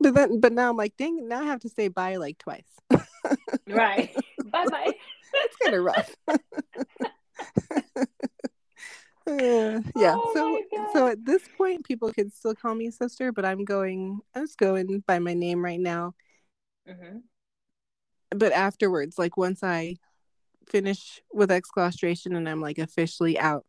but 0.00 0.14
then, 0.14 0.40
but 0.40 0.52
now 0.52 0.70
I'm 0.70 0.76
like, 0.76 0.96
dang, 0.96 1.28
now 1.28 1.42
I 1.42 1.46
have 1.46 1.60
to 1.60 1.68
say 1.68 1.88
bye 1.88 2.16
like 2.16 2.38
twice. 2.38 2.68
Right. 3.66 4.14
bye 4.52 4.66
bye. 4.66 4.92
It's 5.34 5.56
kind 5.56 5.76
of 5.76 5.84
rough. 5.84 6.14
Uh, 9.28 9.82
yeah. 9.94 10.16
Oh 10.16 10.30
so, 10.32 10.58
so 10.94 11.06
at 11.08 11.22
this 11.24 11.42
point, 11.58 11.84
people 11.84 12.10
could 12.12 12.32
still 12.32 12.54
call 12.54 12.74
me 12.74 12.90
sister, 12.90 13.30
but 13.30 13.44
I'm 13.44 13.64
going. 13.64 14.20
I'm 14.34 14.44
just 14.44 14.56
going 14.56 15.04
by 15.06 15.18
my 15.18 15.34
name 15.34 15.62
right 15.62 15.80
now. 15.80 16.14
hmm 16.86 17.18
But 18.30 18.52
afterwards, 18.52 19.18
like 19.18 19.36
once 19.36 19.62
I 19.62 19.96
finish 20.66 21.20
with 21.30 21.50
exclaustration 21.50 22.36
and 22.36 22.48
I'm 22.48 22.62
like 22.62 22.78
officially 22.78 23.38
out 23.38 23.66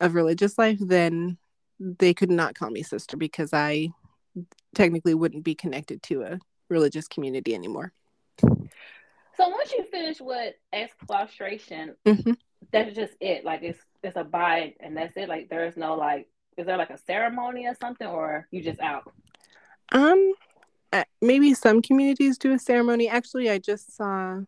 of 0.00 0.16
religious 0.16 0.58
life, 0.58 0.78
then 0.80 1.38
they 1.80 2.14
could 2.14 2.30
not 2.30 2.54
call 2.54 2.70
me 2.70 2.82
sister 2.82 3.16
because 3.16 3.52
I 3.52 3.90
technically 4.74 5.14
wouldn't 5.14 5.44
be 5.44 5.54
connected 5.54 6.02
to 6.04 6.22
a 6.22 6.38
religious 6.68 7.08
community 7.08 7.54
anymore. 7.54 7.92
So 9.36 9.48
once 9.48 9.72
you 9.72 9.84
finish 9.84 10.20
with 10.20 10.54
exclaustration, 10.72 11.94
Mhm. 12.04 12.36
that's 12.72 12.94
just 12.94 13.14
it. 13.20 13.44
Like 13.44 13.62
it's 13.62 13.78
it's 14.02 14.16
a 14.16 14.24
bye 14.24 14.74
and 14.80 14.96
that's 14.96 15.16
it. 15.16 15.28
Like 15.28 15.48
there's 15.48 15.76
no 15.76 15.94
like 15.94 16.28
is 16.56 16.66
there 16.66 16.76
like 16.76 16.90
a 16.90 16.98
ceremony 16.98 17.66
or 17.66 17.74
something 17.74 18.06
or 18.06 18.48
you 18.50 18.60
just 18.62 18.80
out? 18.80 19.12
Um, 19.92 20.34
maybe 21.22 21.54
some 21.54 21.80
communities 21.80 22.36
do 22.36 22.52
a 22.52 22.58
ceremony. 22.58 23.08
Actually, 23.08 23.48
I 23.48 23.58
just 23.58 23.96
saw 23.96 24.40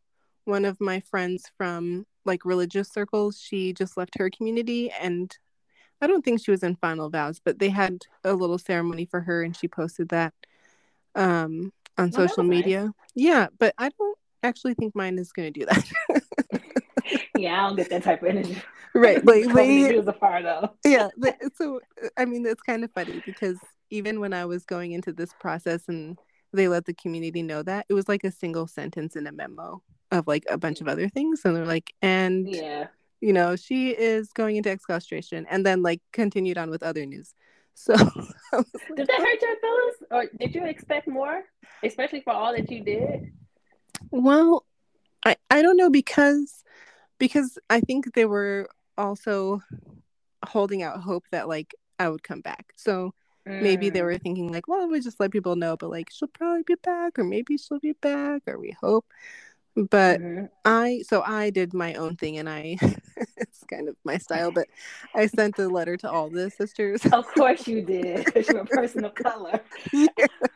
one 0.45 0.65
of 0.65 0.81
my 0.81 1.01
friends 1.01 1.51
from 1.57 2.07
like 2.25 2.45
religious 2.45 2.91
circles. 2.91 3.41
She 3.41 3.73
just 3.73 3.97
left 3.97 4.19
her 4.19 4.29
community, 4.29 4.91
and 4.91 5.37
I 6.01 6.07
don't 6.07 6.25
think 6.25 6.43
she 6.43 6.51
was 6.51 6.63
in 6.63 6.77
final 6.77 7.11
vows, 7.11 7.41
but 7.45 7.59
they 7.59 7.69
had 7.69 7.99
a 8.25 8.35
little 8.35 8.59
ceremony 8.59 9.05
for 9.05 9.21
her, 9.21 9.43
and 9.43 9.57
she 9.57 9.69
posted 9.69 10.09
that 10.11 10.33
um 11.15 11.73
on 11.99 12.07
that 12.11 12.15
social 12.15 12.45
was 12.45 12.51
nice. 12.51 12.65
media. 12.65 12.93
Yeah, 13.15 13.49
but 13.59 13.75
I 13.79 13.91
don't 13.91 14.19
actually 14.43 14.75
think 14.75 14.95
mine 14.95 15.19
is 15.19 15.33
going 15.33 15.53
to 15.53 15.61
do 15.61 15.67
that. 15.67 15.85
Yeah, 17.35 17.65
I 17.65 17.67
don't 17.69 17.77
get 17.77 17.91
that 17.91 18.05
type 18.05 18.23
of 18.23 18.29
energy. 18.29 18.63
right? 18.95 19.21
Like 19.27 19.53
they, 19.53 19.67
to 19.89 19.95
you 19.95 20.01
as 20.01 20.07
a 20.09 20.13
part 20.13 20.45
of. 20.45 20.71
yeah 20.85 21.09
so 21.55 21.81
i 22.17 22.25
mean 22.25 22.47
it's 22.47 22.63
kind 22.63 22.85
of 22.85 22.91
funny 22.93 23.21
because 23.25 23.59
even 23.91 24.21
when 24.21 24.33
i 24.33 24.45
was 24.45 24.65
going 24.65 24.93
into 24.93 25.13
this 25.13 25.31
process 25.41 25.83
and 25.89 26.19
they 26.53 26.69
let 26.69 26.85
the 26.87 26.95
community 26.95 27.43
know 27.43 27.63
that 27.63 27.87
it 27.89 27.95
was 27.95 28.09
like 28.09 28.25
a 28.25 28.31
single 28.31 28.67
sentence 28.67 29.17
in 29.17 29.27
a 29.27 29.33
memo 29.33 29.83
of 30.11 30.27
like 30.27 30.45
a 30.51 30.59
bunch 30.59 30.81
of 30.81 30.89
other 30.89 31.09
things 31.09 31.43
and 31.45 31.57
they're 31.57 31.67
like 31.67 31.93
and 32.03 32.49
Yeah. 32.49 32.89
You 33.21 33.33
know 33.33 33.57
she 33.57 33.91
is 33.91 34.33
going 34.33 34.57
into 34.57 34.71
exclaustration 34.71 35.47
and 35.51 35.65
then 35.65 35.83
like 35.83 36.01
continued 36.13 36.59
on 36.59 36.71
with 36.71 36.83
other 36.83 37.05
news 37.07 37.35
so 37.75 37.95
I 37.95 38.57
was 38.57 38.67
like, 38.75 38.97
Did 38.97 39.07
that 39.07 39.21
hurt 39.21 39.41
your 39.41 39.57
feelings, 39.61 39.97
or 40.11 40.25
did 40.39 40.55
you 40.55 40.67
expect 40.67 41.09
more, 41.09 41.45
especially 41.83 42.21
for 42.21 42.33
all 42.33 42.53
that 42.53 42.71
you 42.71 42.83
did? 42.85 43.33
Well, 44.11 44.65
I 45.25 45.37
I 45.51 45.63
don't 45.63 45.77
know 45.77 45.91
because 45.91 46.65
because 47.19 47.59
I 47.71 47.81
think 47.81 48.13
they 48.15 48.25
were 48.27 48.69
also 48.99 49.61
holding 50.45 50.83
out 50.83 51.01
hope 51.01 51.25
that 51.31 51.49
like 51.49 51.75
I 51.99 52.09
would 52.09 52.23
come 52.23 52.41
back. 52.41 52.73
So 52.77 53.15
maybe 53.47 53.91
they 53.91 54.01
Mm. 54.01 54.05
were 54.05 54.19
thinking 54.19 54.53
like, 54.53 54.69
well, 54.69 54.89
we 54.89 55.01
just 55.01 55.21
let 55.21 55.31
people 55.31 55.57
know, 55.57 55.77
but 55.77 55.91
like 55.91 56.11
she'll 56.11 56.29
probably 56.29 56.63
be 56.67 56.75
back, 56.83 57.19
or 57.19 57.25
maybe 57.25 57.57
she'll 57.57 57.79
be 57.79 57.93
back, 57.93 58.43
or 58.47 58.59
we 58.59 58.75
hope. 58.81 59.07
But 59.77 60.21
Mhm. 60.21 60.49
I 60.65 61.03
so 61.07 61.23
I 61.23 61.51
did 61.51 61.73
my 61.75 61.95
own 61.95 62.17
thing, 62.17 62.39
and 62.39 62.49
I 62.49 62.77
it's 63.37 63.65
kind 63.71 63.89
of 63.89 63.97
my 64.05 64.19
style, 64.19 64.51
but 64.51 64.67
I 65.15 65.27
sent 65.27 65.59
a 65.59 65.69
letter 65.69 65.97
to 65.99 66.11
all 66.11 66.29
the 66.29 66.51
sisters. 66.51 67.05
Of 67.13 67.27
course 67.29 67.67
you 67.69 67.83
did, 67.87 68.25
because 68.25 68.49
you're 68.49 68.59
a 68.63 68.67
person 68.67 69.05
of 69.05 69.15
color. 69.15 69.61
Yeah. 69.93 70.07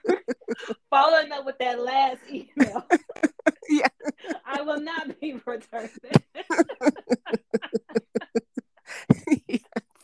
Following 0.91 1.33
up 1.33 1.45
with 1.47 1.59
that 1.59 1.81
last 1.81 2.21
email. 2.29 2.85
Yeah. 3.69 3.87
I 4.45 4.61
will 4.63 4.81
not 4.81 5.19
be 5.21 5.41
returning. 5.45 5.91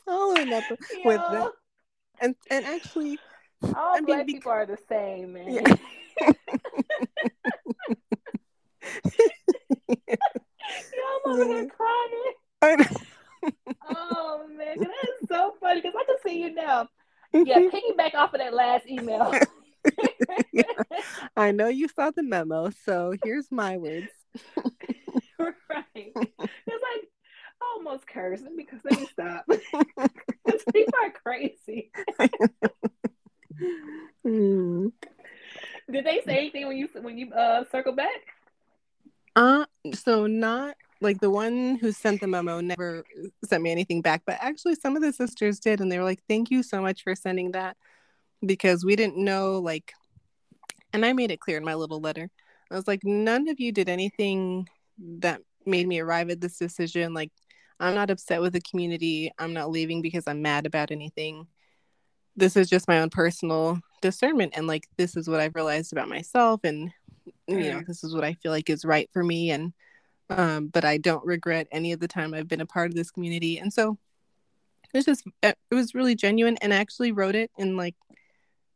Following 0.05 0.53
up 0.53 0.65
with 1.05 1.21
that, 1.21 1.53
and 2.21 2.35
and 2.51 2.65
actually, 2.65 3.19
All 3.63 3.75
I 3.77 3.95
mean, 3.97 4.05
black 4.07 4.19
bec- 4.19 4.27
people 4.27 4.53
are 4.53 4.67
the 4.67 4.79
same, 4.89 5.33
man. 5.35 5.53
Yeah. 5.53 6.33
Yo, 9.89 10.17
I'm 11.27 11.33
over 11.33 11.45
here 11.45 11.69
crying. 11.69 12.85
Oh 13.89 14.47
man, 14.57 14.77
that's 14.81 15.29
so 15.29 15.55
funny 15.61 15.81
because 15.81 15.95
I 15.99 16.05
can 16.05 16.17
see 16.25 16.41
you 16.43 16.55
now. 16.55 16.89
Yeah, 17.33 17.59
piggyback 17.59 18.15
off 18.15 18.35
of 18.35 18.41
that 18.41 18.55
last 18.55 18.87
email. 18.87 19.33
I 21.37 21.53
know 21.53 21.69
you 21.69 21.89
saw 21.89 22.11
the 22.11 22.23
memo, 22.23 22.71
so 22.85 23.15
here's 23.25 23.51
my 23.51 23.77
words. 23.79 24.09
right. 25.39 25.55
It's 25.95 26.15
like 26.69 27.09
I 27.63 27.75
almost 27.77 28.07
cursed 28.07 28.45
because 28.57 28.81
let 28.85 28.99
me 28.99 29.07
stop. 29.13 29.45
'Cause 29.49 30.65
people 30.73 30.93
are 31.03 31.11
crazy. 31.11 31.91
Hmm. 34.25 34.89
Did 35.91 36.05
they 36.05 36.21
say 36.27 36.37
anything 36.37 36.67
when 36.69 36.77
you 36.77 36.89
when 37.01 37.17
you 37.19 37.33
uh 37.33 37.65
circle 37.73 37.93
back? 37.95 38.09
Uh, 39.37 39.65
so 39.95 40.27
not 40.27 40.77
like 41.01 41.21
the 41.21 41.31
one 41.31 41.77
who 41.77 41.93
sent 41.93 42.21
the 42.21 42.27
memo 42.27 42.61
never 42.61 43.05
sent 43.45 43.63
me 43.63 43.71
anything 43.71 44.03
back, 44.03 44.23
but 44.27 44.37
actually 44.41 44.75
some 44.75 44.97
of 44.97 45.03
the 45.03 45.13
sisters 45.13 45.61
did, 45.61 45.81
and 45.81 45.91
they 45.91 45.99
were 45.99 46.05
like, 46.05 46.23
"Thank 46.29 46.51
you 46.51 46.63
so 46.63 46.83
much 46.83 47.03
for 47.03 47.15
sending 47.15 47.53
that," 47.53 47.77
because 48.45 48.85
we 48.85 48.97
didn't 48.97 49.17
know 49.17 49.59
like, 49.59 49.93
and 50.93 51.07
I 51.07 51.13
made 51.13 51.31
it 51.31 51.41
clear 51.41 51.57
in 51.57 51.65
my 51.65 51.75
little 51.75 52.01
letter. 52.01 52.31
I 52.71 52.75
was 52.77 52.87
like, 52.87 53.05
none 53.05 53.49
of 53.49 53.59
you 53.59 53.73
did 53.73 53.89
anything 53.89 54.69
that 54.99 55.41
made 55.67 55.89
me 55.89 56.01
arrive 56.01 56.31
at 56.31 56.41
this 56.41 56.57
decision. 56.59 57.15
Like, 57.15 57.33
I'm 57.81 57.95
not 57.95 58.11
upset 58.11 58.41
with 58.41 58.53
the 58.53 58.61
community. 58.61 59.33
I'm 59.39 59.53
not 59.53 59.71
leaving 59.71 60.03
because 60.03 60.25
I'm 60.27 60.43
mad 60.43 60.67
about 60.67 60.91
anything. 60.91 61.47
This 62.37 62.57
is 62.57 62.69
just 62.69 62.87
my 62.89 63.01
own 63.01 63.11
personal 63.11 63.81
discernment. 64.03 64.53
And 64.57 64.67
like, 64.67 64.87
this 64.97 65.17
is 65.17 65.29
what 65.29 65.41
I've 65.41 65.55
realized 65.57 65.93
about 65.93 66.09
myself. 66.09 66.61
And, 66.63 66.93
you 67.47 67.73
know, 67.73 67.83
this 67.87 68.05
is 68.05 68.15
what 68.15 68.25
I 68.25 68.35
feel 68.35 68.53
like 68.53 68.71
is 68.71 68.85
right 68.85 69.09
for 69.13 69.23
me. 69.23 69.51
And, 69.51 69.73
um, 70.29 70.69
but 70.69 70.85
I 70.85 70.99
don't 70.99 71.25
regret 71.25 71.67
any 71.73 71.93
of 71.93 72.01
the 72.01 72.09
time 72.09 72.35
I've 72.35 72.49
been 72.49 72.61
a 72.61 72.67
part 72.67 72.89
of 72.91 72.95
this 72.95 73.11
community. 73.11 73.59
And 73.59 73.73
so 73.73 73.99
it 74.93 74.99
was 74.99 75.05
just, 75.05 75.25
it 75.43 75.57
was 75.71 75.95
really 75.95 76.15
genuine. 76.15 76.57
And 76.63 76.73
I 76.73 76.77
actually 76.77 77.13
wrote 77.13 77.35
it 77.35 77.51
in 77.59 77.77
like 77.77 77.95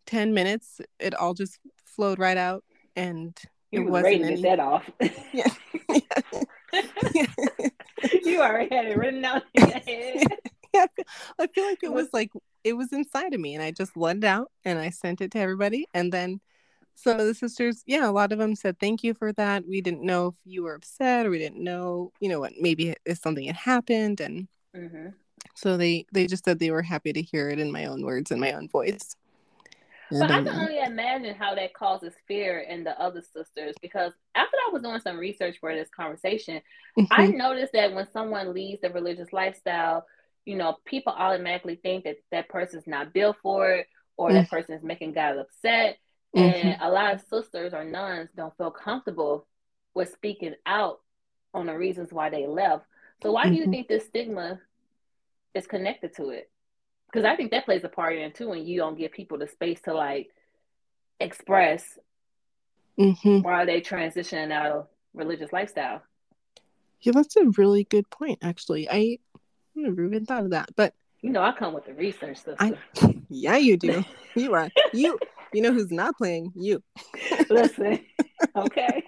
10 0.06 0.34
minutes. 0.34 0.80
It 0.98 1.14
all 1.14 1.34
just 1.34 1.58
flowed 1.84 2.18
right 2.18 2.36
out. 2.36 2.64
And 2.96 3.36
it 3.72 3.80
You 3.80 3.86
wasn't 3.86 4.24
any. 4.24 4.42
that 4.42 4.60
off. 4.60 4.88
Yeah. 5.32 5.48
you 8.24 8.40
already 8.40 8.74
had 8.74 8.86
it 8.86 8.96
written 8.96 9.24
out 9.24 9.42
in 9.54 9.68
your 9.68 9.78
head. 9.78 10.22
yeah, 10.74 10.86
I 11.38 11.46
feel 11.46 11.64
like 11.64 11.82
it 11.82 11.92
was 11.92 12.08
like 12.12 12.30
it 12.64 12.72
was 12.74 12.92
inside 12.92 13.34
of 13.34 13.40
me, 13.40 13.54
and 13.54 13.62
I 13.62 13.70
just 13.70 13.96
let 13.96 14.16
it 14.16 14.24
out 14.24 14.50
and 14.64 14.78
I 14.78 14.90
sent 14.90 15.20
it 15.20 15.30
to 15.32 15.38
everybody. 15.38 15.86
And 15.94 16.12
then 16.12 16.40
some 16.94 17.20
of 17.20 17.26
the 17.26 17.34
sisters, 17.34 17.82
yeah, 17.86 18.08
a 18.08 18.12
lot 18.12 18.32
of 18.32 18.38
them 18.38 18.54
said 18.56 18.78
thank 18.78 19.02
you 19.04 19.14
for 19.14 19.32
that. 19.34 19.66
We 19.66 19.80
didn't 19.80 20.02
know 20.02 20.28
if 20.28 20.34
you 20.44 20.62
were 20.64 20.74
upset 20.74 21.26
or 21.26 21.30
we 21.30 21.38
didn't 21.38 21.62
know, 21.62 22.12
you 22.20 22.28
know, 22.28 22.40
what 22.40 22.52
maybe 22.60 22.94
if 23.04 23.18
something 23.18 23.46
had 23.46 23.56
happened 23.56 24.20
and 24.20 24.48
Mm-hmm. 24.76 25.08
so 25.54 25.76
they 25.76 26.06
they 26.12 26.26
just 26.26 26.44
said 26.44 26.58
they 26.58 26.70
were 26.70 26.82
happy 26.82 27.12
to 27.12 27.22
hear 27.22 27.48
it 27.50 27.58
in 27.58 27.72
my 27.72 27.86
own 27.86 28.02
words 28.04 28.30
and 28.30 28.40
my 28.40 28.52
own 28.52 28.68
voice. 28.68 29.16
But 30.18 30.30
And, 30.30 30.30
I 30.30 30.40
um, 30.40 30.44
can 30.44 30.52
only 30.60 30.78
imagine 30.78 31.34
how 31.34 31.54
that 31.56 31.74
causes 31.74 32.14
fear 32.28 32.60
in 32.60 32.84
the 32.84 32.98
other 33.00 33.20
sisters 33.22 33.74
because 33.82 34.12
after 34.34 34.56
I 34.56 34.70
was 34.72 34.82
doing 34.82 35.00
some 35.00 35.18
research 35.18 35.58
for 35.60 35.74
this 35.74 35.88
conversation, 35.90 36.60
I 37.10 37.26
mhm, 37.26 37.34
noticed 37.34 37.72
that 37.72 37.92
when 37.94 38.06
someone 38.12 38.54
leads 38.54 38.80
the 38.82 38.90
religious 38.90 39.32
lifestyle, 39.32 40.06
you 40.44 40.56
know, 40.56 40.76
people 40.84 41.12
automatically 41.16 41.76
think 41.76 42.04
that 42.04 42.16
that 42.30 42.48
person's 42.48 42.86
not 42.86 43.12
built 43.12 43.36
for 43.42 43.70
it 43.72 43.86
or 44.16 44.32
that 44.32 44.48
person 44.48 44.74
is 44.74 44.82
making 44.84 45.12
God 45.12 45.36
upset. 45.38 45.98
Mhm, 46.34 46.74
And 46.74 46.78
a 46.80 46.90
lot 46.90 47.14
of 47.14 47.20
sisters 47.22 47.74
or 47.74 47.84
nuns 47.84 48.30
don't 48.36 48.56
feel 48.56 48.70
comfortable 48.70 49.46
with 49.94 50.12
speaking 50.12 50.54
out 50.66 51.00
on 51.54 51.66
the 51.66 51.76
reasons 51.76 52.12
why 52.12 52.30
they 52.30 52.46
left. 52.46 52.84
So 53.22 53.32
why 53.32 53.48
do 53.48 53.56
you 53.56 53.66
Mhm. 53.66 53.70
think 53.70 53.88
this 53.88 54.06
stigma 54.06 54.60
is 55.54 55.66
connected 55.66 56.14
to 56.16 56.30
it? 56.30 56.50
Because 57.06 57.24
I 57.24 57.36
think 57.36 57.50
that 57.52 57.64
plays 57.64 57.84
a 57.84 57.88
part 57.88 58.16
in 58.16 58.22
it 58.22 58.34
too 58.34 58.48
when 58.50 58.66
you 58.66 58.78
don't 58.78 58.98
give 58.98 59.12
people 59.12 59.38
the 59.38 59.48
space 59.48 59.80
to 59.82 59.94
like 59.94 60.30
express 61.20 61.98
mhm. 62.98 63.42
while 63.42 63.66
they 63.66 63.80
transitioning 63.80 64.52
out 64.52 64.72
of 64.72 64.88
religious 65.14 65.52
lifestyle. 65.52 66.02
Yeah, 67.02 67.12
that's 67.12 67.36
a 67.36 67.44
really 67.56 67.84
good 67.84 68.08
point, 68.10 68.38
actually. 68.42 68.88
I 68.90 69.18
never 69.74 70.04
even 70.04 70.24
thought 70.26 70.44
of 70.44 70.50
that, 70.50 70.70
but 70.76 70.94
You 71.22 71.30
know, 71.30 71.42
I 71.42 71.52
come 71.52 71.74
with 71.74 71.86
the 71.86 71.94
research 71.94 72.38
sister. 72.38 72.78
I, 73.02 73.14
yeah, 73.28 73.56
you 73.56 73.76
do. 73.76 74.04
You 74.36 74.52
are 74.54 74.68
you. 74.92 75.20
You 75.54 75.62
know 75.62 75.72
who's 75.72 75.92
not 75.92 76.16
playing? 76.18 76.52
You. 76.56 76.82
Listen, 77.48 78.00
okay. 78.56 79.04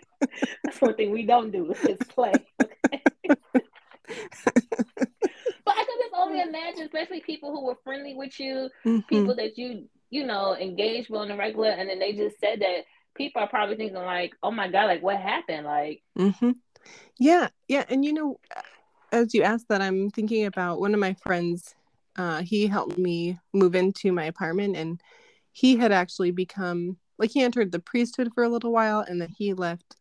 That's 0.64 0.80
one 0.80 0.94
thing 0.94 1.10
we 1.10 1.26
don't 1.26 1.50
do 1.50 1.72
is 1.72 1.98
play. 2.08 2.46
Okay. 2.62 3.02
but 3.28 3.64
I 5.66 5.84
can 5.84 5.98
just 6.00 6.14
only 6.14 6.40
imagine, 6.40 6.82
especially 6.82 7.20
people 7.20 7.50
who 7.50 7.64
were 7.64 7.76
friendly 7.82 8.14
with 8.14 8.38
you, 8.38 8.70
Mhm. 8.84 9.06
people 9.08 9.34
that 9.36 9.58
you 9.58 9.88
you 10.10 10.24
know 10.24 10.56
engaged 10.56 11.10
with 11.10 11.20
on 11.20 11.28
the 11.28 11.36
regular, 11.36 11.70
and 11.70 11.90
then 11.90 11.98
they 11.98 12.12
just 12.12 12.38
said 12.40 12.60
that. 12.60 12.84
People 13.16 13.40
are 13.40 13.48
probably 13.48 13.76
thinking 13.76 13.96
like, 13.96 14.34
"Oh 14.42 14.50
my 14.50 14.68
god, 14.68 14.84
like 14.84 15.02
what 15.02 15.16
happened?" 15.16 15.64
Like, 15.64 16.02
mm-hmm. 16.18 16.50
Yeah, 17.18 17.48
yeah, 17.66 17.84
and 17.88 18.04
you 18.04 18.12
know, 18.12 18.38
as 19.10 19.32
you 19.32 19.42
asked 19.42 19.68
that, 19.70 19.80
I'm 19.80 20.10
thinking 20.10 20.44
about 20.44 20.80
one 20.80 20.92
of 20.92 21.00
my 21.00 21.14
friends. 21.14 21.74
Uh, 22.16 22.42
he 22.42 22.66
helped 22.66 22.98
me 22.98 23.38
move 23.54 23.74
into 23.74 24.12
my 24.12 24.24
apartment, 24.26 24.76
and 24.76 25.00
he 25.56 25.74
had 25.74 25.90
actually 25.90 26.32
become 26.32 26.98
like 27.16 27.30
he 27.30 27.42
entered 27.42 27.72
the 27.72 27.78
priesthood 27.78 28.30
for 28.34 28.44
a 28.44 28.48
little 28.50 28.72
while, 28.72 29.00
and 29.00 29.18
then 29.18 29.30
he 29.38 29.54
left. 29.54 29.96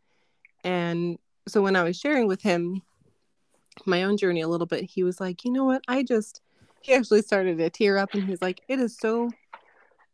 And 0.65 1.17
so 1.47 1.61
when 1.61 1.77
I 1.77 1.83
was 1.83 1.97
sharing 1.97 2.27
with 2.27 2.41
him 2.41 2.81
my 3.85 4.03
own 4.03 4.17
journey 4.17 4.41
a 4.41 4.49
little 4.49 4.67
bit, 4.67 4.83
he 4.83 5.01
was 5.01 5.21
like, 5.21 5.45
"You 5.45 5.53
know 5.53 5.63
what? 5.63 5.81
I 5.87 6.03
just." 6.03 6.41
He 6.81 6.93
actually 6.93 7.21
started 7.21 7.57
to 7.57 7.69
tear 7.69 7.97
up, 7.97 8.13
and 8.13 8.27
he's 8.27 8.41
like, 8.41 8.59
"It 8.67 8.79
is 8.79 8.97
so." 8.97 9.29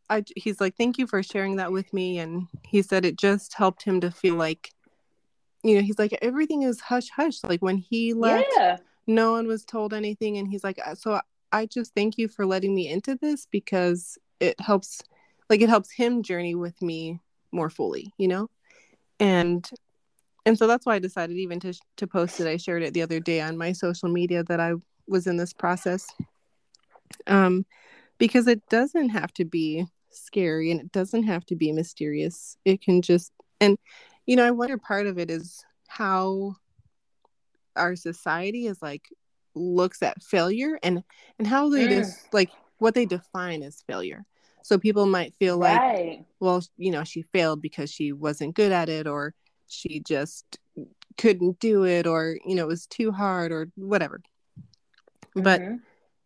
I, 0.08 0.22
he's 0.36 0.60
like, 0.60 0.76
"Thank 0.76 0.96
you 0.96 1.08
for 1.08 1.24
sharing 1.24 1.56
that 1.56 1.72
with 1.72 1.92
me," 1.92 2.20
and 2.20 2.46
he 2.64 2.80
said 2.80 3.04
it 3.04 3.16
just 3.16 3.54
helped 3.54 3.82
him 3.82 4.00
to 4.00 4.12
feel 4.12 4.36
like 4.36 4.70
you 5.64 5.74
know, 5.74 5.82
he's 5.82 5.98
like, 5.98 6.16
everything 6.22 6.62
is 6.62 6.80
hush 6.80 7.08
hush. 7.10 7.42
Like 7.42 7.62
when 7.62 7.78
he 7.78 8.14
left, 8.14 8.46
yeah, 8.56 8.76
no 9.08 9.32
one 9.32 9.48
was 9.48 9.64
told 9.64 9.92
anything. 9.92 10.38
And 10.38 10.46
he's 10.46 10.62
like, 10.62 10.78
"Uh, 10.84 10.94
so 10.94 11.20
I 11.50 11.66
just 11.66 11.94
thank 11.94 12.16
you 12.16 12.28
for 12.28 12.46
letting 12.46 12.74
me 12.74 12.88
into 12.88 13.16
this 13.16 13.46
because 13.50 14.18
it 14.40 14.60
helps, 14.60 15.02
like, 15.48 15.60
it 15.60 15.68
helps 15.68 15.90
him 15.90 16.22
journey 16.22 16.54
with 16.54 16.80
me 16.82 17.20
more 17.52 17.70
fully, 17.70 18.12
you 18.18 18.28
know? 18.28 18.48
And, 19.20 19.68
and 20.46 20.58
so 20.58 20.66
that's 20.66 20.86
why 20.86 20.94
I 20.94 20.98
decided 20.98 21.36
even 21.36 21.60
to, 21.60 21.74
to 21.96 22.06
post 22.06 22.40
it. 22.40 22.46
I 22.46 22.56
shared 22.56 22.82
it 22.82 22.94
the 22.94 23.02
other 23.02 23.20
day 23.20 23.40
on 23.40 23.56
my 23.56 23.72
social 23.72 24.08
media 24.08 24.42
that 24.44 24.60
I 24.60 24.74
was 25.06 25.26
in 25.26 25.36
this 25.36 25.52
process. 25.52 26.06
Um, 27.26 27.66
because 28.18 28.46
it 28.46 28.68
doesn't 28.68 29.10
have 29.10 29.32
to 29.34 29.44
be 29.44 29.86
scary 30.10 30.70
and 30.70 30.80
it 30.80 30.92
doesn't 30.92 31.24
have 31.24 31.44
to 31.46 31.56
be 31.56 31.72
mysterious. 31.72 32.56
It 32.64 32.82
can 32.82 33.02
just, 33.02 33.32
and, 33.60 33.78
you 34.26 34.36
know, 34.36 34.44
I 34.46 34.50
wonder 34.50 34.78
part 34.78 35.06
of 35.06 35.18
it 35.18 35.30
is 35.30 35.64
how 35.88 36.56
our 37.76 37.96
society 37.96 38.66
is 38.66 38.80
like 38.82 39.08
looks 39.54 40.02
at 40.02 40.22
failure 40.22 40.78
and 40.82 41.02
and 41.38 41.46
how 41.46 41.68
they 41.68 41.86
Mm. 41.86 41.90
just 41.90 42.32
like 42.32 42.50
what 42.78 42.94
they 42.94 43.06
define 43.06 43.62
as 43.62 43.82
failure 43.86 44.24
so 44.62 44.78
people 44.78 45.06
might 45.06 45.34
feel 45.34 45.56
like 45.58 45.80
right. 45.80 46.24
well 46.40 46.62
you 46.76 46.90
know 46.90 47.04
she 47.04 47.22
failed 47.22 47.60
because 47.62 47.90
she 47.90 48.12
wasn't 48.12 48.54
good 48.54 48.72
at 48.72 48.88
it 48.88 49.06
or 49.06 49.34
she 49.68 50.00
just 50.00 50.58
couldn't 51.18 51.58
do 51.60 51.84
it 51.84 52.06
or 52.06 52.36
you 52.44 52.54
know 52.54 52.64
it 52.64 52.68
was 52.68 52.86
too 52.86 53.12
hard 53.12 53.52
or 53.52 53.68
whatever 53.76 54.20
but 55.34 55.60
Mhm. 55.60 55.80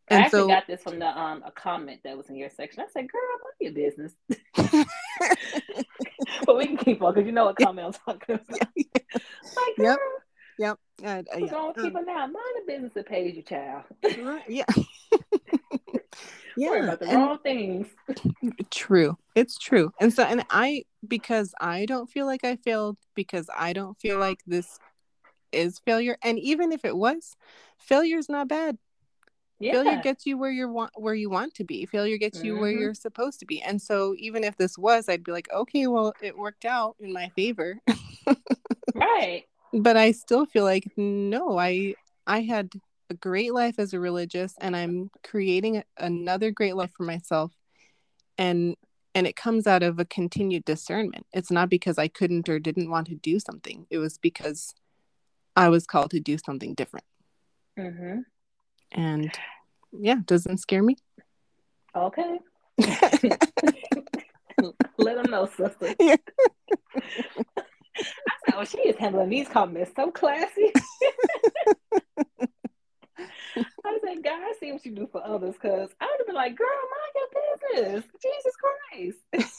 I 0.08 0.14
and 0.14 0.24
actually 0.24 0.40
so 0.42 0.46
got 0.48 0.66
this 0.68 0.82
from 0.82 0.98
the 1.00 1.06
um 1.18 1.42
a 1.44 1.50
comment 1.50 2.00
that 2.04 2.16
was 2.16 2.28
in 2.28 2.36
your 2.36 2.48
section. 2.48 2.80
I 2.82 2.86
said, 2.92 3.08
"Girl, 3.10 3.20
mind 3.42 3.56
your 3.60 3.72
business." 3.72 4.14
but 6.46 6.56
we 6.56 6.66
can 6.66 6.76
keep 6.76 7.02
on 7.02 7.14
because 7.14 7.26
you 7.26 7.32
know 7.32 7.46
what 7.46 7.56
comment 7.56 7.86
I'm 8.06 8.14
talking 8.14 8.36
about. 8.36 8.60
like, 8.76 9.76
girl, 9.76 9.98
Yep. 10.58 10.78
yep 11.00 11.04
I, 11.04 11.08
I, 11.08 11.40
what's 11.40 11.52
yeah. 11.52 11.58
wrong 11.58 11.68
with 11.68 11.78
um, 11.78 11.84
people 11.84 12.04
now? 12.06 12.26
Mind 12.26 12.36
the 12.36 12.72
business 12.72 12.92
that 12.94 13.06
pays 13.06 13.36
you, 13.36 13.42
child. 13.42 13.84
right, 14.22 14.44
yeah 16.56 16.70
Worry 16.70 16.80
about 16.84 17.00
the 17.00 17.06
and- 17.08 17.16
wrong 17.22 17.38
things. 17.42 17.86
True. 18.70 19.16
It's 19.34 19.58
true. 19.58 19.92
And 20.00 20.12
so 20.12 20.22
and 20.22 20.44
I 20.50 20.84
because 21.06 21.54
I 21.60 21.86
don't 21.86 22.08
feel 22.08 22.26
like 22.26 22.44
I 22.44 22.56
failed 22.56 22.96
because 23.14 23.48
I 23.54 23.72
don't 23.72 23.98
feel 23.98 24.18
like 24.18 24.40
this 24.46 24.78
is 25.52 25.78
failure 25.80 26.16
and 26.22 26.38
even 26.38 26.72
if 26.72 26.84
it 26.84 26.96
was 26.96 27.36
failure 27.78 28.18
is 28.18 28.28
not 28.28 28.48
bad. 28.48 28.78
Yeah. 29.58 29.72
Failure 29.72 30.00
gets 30.02 30.26
you 30.26 30.36
where 30.36 30.50
you 30.50 30.68
want 30.68 30.92
where 30.96 31.14
you 31.14 31.30
want 31.30 31.54
to 31.54 31.64
be. 31.64 31.86
Failure 31.86 32.18
gets 32.18 32.44
you 32.44 32.56
where 32.58 32.72
Mhm. 32.72 32.80
you're 32.80 32.94
supposed 32.94 33.38
to 33.40 33.46
be. 33.46 33.62
And 33.62 33.80
so 33.80 34.14
even 34.18 34.44
if 34.44 34.56
this 34.56 34.76
was 34.76 35.08
I'd 35.08 35.24
be 35.24 35.32
like, 35.32 35.48
"Okay, 35.52 35.86
well, 35.86 36.12
it 36.20 36.36
worked 36.36 36.64
out 36.66 36.96
in 37.00 37.12
my 37.12 37.30
favor." 37.30 37.80
right. 38.94 39.44
but 39.72 39.96
I 39.96 40.12
still 40.12 40.46
feel 40.46 40.64
like 40.64 40.84
no, 40.96 41.58
I 41.58 41.94
I 42.26 42.42
had 42.42 42.70
a 43.10 43.14
great 43.14 43.52
life 43.52 43.78
as 43.78 43.92
a 43.92 44.00
religious 44.00 44.54
and 44.60 44.76
I'm 44.76 45.10
creating 45.22 45.82
another 45.96 46.50
great 46.50 46.76
life 46.76 46.90
for 46.96 47.04
myself 47.04 47.52
and 48.38 48.76
and 49.14 49.26
it 49.26 49.34
comes 49.34 49.66
out 49.66 49.82
of 49.82 49.98
a 49.98 50.04
continued 50.04 50.66
discernment. 50.66 51.24
It's 51.32 51.50
not 51.50 51.70
because 51.70 51.96
I 51.96 52.06
couldn't 52.06 52.50
or 52.50 52.58
didn't 52.58 52.90
want 52.90 53.06
to 53.06 53.14
do 53.14 53.40
something. 53.40 53.86
It 53.88 53.96
was 53.96 54.18
because 54.18 54.74
I 55.56 55.70
was 55.70 55.86
called 55.86 56.10
to 56.10 56.20
do 56.20 56.36
something 56.36 56.74
different. 56.74 57.06
hmm 57.78 58.18
And 58.92 59.32
yeah, 59.98 60.16
doesn't 60.26 60.58
scare 60.58 60.82
me. 60.82 60.96
Okay. 61.94 62.38
Let 64.98 65.16
them 65.16 65.30
know, 65.30 65.46
sister. 65.46 65.94
Yeah. 65.98 66.16
I 67.96 68.34
said, 68.44 68.54
oh, 68.54 68.64
she 68.64 68.78
is 68.80 68.96
handling 68.96 69.30
these 69.30 69.48
comments 69.48 69.92
so 69.96 70.10
classy. 70.10 70.72
I 73.18 73.98
said, 74.04 74.22
God, 74.22 74.40
I 74.42 74.52
see 74.66 74.72
what 74.72 74.84
you 74.86 74.92
do 74.92 75.08
for 75.10 75.24
others 75.24 75.54
because 75.54 75.90
I 76.00 76.06
would 76.06 76.18
have 76.18 76.26
been 76.26 76.34
like, 76.34 76.56
girl, 76.56 76.66
mind 76.92 77.14
your 77.72 77.92
business. 78.02 78.04
Jesus 78.22 78.54
Christ. 78.56 79.18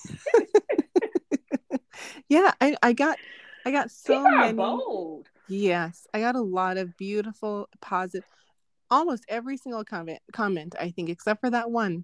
Yeah, 2.30 2.52
I, 2.60 2.76
I 2.84 2.94
got 2.94 3.18
I 3.66 3.72
got 3.72 3.90
so 3.90 4.30
many 4.30 4.54
bold. 4.54 5.30
Yes, 5.48 6.06
I 6.14 6.20
got 6.20 6.36
a 6.36 6.42
lot 6.42 6.78
of 6.78 6.96
beautiful, 6.98 7.70
positive. 7.82 8.28
Almost 8.92 9.24
every 9.30 9.56
single 9.58 9.86
comment, 9.86 10.20
comment 10.34 10.76
I 10.80 10.92
think, 10.92 11.10
except 11.10 11.40
for 11.42 11.50
that 11.50 11.72
one, 11.72 12.04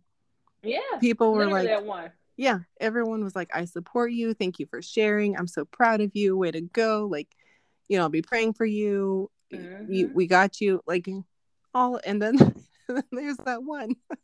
Yeah. 0.63 0.79
people 1.01 1.33
were 1.33 1.47
like, 1.47 1.67
that 1.67 1.85
one. 1.85 2.11
"Yeah." 2.37 2.59
Everyone 2.79 3.23
was 3.23 3.35
like, 3.35 3.49
"I 3.53 3.65
support 3.65 4.13
you. 4.13 4.33
Thank 4.33 4.59
you 4.59 4.65
for 4.65 4.81
sharing. 4.81 5.37
I'm 5.37 5.47
so 5.47 5.65
proud 5.65 5.99
of 5.99 6.15
you. 6.15 6.37
Way 6.37 6.51
to 6.51 6.61
go! 6.61 7.07
Like, 7.09 7.35
you 7.89 7.97
know, 7.97 8.03
I'll 8.03 8.09
be 8.09 8.21
praying 8.21 8.53
for 8.53 8.65
you. 8.65 9.29
you 9.49 9.59
Mhm. 10.07 10.13
we 10.13 10.27
got 10.27 10.61
you." 10.61 10.81
Like, 10.87 11.07
all, 11.73 11.99
and 12.05 12.21
then 12.21 12.37
there's 13.11 13.37
that 13.45 13.63
one. 13.63 13.95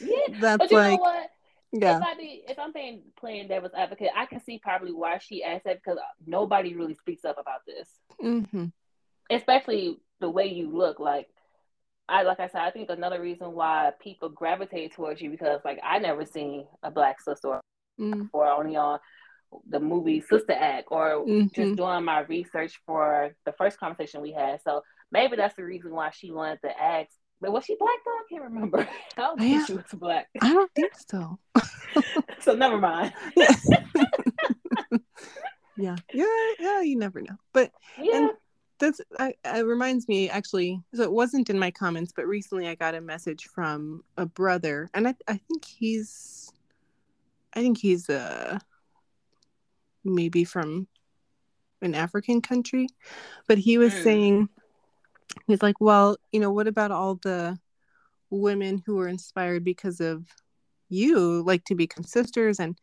Yeah. 0.00 0.16
That's 0.40 0.58
But 0.58 0.70
you 0.70 0.76
like, 0.78 0.90
know 0.92 0.96
what? 0.96 1.30
yeah, 1.72 1.96
If 1.98 2.02
I 2.02 2.14
be, 2.14 2.42
if 2.48 2.58
I'm 2.58 2.72
playing 2.72 3.02
playing 3.18 3.48
devil's 3.48 3.72
advocate, 3.76 4.10
I 4.16 4.26
can 4.26 4.40
see 4.40 4.58
probably 4.58 4.92
why 4.92 5.18
she 5.18 5.44
asked 5.44 5.64
that 5.64 5.76
because 5.82 5.98
nobody 6.26 6.74
really 6.74 6.94
speaks 6.94 7.24
up 7.24 7.36
about 7.38 7.60
this, 7.66 7.88
hmm 8.20 8.66
especially 9.30 9.98
the 10.20 10.28
way 10.30 10.46
you 10.46 10.68
look. 10.70 10.98
Like 10.98 11.28
I, 12.08 12.22
like 12.22 12.40
I 12.40 12.48
said, 12.48 12.62
I 12.62 12.70
think 12.70 12.90
another 12.90 13.20
reason 13.20 13.52
why 13.52 13.90
people 14.00 14.28
gravitate 14.30 14.94
towards 14.94 15.20
you 15.20 15.30
because 15.30 15.60
like 15.64 15.78
I 15.84 15.98
never 15.98 16.24
seen 16.24 16.66
a 16.82 16.90
black 16.90 17.20
sister 17.20 17.60
mm 18.00 18.28
or 18.32 18.48
only 18.48 18.76
on 18.76 18.98
the 19.68 19.80
movie 19.80 20.20
Sister 20.20 20.52
Act 20.52 20.88
or 20.90 21.24
Mhm. 21.26 21.54
just 21.54 21.76
doing 21.76 22.04
my 22.04 22.20
research 22.20 22.80
for 22.86 23.34
the 23.44 23.52
first 23.52 23.78
conversation 23.78 24.20
we 24.22 24.32
had. 24.32 24.60
So 24.62 24.82
maybe 25.12 25.36
that's 25.36 25.54
the 25.56 25.64
reason 25.64 25.92
why 25.92 26.10
she 26.10 26.30
wanted 26.30 26.60
to 26.62 26.80
ask. 26.80 27.10
But 27.40 27.52
was 27.52 27.64
she 27.64 27.76
black 27.78 27.96
though? 28.04 28.10
I 28.10 28.22
can't 28.30 28.42
remember. 28.44 28.88
I 29.16 29.20
don't 29.20 29.38
think 29.38 29.52
Yeah. 29.52 29.64
she 29.64 29.72
was 29.74 29.84
black. 29.94 30.28
I 30.42 30.52
don't 30.52 30.70
think 30.74 30.92
so. 31.08 31.38
so 32.40 32.54
never 32.54 32.78
mind. 32.78 33.12
yeah, 35.76 35.96
yeah, 36.12 36.26
yeah. 36.58 36.80
You 36.82 36.96
never 36.98 37.22
know, 37.22 37.36
but 37.52 37.72
Yeah. 37.98 38.16
and 38.16 38.30
that's 38.78 39.00
I, 39.18 39.34
it 39.44 39.64
reminds 39.66 40.08
me 40.08 40.28
actually. 40.30 40.80
So 40.94 41.02
it 41.02 41.12
wasn't 41.12 41.50
in 41.50 41.58
my 41.58 41.70
comments, 41.70 42.12
but 42.14 42.26
recently 42.26 42.68
I 42.68 42.74
got 42.74 42.94
a 42.94 43.00
message 43.00 43.46
from 43.46 44.04
a 44.16 44.26
brother, 44.26 44.90
and 44.94 45.08
I 45.08 45.14
I 45.28 45.36
think 45.48 45.64
he's, 45.64 46.52
I 47.54 47.60
think 47.60 47.78
he's 47.78 48.08
uh 48.10 48.58
maybe 50.04 50.44
from 50.44 50.86
an 51.82 51.94
African 51.94 52.40
country, 52.42 52.88
but 53.46 53.58
he 53.58 53.78
was 53.78 53.94
Mm. 53.94 54.02
saying 54.02 54.48
he's 55.46 55.62
like, 55.62 55.80
well, 55.80 56.16
you 56.32 56.40
know, 56.40 56.50
what 56.50 56.68
about 56.68 56.90
all 56.90 57.16
the 57.16 57.58
women 58.30 58.82
who 58.86 58.96
were 58.96 59.08
inspired 59.08 59.64
because 59.64 60.00
of 60.00 60.26
you, 60.88 61.42
like 61.42 61.64
to 61.64 61.74
become 61.74 62.04
sisters 62.04 62.60
and 62.60 62.78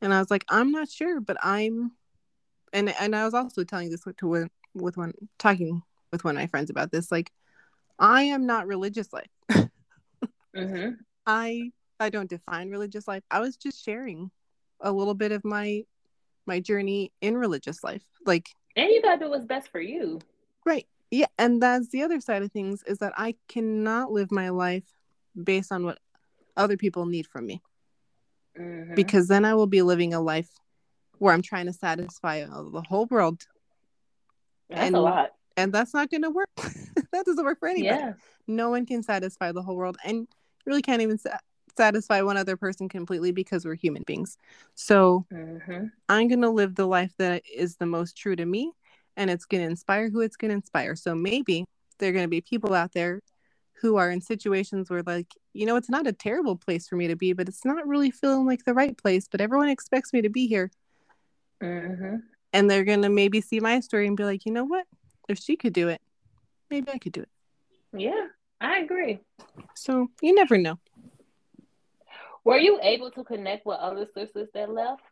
and 0.00 0.12
I 0.12 0.18
was 0.18 0.30
like, 0.30 0.44
I'm 0.48 0.70
not 0.70 0.90
sure, 0.90 1.20
but 1.20 1.36
I'm 1.42 1.92
and 2.72 2.94
and 3.00 3.16
I 3.16 3.24
was 3.24 3.34
also 3.34 3.64
telling 3.64 3.90
this 3.90 4.02
to 4.18 4.26
one 4.28 4.50
with 4.74 4.96
one 4.96 5.12
talking 5.38 5.82
with 6.12 6.24
one 6.24 6.36
of 6.36 6.42
my 6.42 6.46
friends 6.46 6.70
about 6.70 6.90
this, 6.90 7.10
like 7.10 7.30
I 7.98 8.24
am 8.24 8.46
not 8.46 8.66
religious 8.66 9.12
life. 9.12 9.68
hmm 10.54 10.90
I 11.26 11.70
I 12.00 12.10
don't 12.10 12.28
define 12.28 12.70
religious 12.70 13.08
life. 13.08 13.22
I 13.30 13.40
was 13.40 13.56
just 13.56 13.84
sharing 13.84 14.30
a 14.80 14.92
little 14.92 15.14
bit 15.14 15.32
of 15.32 15.44
my 15.44 15.84
my 16.46 16.60
journey 16.60 17.12
in 17.20 17.36
religious 17.36 17.82
life. 17.82 18.04
Like 18.26 18.48
And 18.76 18.90
you 18.90 19.00
gotta 19.00 19.24
do 19.24 19.30
what's 19.30 19.46
best 19.46 19.68
for 19.70 19.80
you. 19.80 20.20
Right. 20.66 20.86
Yeah. 21.14 21.26
And 21.38 21.62
that's 21.62 21.90
the 21.90 22.02
other 22.02 22.20
side 22.20 22.42
of 22.42 22.50
things 22.50 22.82
is 22.88 22.98
that 22.98 23.12
I 23.16 23.36
cannot 23.48 24.10
live 24.10 24.32
my 24.32 24.48
life 24.48 24.82
based 25.40 25.70
on 25.70 25.84
what 25.84 25.98
other 26.56 26.76
people 26.76 27.06
need 27.06 27.26
from 27.28 27.46
me 27.46 27.62
Mhm. 28.58 28.94
because 28.96 29.28
then 29.28 29.44
I 29.44 29.54
will 29.54 29.68
be 29.68 29.82
living 29.82 30.12
a 30.12 30.20
life 30.20 30.50
where 31.18 31.32
I'm 31.32 31.42
trying 31.42 31.66
to 31.66 31.72
satisfy 31.72 32.44
the 32.44 32.82
whole 32.88 33.06
world. 33.06 33.46
That's 34.68 34.86
and- 34.86 34.96
a 34.96 35.00
lot. 35.00 35.30
And 35.56 35.72
that's 35.72 35.94
not 35.94 36.10
going 36.10 36.22
to 36.22 36.30
work. 36.30 36.48
that 37.12 37.24
doesn't 37.24 37.44
work 37.44 37.60
for 37.60 37.68
anybody. 37.68 38.00
Yeah. 38.02 38.14
No 38.48 38.70
one 38.70 38.84
can 38.84 39.04
satisfy 39.04 39.52
the 39.52 39.62
whole 39.62 39.76
world. 39.76 39.96
And 40.04 40.26
really 40.66 40.82
can't 40.82 41.00
even 41.00 41.16
sa- 41.16 41.38
satisfy 41.76 42.22
one 42.22 42.36
other 42.36 42.56
person 42.56 42.88
completely 42.88 43.30
because 43.30 43.64
we're 43.64 43.76
human 43.76 44.02
beings. 44.02 44.36
So 44.74 45.26
hmm 45.30 45.86
I'm 46.08 46.26
going 46.26 46.42
to 46.42 46.50
live 46.50 46.74
the 46.74 46.86
life 46.86 47.14
that 47.18 47.44
is 47.48 47.76
the 47.76 47.86
most 47.86 48.16
true 48.16 48.34
to 48.34 48.44
me 48.44 48.72
and 49.16 49.30
it's 49.30 49.44
going 49.44 49.62
to 49.62 49.70
inspire 49.70 50.10
who 50.10 50.20
it's 50.20 50.36
going 50.36 50.50
to 50.50 50.56
inspire. 50.56 50.96
So 50.96 51.14
maybe 51.14 51.64
there 51.98 52.10
are 52.10 52.12
going 52.12 52.24
to 52.24 52.28
be 52.28 52.40
people 52.40 52.74
out 52.74 52.92
there 52.92 53.20
who 53.80 53.96
are 53.96 54.10
in 54.10 54.20
situations 54.20 54.90
where, 54.90 55.02
like, 55.02 55.28
you 55.52 55.66
know, 55.66 55.76
it's 55.76 55.90
not 55.90 56.06
a 56.06 56.12
terrible 56.12 56.56
place 56.56 56.88
for 56.88 56.96
me 56.96 57.08
to 57.08 57.16
be, 57.16 57.32
but 57.32 57.48
it's 57.48 57.64
not 57.64 57.86
really 57.86 58.10
feeling 58.10 58.46
like 58.46 58.64
the 58.64 58.74
right 58.74 58.96
place, 58.96 59.28
but 59.30 59.40
everyone 59.40 59.68
expects 59.68 60.12
me 60.12 60.22
to 60.22 60.30
be 60.30 60.46
here. 60.46 60.70
hmm 61.60 62.16
And 62.52 62.70
they're 62.70 62.84
going 62.84 63.02
to 63.02 63.08
maybe 63.08 63.40
see 63.40 63.60
my 63.60 63.80
story 63.80 64.06
and 64.06 64.16
be 64.16 64.24
like, 64.24 64.46
you 64.46 64.52
know 64.52 64.64
what? 64.64 64.86
If 65.28 65.38
she 65.38 65.56
could 65.56 65.72
do 65.72 65.88
it, 65.88 66.00
maybe 66.70 66.90
I 66.92 66.98
could 66.98 67.12
do 67.12 67.22
it. 67.22 67.28
Yeah, 67.96 68.26
I 68.60 68.78
agree. 68.78 69.20
So 69.74 70.08
you 70.20 70.34
never 70.34 70.58
know. 70.58 70.78
Were 72.44 72.58
you 72.58 72.78
able 72.82 73.10
to 73.12 73.24
connect 73.24 73.64
with 73.64 73.78
other 73.78 74.06
sisters 74.14 74.48
that 74.54 74.70
left? 74.70 75.02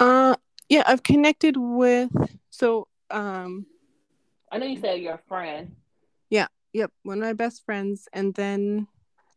Uh, 0.00 0.34
yeah, 0.68 0.82
I've 0.86 1.02
connected 1.02 1.56
with, 1.56 2.10
so, 2.50 2.88
um, 3.10 3.66
I 4.50 4.58
know 4.58 4.66
you 4.66 4.80
said 4.80 5.00
you're 5.00 5.14
a 5.14 5.20
friend. 5.28 5.76
Yeah, 6.30 6.46
yep, 6.72 6.90
one 7.02 7.18
of 7.18 7.24
my 7.24 7.32
best 7.32 7.64
friends, 7.64 8.08
and 8.12 8.34
then 8.34 8.86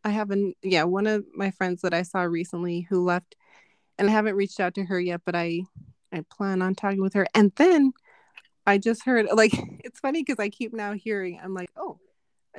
I 0.04 0.10
have 0.10 0.32
an 0.32 0.54
yeah 0.64 0.84
one 0.84 1.08
of 1.08 1.26
my 1.34 1.52
friends 1.52 1.82
that 1.82 1.94
I 1.94 2.04
saw 2.04 2.22
recently 2.22 2.82
who 2.90 3.04
left, 3.04 3.36
and 3.98 4.10
I 4.10 4.12
haven't 4.12 4.36
reached 4.36 4.60
out 4.60 4.74
to 4.76 4.86
her 4.86 5.00
yet, 5.00 5.22
but 5.26 5.36
I 5.36 5.64
I 6.14 6.24
plan 6.30 6.62
on 6.62 6.76
talking 6.76 7.02
with 7.02 7.14
her. 7.14 7.28
And 7.36 7.52
then 7.56 7.94
I 8.66 8.78
just 8.78 9.04
heard 9.06 9.28
like 9.34 9.54
it's 9.84 10.00
funny 10.00 10.24
because 10.24 10.40
I 10.40 10.50
keep 10.50 10.74
now 10.74 10.94
hearing 10.94 11.40
I'm 11.44 11.54
like 11.54 11.70
oh, 11.78 12.00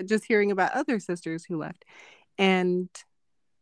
just 0.05 0.25
hearing 0.25 0.51
about 0.51 0.73
other 0.73 1.01
sisters 1.01 1.45
who 1.45 1.59
left, 1.59 1.85
and 2.39 2.89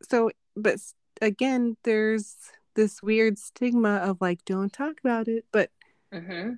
so 0.02 0.30
but 0.56 0.78
again 1.22 1.76
there's 1.84 2.36
this 2.74 3.02
weird 3.02 3.38
stigma 3.38 3.96
of 3.96 4.20
like 4.20 4.44
don't 4.44 4.72
talk 4.72 5.00
about 5.00 5.28
it, 5.28 5.44
but 5.52 5.70
hmm 6.12 6.52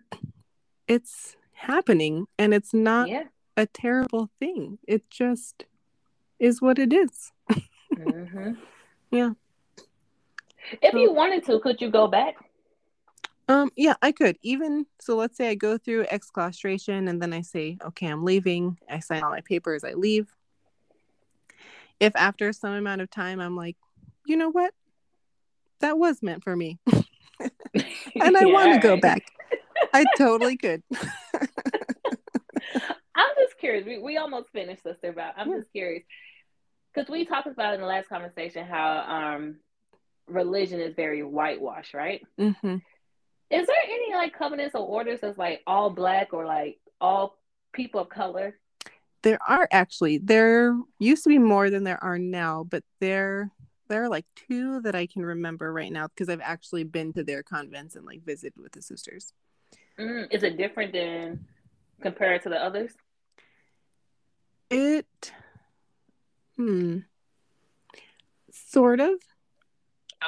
it's 0.88 1.36
happening 1.52 2.26
and 2.38 2.52
it's 2.52 2.74
not 2.74 3.08
Yeah. 3.08 3.24
a 3.56 3.66
terrible 3.66 4.30
thing. 4.38 4.78
It 4.86 5.08
just 5.10 5.64
is 6.38 6.60
what 6.60 6.78
it 6.78 6.92
is. 6.92 7.32
hmm 7.96 8.52
Yeah. 9.10 9.32
If 10.80 10.94
you 10.94 11.12
wanted 11.12 11.44
to, 11.46 11.60
could 11.60 11.80
you 11.80 11.90
go 11.90 12.06
back? 12.06 12.36
Um, 13.48 13.70
yeah, 13.76 13.94
I 14.00 14.12
could. 14.12 14.38
Even 14.42 14.86
so 15.00 15.16
let's 15.16 15.36
say 15.36 15.48
I 15.50 15.54
go 15.54 15.76
through 15.76 16.06
exclaustration 16.10 17.08
and 17.08 17.20
then 17.20 17.32
I 17.32 17.42
say, 17.42 17.76
okay, 17.84 18.06
I'm 18.06 18.24
leaving. 18.24 18.78
I 18.88 19.00
sign 19.00 19.22
all 19.22 19.30
my 19.30 19.40
papers, 19.42 19.84
I 19.84 19.92
leave. 19.92 20.28
If 22.00 22.16
after 22.16 22.52
some 22.52 22.72
amount 22.72 23.00
of 23.02 23.10
time 23.10 23.40
I'm 23.40 23.56
like, 23.56 23.76
you 24.24 24.36
know 24.36 24.50
what? 24.50 24.72
That 25.82 25.98
was 25.98 26.22
meant 26.22 26.42
for 26.42 26.56
me. 26.56 26.78
and 27.40 28.36
I 28.36 28.40
Yeah, 28.40 28.46
want 28.46 28.72
to 28.82 28.88
go 28.88 28.96
back. 28.96 29.22
I 29.92 30.04
totally 30.16 30.56
could. 30.56 30.82
I'm 33.14 33.28
just 33.38 33.58
curious. 33.58 33.84
We, 33.84 33.98
we 33.98 34.16
almost 34.16 34.50
finished, 34.50 34.82
sister, 34.82 35.12
but 35.12 35.34
I'm 35.36 35.50
Yeah. 35.50 35.56
just 35.58 35.72
curious 35.72 36.04
because 36.94 37.10
we 37.10 37.24
talked 37.24 37.46
about 37.46 37.74
in 37.74 37.80
the 37.80 37.86
last 37.86 38.08
conversation 38.08 38.66
how 38.66 38.98
um 39.06 39.56
religion 40.28 40.80
is 40.80 40.94
very 40.94 41.22
whitewashed, 41.22 41.94
right? 41.94 42.22
Mm-hmm. 42.40 42.76
Is 43.50 43.66
there 43.66 43.76
any 43.84 44.14
like 44.14 44.36
covenants 44.36 44.74
or 44.74 44.86
orders 44.86 45.20
that's 45.20 45.36
like 45.38 45.60
all 45.66 45.90
black 45.90 46.32
or 46.32 46.46
like 46.46 46.78
all 47.00 47.36
people 47.72 48.00
of 48.00 48.08
color? 48.08 48.58
There 49.22 49.38
are 49.46 49.68
actually 49.70 50.18
there 50.18 50.76
used 50.98 51.22
to 51.24 51.28
be 51.28 51.38
more 51.38 51.70
than 51.70 51.84
there 51.84 52.02
are 52.02 52.18
now, 52.18 52.64
but 52.64 52.82
there 53.00 53.50
there 53.92 54.02
are 54.02 54.08
like 54.08 54.24
two 54.48 54.80
that 54.80 54.94
I 54.94 55.06
can 55.06 55.22
remember 55.22 55.70
right 55.70 55.92
now 55.92 56.08
because 56.08 56.30
I've 56.30 56.40
actually 56.40 56.84
been 56.84 57.12
to 57.12 57.22
their 57.22 57.42
convents 57.42 57.94
and 57.94 58.06
like 58.06 58.24
visited 58.24 58.54
with 58.56 58.72
the 58.72 58.80
sisters. 58.80 59.34
Mm, 60.00 60.32
is 60.32 60.42
it 60.42 60.56
different 60.56 60.94
than 60.94 61.44
compared 62.00 62.42
to 62.44 62.48
the 62.48 62.56
others? 62.56 62.92
It 64.70 65.32
hmm 66.56 66.98
sort 68.50 69.00
of 69.00 69.10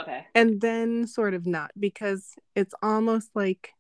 Okay. 0.03 0.27
and 0.35 0.61
then 0.61 1.07
sort 1.07 1.33
of 1.33 1.47
not 1.47 1.71
because 1.79 2.35
it's 2.55 2.75
almost 2.83 3.31
like 3.35 3.71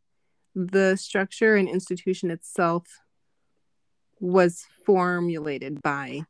the 0.54 0.96
structure 0.96 1.56
and 1.56 1.68
institution 1.68 2.30
itself 2.30 2.86
was 4.20 4.64
formulated 4.86 5.82
by 5.82 6.22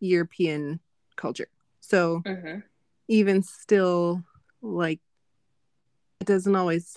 European 0.00 0.80
culture. 1.16 1.48
So 1.86 2.22
hmm 2.26 2.58
even 3.08 3.40
still 3.44 4.24
like 4.60 4.98
it 6.20 6.26
doesn't 6.26 6.56
always 6.56 6.96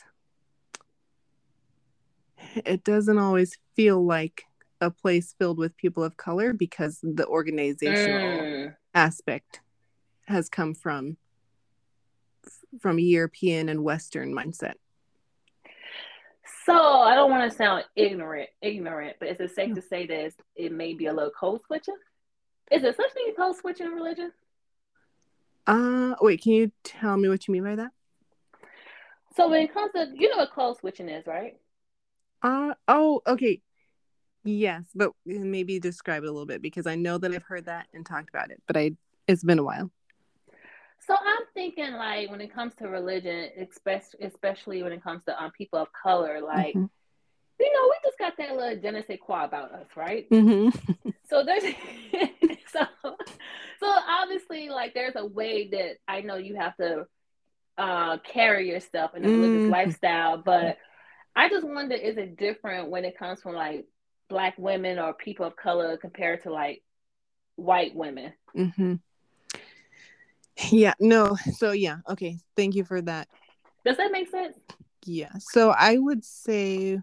it 2.66 2.84
doesn't 2.84 3.20
always 3.20 3.56
feel 3.76 4.04
like 4.04 4.46
a 4.82 4.90
place 4.90 5.36
filled 5.38 5.60
with 5.60 5.78
people 5.78 6.04
of 6.04 6.18
color 6.18 6.52
because 6.54 7.00
the 7.04 7.28
organizational 7.28 8.42
Mm. 8.42 8.76
aspect 8.96 9.62
has 10.26 10.50
come 10.50 10.74
from 10.74 11.18
from 12.82 12.98
a 12.98 13.02
European 13.04 13.70
and 13.70 13.84
Western 13.84 14.34
mindset. 14.34 14.76
So 16.66 16.74
I 16.74 17.14
don't 17.14 17.30
want 17.30 17.52
to 17.52 17.56
sound 17.56 17.84
ignorant, 17.96 18.50
ignorant, 18.64 19.18
but 19.20 19.30
is 19.30 19.40
it 19.40 19.54
safe 19.54 19.76
to 19.76 19.82
say 19.82 20.08
that 20.08 20.34
it 20.56 20.72
may 20.72 20.96
be 20.96 21.06
a 21.06 21.14
little 21.14 21.32
code 21.32 21.62
switching? 21.68 21.98
Is 22.72 22.82
there 22.82 22.94
such 22.94 23.12
thing 23.14 23.26
as 23.30 23.36
code 23.36 23.56
switching 23.56 23.86
in 23.88 23.94
religion? 23.94 24.32
Uh 25.70 26.16
wait, 26.20 26.42
can 26.42 26.54
you 26.54 26.72
tell 26.84 27.16
me 27.16 27.30
what 27.30 27.48
you 27.48 27.52
mean 27.52 27.64
by 27.64 27.76
that? 27.76 27.92
So 29.36 29.48
when 29.50 29.62
it 29.62 29.74
comes 29.74 29.92
to, 29.94 30.08
you 30.16 30.30
know 30.30 30.38
what 30.38 30.52
code 30.52 30.78
switching 30.80 31.10
is, 31.10 31.28
right? 31.28 31.58
Uh 32.42 32.74
oh, 32.88 33.22
okay. 33.28 33.62
Yes, 34.44 34.86
but 34.96 35.12
maybe 35.26 35.80
describe 35.80 36.24
it 36.24 36.28
a 36.28 36.32
little 36.32 36.48
bit 36.48 36.64
because 36.64 36.88
I 36.88 36.96
know 36.96 37.20
that 37.20 37.32
I've 37.32 37.44
heard 37.44 37.66
that 37.66 37.88
and 37.94 38.04
talked 38.04 38.30
about 38.30 38.50
it, 38.50 38.64
but 38.66 38.78
I 38.78 38.94
it's 39.28 39.44
been 39.44 39.60
a 39.60 39.64
while. 39.64 39.92
So 41.06 41.14
I'm 41.14 41.46
thinking 41.54 41.94
like 41.94 42.32
when 42.32 42.42
it 42.42 42.52
comes 42.52 42.74
to 42.76 42.88
religion, 42.88 43.50
especially 43.60 44.26
especially 44.26 44.82
when 44.82 44.92
it 44.92 45.04
comes 45.04 45.24
to 45.26 45.40
um, 45.44 45.52
people 45.52 45.78
of 45.78 45.90
color, 45.94 46.42
like 46.42 46.74
Mhm. 46.76 46.90
you 47.60 47.74
know, 47.74 47.90
we 47.90 47.96
just 48.04 48.18
got 48.18 48.38
that 48.38 48.56
little 48.56 48.82
je 48.82 48.90
ne 48.92 49.04
sais 49.04 49.20
quoi 49.20 49.44
about 49.44 49.72
us, 49.74 49.88
right? 49.96 50.28
Mm-hmm. 50.32 50.70
So 51.30 51.44
there's 51.44 51.64
so 52.74 52.88
so 53.80 53.88
obviously 53.88 54.70
like 54.70 54.94
there's 54.94 55.16
a 55.16 55.26
way 55.26 55.70
that 55.70 55.98
I 56.08 56.22
know 56.22 56.36
you 56.36 56.56
have 56.56 56.76
to 56.78 57.06
uh 57.78 58.18
carry 58.20 58.68
yourself 58.70 59.16
in 59.16 59.24
a 59.24 59.30
religious 59.30 59.64
Mhm. 59.64 59.70
lifestyle, 59.70 60.38
but 60.38 60.78
I 61.36 61.50
just 61.50 61.66
wonder 61.66 61.96
is 61.96 62.18
it 62.18 62.38
different 62.38 62.90
when 62.90 63.06
it 63.06 63.18
comes 63.18 63.42
from 63.42 63.56
like 63.56 63.86
black 64.30 64.56
women 64.58 65.00
or 65.00 65.14
people 65.14 65.46
of 65.46 65.56
color 65.56 65.98
compared 65.98 66.44
to 66.44 66.52
like 66.52 66.84
white 67.56 67.96
women? 67.96 68.34
hmm 68.54 68.96
Yeah, 70.72 70.94
no. 71.00 71.36
So 71.58 71.72
yeah, 71.72 71.98
okay. 72.10 72.40
Thank 72.56 72.76
you 72.76 72.84
for 72.84 73.02
that 73.02 73.28
Does 73.86 73.98
that 73.98 74.12
make 74.12 74.30
sense? 74.30 74.58
Yeah. 75.06 75.32
So 75.40 75.70
I 75.72 75.98
would 75.98 76.26
say 76.26 77.00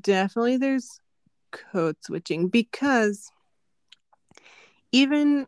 definitely 0.00 0.58
there's 0.58 1.00
code 1.50 1.96
switching 2.02 2.48
because 2.48 3.30
even 4.92 5.46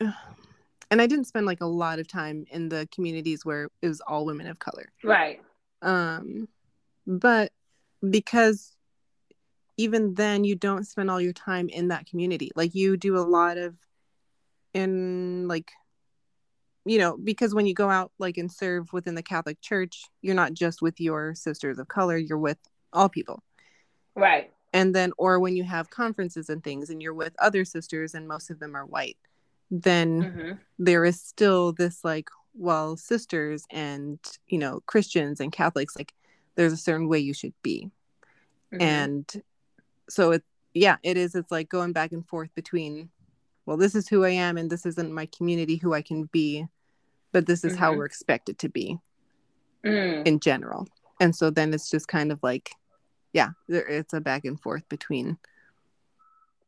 and 0.00 1.02
I 1.02 1.06
didn't 1.06 1.26
spend 1.26 1.46
like 1.46 1.60
a 1.60 1.66
lot 1.66 1.98
of 1.98 2.08
time 2.08 2.46
in 2.50 2.68
the 2.68 2.88
communities 2.94 3.44
where 3.44 3.68
it 3.82 3.88
was 3.88 4.00
all 4.00 4.24
women 4.24 4.46
of 4.46 4.58
color. 4.58 4.92
Right. 5.02 5.40
Um 5.82 6.48
but 7.06 7.52
because 8.08 8.76
even 9.76 10.14
then 10.14 10.44
you 10.44 10.56
don't 10.56 10.86
spend 10.86 11.10
all 11.10 11.20
your 11.20 11.32
time 11.32 11.68
in 11.68 11.88
that 11.88 12.06
community. 12.06 12.50
Like 12.54 12.74
you 12.74 12.96
do 12.96 13.16
a 13.16 13.20
lot 13.20 13.56
of 13.56 13.74
in 14.74 15.48
like 15.48 15.70
you 16.84 16.98
know, 16.98 17.18
because 17.18 17.54
when 17.54 17.66
you 17.66 17.74
go 17.74 17.90
out 17.90 18.12
like 18.18 18.38
and 18.38 18.50
serve 18.50 18.92
within 18.94 19.14
the 19.14 19.22
Catholic 19.22 19.60
Church, 19.60 20.04
you're 20.22 20.34
not 20.34 20.54
just 20.54 20.80
with 20.80 20.98
your 21.00 21.34
sisters 21.34 21.78
of 21.78 21.88
color, 21.88 22.16
you're 22.16 22.38
with 22.38 22.58
all 22.94 23.10
people. 23.10 23.42
Right. 24.14 24.50
And 24.72 24.94
then 24.94 25.12
or 25.18 25.38
when 25.38 25.54
you 25.54 25.64
have 25.64 25.90
conferences 25.90 26.48
and 26.48 26.64
things 26.64 26.88
and 26.88 27.02
you're 27.02 27.14
with 27.14 27.34
other 27.38 27.64
sisters 27.64 28.14
and 28.14 28.26
most 28.26 28.50
of 28.50 28.58
them 28.58 28.74
are 28.74 28.86
white, 28.86 29.18
then 29.70 30.22
Mm-hmm. 30.22 30.52
there 30.78 31.04
is 31.04 31.20
still 31.20 31.72
this 31.72 32.04
like 32.04 32.28
well 32.54 32.96
sisters 32.96 33.64
and 33.70 34.18
you 34.48 34.58
know 34.58 34.80
christians 34.86 35.40
and 35.40 35.52
catholics 35.52 35.94
like 35.96 36.12
there's 36.56 36.72
a 36.72 36.76
certain 36.76 37.08
way 37.08 37.18
you 37.18 37.34
should 37.34 37.54
be 37.62 37.90
Mm-hmm. 38.72 38.82
and 38.82 39.42
so 40.10 40.32
it 40.32 40.42
yeah 40.74 40.96
it 41.02 41.16
is 41.16 41.34
it's 41.34 41.50
like 41.50 41.68
going 41.70 41.92
back 41.92 42.12
and 42.12 42.26
forth 42.28 42.50
between 42.54 43.08
well 43.64 43.76
this 43.78 43.94
is 43.94 44.08
who 44.08 44.24
i 44.24 44.30
am 44.30 44.58
and 44.58 44.68
this 44.70 44.84
isn't 44.84 45.12
my 45.12 45.26
community 45.26 45.76
who 45.76 45.94
i 45.94 46.02
can 46.02 46.24
be 46.32 46.66
but 47.32 47.46
this 47.46 47.64
is 47.64 47.76
how 47.76 47.92
Mhm. 47.92 47.96
we're 47.98 48.04
expected 48.06 48.58
to 48.58 48.68
be 48.68 48.98
Mm. 49.84 50.26
in 50.26 50.40
general 50.40 50.86
and 51.20 51.34
so 51.36 51.48
then 51.50 51.72
it's 51.72 51.88
just 51.90 52.08
kind 52.08 52.30
of 52.32 52.38
like 52.42 52.70
yeah 53.32 53.50
there, 53.68 53.86
it's 53.86 54.12
a 54.12 54.20
back 54.20 54.44
and 54.44 54.60
forth 54.60 54.86
between 54.88 55.38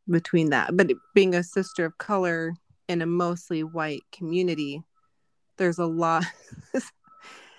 between 0.09 0.51
that 0.51 0.77
but 0.77 0.91
being 1.15 1.35
a 1.35 1.43
sister 1.43 1.85
of 1.85 1.99
color 1.99 2.55
in 2.91 3.03
a 3.03 3.07
mostly 3.07 3.63
white 3.63 4.03
community 4.13 4.83
there's 5.59 5.79
a 5.79 5.87
lot 5.87 6.25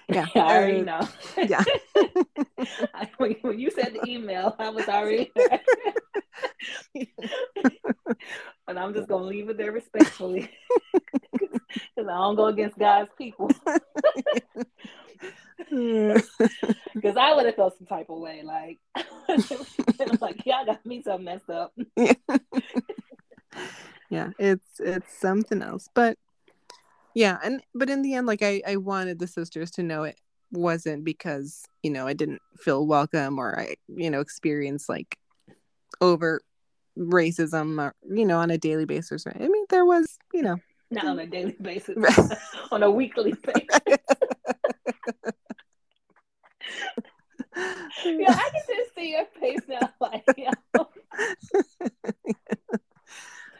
yeah 0.10 0.26
I 0.36 0.40
already 0.40 0.82
uh, 0.82 0.84
know. 0.84 1.08
yeah 1.38 1.64
when, 3.18 3.36
when 3.42 3.60
you 3.60 3.72
said 3.72 3.94
the 3.94 4.10
email, 4.10 4.56
I 4.60 4.70
was 4.70 4.88
already. 4.88 5.32
but 8.66 8.78
I'm 8.78 8.94
just 8.94 9.08
gonna 9.08 9.26
leave 9.26 9.50
it 9.50 9.58
there 9.58 9.72
respectfully, 9.72 10.50
because 11.34 11.60
I 11.98 12.18
don't 12.18 12.36
go 12.36 12.48
against 12.48 12.78
God's 12.78 13.10
people. 13.18 13.50
Because 15.70 17.18
I 17.18 17.34
would 17.34 17.46
have 17.46 17.56
felt 17.56 17.78
some 17.78 17.88
type 17.88 18.10
of 18.10 18.20
way, 18.20 18.42
like, 18.44 18.80
I'm 18.98 20.18
like, 20.20 20.46
y'all 20.46 20.66
got 20.66 20.86
me 20.86 21.02
so 21.04 21.18
messed 21.18 21.50
up. 21.50 21.74
Yeah 24.12 24.30
it's 24.38 24.80
it's 24.80 25.18
something 25.18 25.64
else 25.64 25.90
but 25.96 26.18
yeah 27.16 27.40
and 27.44 27.64
but 27.74 27.90
in 27.90 28.02
the 28.04 28.14
end 28.14 28.28
like 28.28 28.44
i 28.44 28.62
i 28.68 28.76
wanted 28.76 29.18
the 29.18 29.26
sisters 29.26 29.72
to 29.72 29.82
know 29.82 30.04
it 30.04 30.20
wasn't 30.52 31.04
because 31.04 31.64
you 31.82 31.90
know 31.90 32.06
i 32.06 32.14
didn't 32.14 32.42
feel 32.58 32.86
welcome 32.86 33.40
or 33.40 33.58
i 33.58 33.74
you 33.88 34.12
know 34.12 34.20
experienced 34.20 34.90
like 34.90 35.18
over 36.02 36.42
racism 36.98 37.82
or 37.82 37.96
you 38.14 38.26
know 38.26 38.38
on 38.38 38.52
a 38.52 38.58
daily 38.58 38.86
basis 38.86 39.26
i 39.26 39.40
mean 39.40 39.66
there 39.70 39.86
was 39.86 40.20
you 40.34 40.42
know 40.42 40.58
Not 40.92 41.06
on 41.06 41.20
a 41.20 41.26
daily 41.26 41.56
basis, 41.62 41.96
on 42.72 42.84
a 42.84 42.92
weekly 42.92 43.34
basis. 43.46 43.98
Yeah, 48.06 48.30
I 48.30 48.50
can 48.50 48.62
just 48.68 48.96
see 48.96 49.12
your 49.12 49.26
face 49.40 49.62
now, 49.68 49.92
like, 50.00 50.24
yeah. 50.38 50.52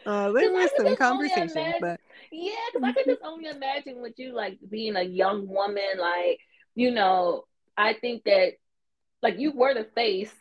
Uh, 0.06 0.32
there 0.32 0.48
I 0.50 0.52
was 0.52 0.70
some 0.76 0.96
conversation 0.96 1.50
imagine- 1.58 1.80
but 1.80 2.00
Yeah, 2.30 2.52
because 2.72 2.82
I 2.88 2.92
could 2.92 3.06
just 3.06 3.22
only 3.24 3.48
imagine 3.48 4.00
with 4.00 4.18
you 4.18 4.32
like 4.32 4.58
being 4.68 4.96
a 4.96 5.02
young 5.02 5.46
woman, 5.48 5.98
like 5.98 6.40
you 6.74 6.90
know, 6.90 7.44
I 7.76 7.92
think 7.94 8.24
that 8.24 8.54
like 9.22 9.38
you 9.38 9.52
were 9.52 9.74
the 9.74 9.84
face 9.84 10.34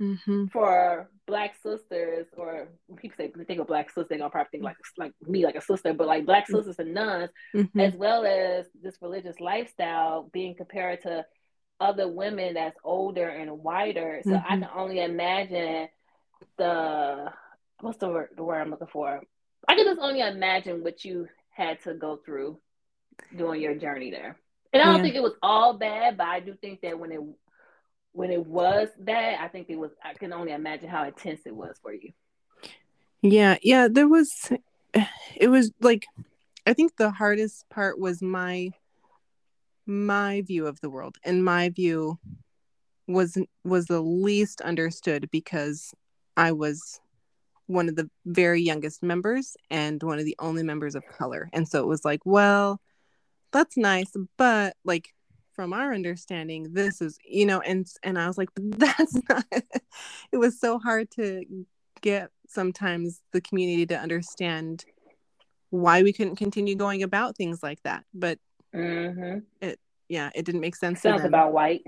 Mhm. 0.00 0.50
for 0.50 1.10
black 1.26 1.54
sisters, 1.56 2.26
or 2.36 2.68
when 2.86 2.98
people 2.98 3.16
say 3.16 3.32
they 3.34 3.44
think 3.44 3.60
of 3.60 3.66
black 3.66 3.88
sisters, 3.90 4.08
they're 4.08 4.18
gonna 4.18 4.30
probably 4.30 4.50
think 4.50 4.64
like 4.64 4.76
like 4.98 5.12
me, 5.26 5.44
like 5.44 5.56
a 5.56 5.60
sister, 5.60 5.92
but 5.94 6.06
like 6.06 6.26
black 6.26 6.46
sisters 6.46 6.78
and 6.78 6.94
nuns, 6.94 7.30
Mhm. 7.54 7.80
as 7.80 7.94
well 7.94 8.24
as 8.24 8.68
this 8.82 9.00
religious 9.02 9.40
lifestyle 9.40 10.24
being 10.32 10.54
compared 10.54 11.00
to 11.02 11.24
other 11.80 12.06
women 12.08 12.54
that's 12.54 12.78
older 12.84 13.28
and 13.28 13.50
whiter. 13.62 14.20
So 14.24 14.34
I 14.34 14.56
Mhm. 14.56 14.60
can 14.62 14.70
only 14.74 15.00
imagine 15.00 15.88
the 16.56 17.32
what's 17.84 17.98
the 17.98 18.08
word 18.08 18.30
the 18.36 18.42
word 18.42 18.60
I'm 18.60 18.70
looking 18.70 18.88
for. 18.88 19.22
I 19.68 19.74
can 19.74 19.84
just 19.84 20.00
only 20.00 20.20
imagine 20.20 20.82
what 20.82 21.04
you 21.04 21.28
had 21.50 21.80
to 21.84 21.94
go 21.94 22.18
through 22.24 22.58
during 23.36 23.60
your 23.60 23.74
journey 23.74 24.10
there. 24.10 24.38
And 24.72 24.82
I 24.82 24.86
don't 24.86 24.96
Yeah. 24.96 25.02
think 25.02 25.14
it 25.14 25.22
was 25.22 25.36
all 25.42 25.74
bad, 25.74 26.16
but 26.16 26.26
I 26.26 26.40
do 26.40 26.54
think 26.54 26.80
that 26.80 26.98
when 26.98 27.12
it 27.12 27.20
when 28.12 28.30
it 28.30 28.44
was 28.46 28.88
bad, 28.98 29.38
I 29.40 29.48
think 29.48 29.68
it 29.70 29.76
was 29.76 29.90
I 30.02 30.14
can 30.14 30.32
only 30.32 30.52
imagine 30.52 30.88
how 30.88 31.04
intense 31.04 31.42
it 31.46 31.54
was 31.54 31.78
for 31.82 31.92
you. 31.92 32.12
Yeah, 33.22 33.56
yeah, 33.62 33.88
there 33.90 34.08
was 34.08 34.50
it 35.36 35.48
was 35.48 35.72
like 35.80 36.06
I 36.66 36.72
think 36.72 36.96
the 36.96 37.10
hardest 37.10 37.68
part 37.68 37.98
was 37.98 38.22
my 38.22 38.70
my 39.86 40.40
view 40.42 40.66
of 40.66 40.80
the 40.80 40.88
world 40.90 41.18
and 41.24 41.44
my 41.44 41.68
view 41.68 42.18
was 43.06 43.36
was 43.64 43.86
the 43.86 44.00
least 44.00 44.60
understood 44.62 45.28
because 45.30 45.92
I 46.36 46.52
was 46.52 47.00
one 47.66 47.88
of 47.88 47.96
the 47.96 48.08
very 48.26 48.60
youngest 48.60 49.02
members 49.02 49.56
and 49.70 50.02
one 50.02 50.18
of 50.18 50.24
the 50.24 50.36
only 50.38 50.62
members 50.62 50.94
of 50.94 51.04
color. 51.06 51.48
And 51.52 51.66
so 51.66 51.80
it 51.80 51.86
was 51.86 52.04
like, 52.04 52.20
well, 52.24 52.80
that's 53.52 53.76
nice, 53.76 54.12
but 54.36 54.76
like 54.84 55.08
from 55.52 55.72
our 55.72 55.94
understanding, 55.94 56.72
this 56.72 57.00
is, 57.00 57.18
you 57.24 57.46
know, 57.46 57.60
and 57.60 57.86
and 58.02 58.18
I 58.18 58.26
was 58.26 58.36
like, 58.36 58.50
but 58.54 58.64
that's 58.78 59.16
not 59.28 59.44
it 60.32 60.36
was 60.36 60.58
so 60.58 60.78
hard 60.78 61.10
to 61.12 61.44
get 62.00 62.30
sometimes 62.48 63.20
the 63.32 63.40
community 63.40 63.86
to 63.86 63.98
understand 63.98 64.84
why 65.70 66.02
we 66.02 66.12
couldn't 66.12 66.36
continue 66.36 66.74
going 66.74 67.02
about 67.02 67.36
things 67.36 67.62
like 67.62 67.82
that. 67.84 68.04
But 68.12 68.38
Mm-hmm. 68.74 69.68
yeah, 70.08 70.30
it 70.34 70.44
didn't 70.44 70.60
make 70.60 70.76
sense 70.76 71.02
Sounds 71.02 71.24
about 71.24 71.52
white. 71.52 71.82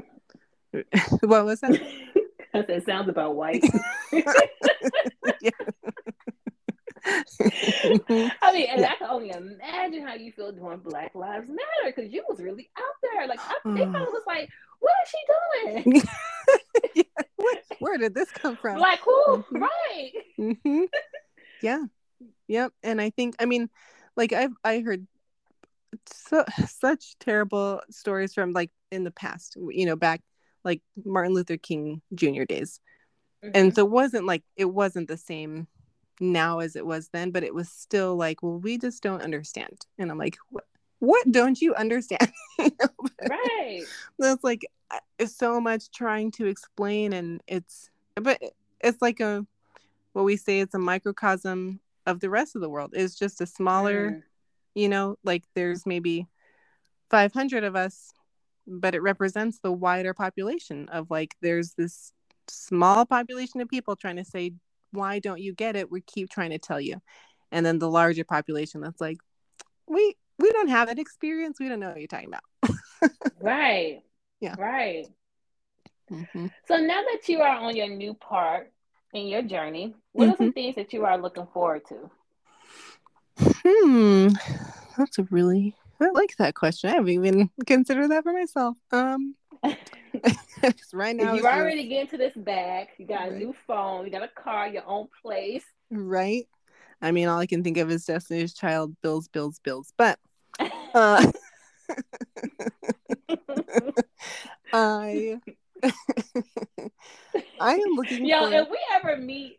what 1.21 1.45
was 1.45 1.61
that? 1.61 1.81
Said 2.65 2.85
sounds 2.85 3.09
about 3.09 3.35
white. 3.37 3.65
I 8.43 8.53
mean, 8.53 8.67
and 8.71 8.81
Yeah. 8.81 8.91
I 8.93 8.97
can 8.99 9.09
only 9.09 9.31
imagine 9.31 10.07
how 10.07 10.15
you 10.15 10.33
feel 10.33 10.53
doing 10.53 10.79
Black 10.79 11.15
Lives 11.15 11.49
Matter 11.49 11.61
because 11.95 12.11
you 12.13 12.25
was 12.29 12.41
really 12.41 12.69
out 12.77 12.85
there. 13.13 13.27
Like, 13.27 13.41
I, 13.41 13.55
they 13.75 13.83
Mm. 13.83 13.93
probably 13.93 14.13
was 14.13 14.23
like, 14.27 14.49
"What 14.81 14.93
is 15.05 15.11
she 15.11 15.83
doing? 15.93 16.03
Yeah, 16.95 17.03
where, 17.37 17.55
where 17.81 17.99
did 17.99 18.15
this 18.15 18.31
come 18.31 18.57
from? 18.57 18.79
like, 18.79 19.01
who? 19.01 19.45
Mhm. 19.53 19.61
Right? 19.61 20.13
hmm 20.37 20.85
Yeah. 21.61 21.85
Yep. 22.49 22.73
And 22.83 23.01
I 23.01 23.11
think, 23.11 23.35
I 23.41 23.45
mean, 23.45 23.69
like 24.17 24.33
I've 24.33 24.53
I 24.65 24.81
heard 24.81 25.07
so 26.07 26.45
such 26.69 27.19
terrible 27.19 27.83
stories 27.91 28.33
from 28.33 28.53
like 28.53 28.71
in 28.91 29.05
the 29.05 29.11
past, 29.11 29.57
you 29.71 29.85
know, 29.87 29.97
back 29.97 30.23
like 30.67 30.83
Martin 31.05 31.33
Luther 31.33 31.57
King 31.57 32.03
Jr. 32.15 32.45
days. 32.45 32.79
And 33.55 33.75
so 33.75 33.87
it 33.87 33.91
wasn't 33.91 34.27
like 34.27 34.43
it 34.57 34.65
wasn't 34.67 35.09
the 35.09 35.17
same 35.17 35.67
now 36.21 36.59
as 36.59 36.77
it 36.77 36.85
was 36.85 37.09
then, 37.13 37.31
but 37.31 37.45
it 37.45 37.55
was 37.55 37.69
still 37.71 38.17
like, 38.17 38.43
well, 38.43 38.59
we 38.59 38.77
just 38.77 39.03
don't 39.03 39.23
understand. 39.23 39.87
And 39.99 40.11
I'm 40.11 40.19
like, 40.19 40.37
what 40.51 40.65
what 40.99 41.31
don't 41.31 41.61
you 41.61 41.75
understand? 41.75 42.31
You 42.59 42.71
know, 42.81 42.89
but- 43.01 43.31
right. 43.31 43.85
that's 44.19 44.43
like 44.43 44.67
it's 45.19 45.37
so 45.37 45.61
much 45.61 45.91
trying 45.91 46.31
to 46.33 46.47
explain 46.47 47.13
and 47.13 47.43
it's 47.47 47.91
but 48.17 48.41
it's 48.81 49.01
like 49.03 49.21
a 49.21 49.47
what 50.15 50.25
we 50.25 50.37
say 50.37 50.61
it's 50.61 50.75
a 50.75 50.79
microcosm 50.79 51.79
of 52.07 52.21
the 52.21 52.31
rest 52.31 52.55
of 52.57 52.63
the 52.63 52.69
world 52.69 52.91
it's 52.95 53.15
just 53.15 53.41
a 53.43 53.47
smaller 53.47 54.11
Mm. 54.11 54.23
you 54.75 54.89
know 54.89 55.17
like 55.23 55.45
there's 55.55 55.85
maybe 55.87 56.27
500 57.11 57.63
of 57.65 57.77
us 57.77 58.13
but 58.67 58.95
it 58.95 59.03
represents 59.03 59.59
the 59.63 59.73
wider 59.73 60.15
population 60.15 60.89
of 60.91 61.11
like 61.11 61.35
there's 61.41 61.75
this 61.75 62.13
small 62.49 63.05
population 63.05 63.61
of 63.61 63.69
people 63.69 63.97
trying 63.97 64.17
to 64.17 64.25
say 64.25 64.53
why 64.93 65.19
don't 65.19 65.41
you 65.41 65.53
get 65.53 65.77
it 65.77 65.91
we 65.91 66.01
keep 66.01 66.31
trying 66.31 66.51
to 66.51 66.59
tell 66.59 66.81
you 66.81 67.01
and 67.53 67.67
then 67.67 67.79
the 67.79 67.91
larger 67.91 68.25
population 68.25 68.81
that's 68.81 69.01
like 69.01 69.19
we 69.89 70.15
we 70.39 70.51
don't 70.53 70.69
have 70.69 70.89
that 70.89 70.99
experience 70.99 71.59
we 71.59 71.69
don't 71.69 71.81
know 71.81 71.89
what 71.89 71.99
you're 71.99 72.07
talking 72.07 72.29
about 72.29 72.43
Right. 73.41 74.03
Yeah. 74.41 74.55
Right. 74.59 75.07
Mhm. 76.11 76.51
So 76.69 76.77
now 76.77 77.03
that 77.03 77.29
you 77.29 77.41
are 77.41 77.57
on 77.57 77.77
your 77.77 77.89
new 77.89 78.15
part 78.15 78.73
in 79.13 79.27
your 79.27 79.43
journey, 79.43 79.95
what 80.13 80.29
are 80.29 80.37
some 80.37 80.53
things 80.53 80.75
that 80.77 80.93
you 80.93 81.05
are 81.05 81.19
looking 81.19 81.47
forward 81.53 81.83
to? 81.89 82.11
Hmm, 83.65 84.29
that's 84.97 85.19
a 85.19 85.25
really 85.31 85.75
I 86.01 86.11
like 86.11 86.37
that 86.39 86.55
question. 86.55 86.91
I 86.91 86.95
haven't 86.95 87.09
even 87.11 87.51
considered 87.67 88.11
that 88.11 88.23
for 88.23 88.33
myself. 88.33 88.77
Um, 88.93 89.35
right 90.93 91.17
now 91.17 91.35
you 91.35 91.47
already 91.47 91.89
get 91.89 92.03
into 92.03 92.17
this 92.17 92.33
bag, 92.37 92.89
you 92.99 93.07
got 93.07 93.29
a 93.29 93.31
Right. 93.31 93.39
new 93.39 93.55
phone, 93.67 94.05
you 94.05 94.11
got 94.11 94.23
a 94.23 94.29
car, 94.29 94.69
your 94.69 94.83
own 94.87 95.09
place. 95.23 95.65
right. 95.91 96.47
I 97.03 97.13
mean, 97.13 97.29
all 97.29 97.39
I 97.39 97.47
can 97.47 97.63
think 97.63 97.77
of 97.79 97.91
is 97.91 98.05
Destiny's 98.05 98.55
Child, 98.55 98.97
bills, 99.03 99.29
bills, 99.29 99.61
bills. 99.63 99.93
But 99.99 100.19
uh, 100.95 101.31
I, 104.73 105.39
I 107.61 107.75
am 107.75 107.95
looking 107.97 108.27
Yo, 108.27 108.41
for. 108.41 108.53
if 108.53 108.69
we 108.71 108.79
ever 108.95 109.17
meet, 109.17 109.59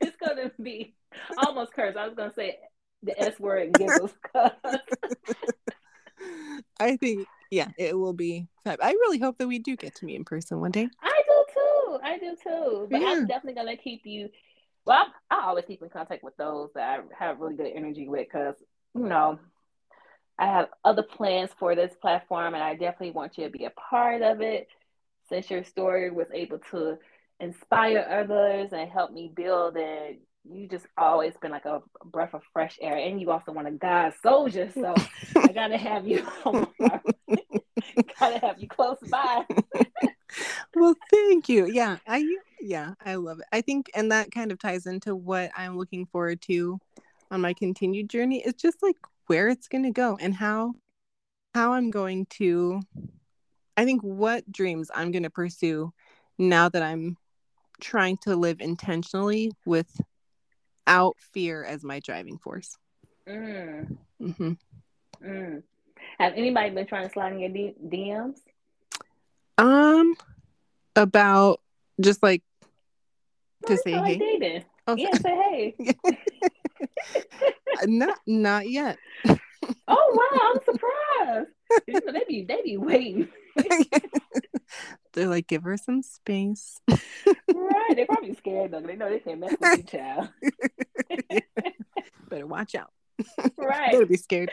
it's 0.00 0.16
gonna 0.24 0.50
be 0.62 0.94
almost 1.38 1.72
cursed. 1.72 1.96
I 1.96 2.06
was 2.06 2.14
gonna 2.14 2.32
say 2.34 2.58
the 3.02 3.18
S 3.20 3.38
word 3.40 3.72
giggles. 3.74 4.12
I 6.80 6.96
think, 6.96 7.26
yeah, 7.50 7.68
it 7.78 7.98
will 7.98 8.12
be. 8.12 8.46
fab. 8.64 8.78
I 8.82 8.90
really 8.92 9.18
hope 9.18 9.38
that 9.38 9.48
we 9.48 9.58
do 9.58 9.76
get 9.76 9.94
to 9.96 10.04
meet 10.06 10.16
in 10.16 10.24
person 10.24 10.60
one 10.60 10.70
day. 10.70 10.88
I 11.02 11.22
do 11.26 11.44
too. 11.54 11.98
I 12.02 12.18
do 12.18 12.36
too. 12.42 12.88
But 12.90 13.00
Yeah. 13.00 13.08
I'm 13.08 13.26
definitely 13.26 13.54
gonna 13.62 13.76
keep 13.76 14.06
you. 14.06 14.28
Well, 14.86 15.06
I, 15.30 15.36
I 15.36 15.46
always 15.48 15.64
keep 15.66 15.82
in 15.82 15.88
contact 15.90 16.22
with 16.24 16.36
those 16.36 16.70
that 16.74 17.00
I 17.00 17.24
have 17.24 17.40
really 17.40 17.56
good 17.56 17.72
energy 17.74 18.08
with 18.08 18.26
because 18.26 18.54
you 18.94 19.06
know 19.06 19.38
I 20.38 20.46
have 20.46 20.68
other 20.84 21.02
plans 21.02 21.50
for 21.58 21.74
this 21.74 21.92
platform, 22.00 22.54
and 22.54 22.62
I 22.62 22.72
definitely 22.74 23.10
want 23.12 23.36
you 23.36 23.44
to 23.44 23.50
be 23.50 23.66
a 23.66 23.70
part 23.70 24.22
of 24.22 24.40
it. 24.40 24.68
Since 25.28 25.50
your 25.50 25.64
story 25.64 26.10
was 26.10 26.26
able 26.32 26.58
to 26.70 26.98
inspire 27.38 28.06
others 28.10 28.72
and 28.72 28.90
help 28.90 29.12
me 29.12 29.30
build, 29.34 29.76
and 29.76 30.16
you 30.48 30.66
just 30.68 30.86
always 30.96 31.34
been 31.40 31.50
like 31.50 31.64
a 31.66 31.82
breath 32.04 32.34
of 32.34 32.42
fresh 32.52 32.78
air, 32.80 32.96
and 32.96 33.20
you 33.20 33.30
also 33.30 33.52
want 33.52 33.68
a 33.68 33.72
God 33.72 34.12
soldier, 34.22 34.70
so 34.72 34.94
I 35.36 35.48
gotta 35.54 35.76
have 35.76 36.06
you. 36.06 36.26
gotta 38.18 38.38
have 38.38 38.60
you 38.60 38.68
close 38.68 38.98
by. 39.10 39.44
well 40.74 40.94
thank 41.10 41.48
you 41.48 41.66
yeah 41.66 41.96
i 42.06 42.24
yeah 42.60 42.94
i 43.04 43.16
love 43.16 43.40
it 43.40 43.46
i 43.52 43.60
think 43.60 43.90
and 43.94 44.12
that 44.12 44.30
kind 44.30 44.52
of 44.52 44.58
ties 44.58 44.86
into 44.86 45.14
what 45.16 45.50
i'm 45.56 45.76
looking 45.76 46.06
forward 46.06 46.40
to 46.40 46.78
on 47.30 47.40
my 47.40 47.52
continued 47.52 48.08
journey 48.08 48.40
it's 48.44 48.62
just 48.62 48.82
like 48.82 48.96
where 49.26 49.48
it's 49.48 49.66
going 49.66 49.82
to 49.82 49.90
go 49.90 50.16
and 50.20 50.34
how 50.34 50.72
how 51.54 51.72
i'm 51.72 51.90
going 51.90 52.26
to 52.26 52.80
i 53.76 53.84
think 53.84 54.00
what 54.02 54.50
dreams 54.52 54.90
i'm 54.94 55.10
going 55.10 55.24
to 55.24 55.30
pursue 55.30 55.92
now 56.38 56.68
that 56.68 56.82
i'm 56.82 57.16
trying 57.80 58.16
to 58.18 58.36
live 58.36 58.60
intentionally 58.60 59.50
without 60.86 61.16
fear 61.32 61.64
as 61.64 61.82
my 61.84 62.00
driving 62.00 62.38
force 62.38 62.76
Mm. 63.28 63.96
hmm 64.18 64.52
Mm. 65.22 65.62
Have 66.18 66.32
anybody 66.34 66.70
been 66.70 66.86
trying 66.86 67.06
to 67.06 67.12
slide 67.12 67.32
in 67.34 67.38
your 67.40 67.50
D- 67.50 67.74
DMs? 67.86 68.38
um 69.58 70.14
about 70.96 71.60
just 72.00 72.22
like 72.22 72.42
to 73.66 73.74
No, 73.74 73.76
say 73.76 73.92
it's 73.92 73.92
not 73.92 74.02
like 74.02 74.18
hey 74.18 74.38
dating. 74.38 74.64
oh, 74.86 74.96
Yeah, 74.96 75.14
say 75.18 75.36
hey. 75.36 75.76
not 77.86 78.18
not 78.26 78.68
yet 78.68 78.98
Oh 79.92 80.16
wow, 80.32 80.52
I'm 80.54 80.60
surprised. 80.64 81.50
You 81.86 81.94
know, 82.06 82.12
they 82.12 82.24
be 82.26 82.44
they 82.44 82.62
be 82.62 82.76
waiting. 82.78 83.28
They're 85.12 85.28
like, 85.28 85.46
give 85.46 85.62
her 85.64 85.76
some 85.76 86.02
space. 86.02 86.80
right. 86.88 87.94
They're 87.94 88.06
probably 88.06 88.34
scared 88.38 88.70
though. 88.72 88.80
They 88.80 88.96
know 88.96 89.08
they 89.10 89.18
can't 89.18 89.40
mess 89.40 89.54
with 89.60 89.78
you, 89.78 89.82
child. 89.84 90.28
Better 92.28 92.46
watch 92.46 92.74
out. 92.74 92.90
Right. 93.58 93.92
Better 93.92 94.06
be 94.06 94.16
scared. 94.16 94.50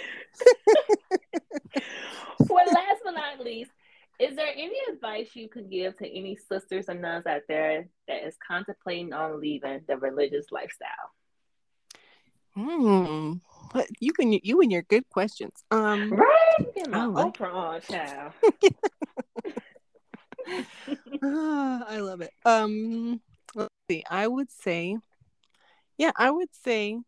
well, 2.50 2.66
last 2.66 3.02
but 3.04 3.12
not 3.12 3.40
least, 3.40 3.72
is 4.20 4.36
there 4.36 4.52
any 4.54 4.76
advice 4.92 5.30
you 5.36 5.48
could 5.48 5.70
give 5.70 5.96
to 5.98 6.08
any 6.08 6.36
sisters 6.36 6.90
and 6.90 7.02
nuns 7.02 7.26
out 7.26 7.44
there 7.48 7.88
that 8.08 8.26
is 8.26 8.36
contemplating 8.46 9.14
on 9.14 9.40
leaving 9.40 9.82
the 9.88 9.98
religious 9.98 10.48
lifestyle? 10.52 11.12
Hmm. 12.56 13.34
but 13.72 13.86
you 14.00 14.14
can 14.14 14.34
you 14.34 14.62
and 14.62 14.72
your 14.72 14.82
good 14.82 15.08
questions. 15.10 15.64
Um. 15.70 16.12
Right? 16.12 16.76
Get 16.76 16.90
my 16.90 17.02
I 17.02 17.06
like 17.06 17.38
Oprah 17.38 17.54
on, 17.54 17.82
child. 17.82 18.34
ah, 21.24 21.86
I 21.88 22.00
love 22.00 22.22
it. 22.22 22.32
Um. 22.46 23.22
Let's 23.56 23.74
see. 23.90 24.04
I 24.10 24.28
would 24.28 24.52
say, 24.52 24.98
yeah, 25.98 26.12
I 26.16 26.30
would 26.30 26.50
say, 26.64 27.00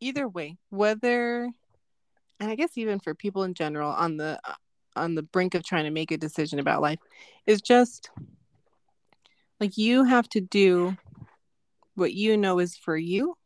either 0.00 0.28
way, 0.28 0.56
whether, 0.70 1.48
and 2.40 2.50
I 2.50 2.54
guess 2.54 2.78
even 2.78 3.00
for 3.00 3.14
people 3.14 3.42
in 3.42 3.54
general 3.54 3.90
on 3.90 4.16
the 4.16 4.40
on 4.96 5.14
the 5.14 5.22
brink 5.22 5.54
of 5.54 5.64
trying 5.64 5.84
to 5.84 5.90
make 5.90 6.10
a 6.10 6.16
decision 6.16 6.58
about 6.58 6.80
life, 6.80 7.00
is 7.46 7.60
just 7.60 8.10
like 9.60 9.76
you 9.76 10.04
have 10.04 10.28
to 10.30 10.40
do 10.40 10.96
what 11.94 12.14
you 12.14 12.36
know 12.36 12.60
is 12.60 12.76
for 12.76 12.96
you 12.96 13.36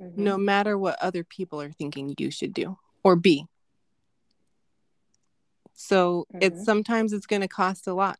Mhm. 0.00 0.16
no 0.16 0.38
matter 0.38 0.78
what 0.78 0.96
other 1.00 1.24
people 1.24 1.60
are 1.60 1.70
thinking 1.72 2.14
you 2.18 2.30
should 2.30 2.52
do 2.52 2.78
or 3.02 3.16
be. 3.16 3.46
So 5.74 6.26
Mhm. 6.32 6.38
it's 6.40 6.64
sometimes 6.64 7.12
it's 7.12 7.26
going 7.26 7.42
to 7.42 7.48
cost 7.48 7.86
a 7.86 7.94
lot. 7.94 8.18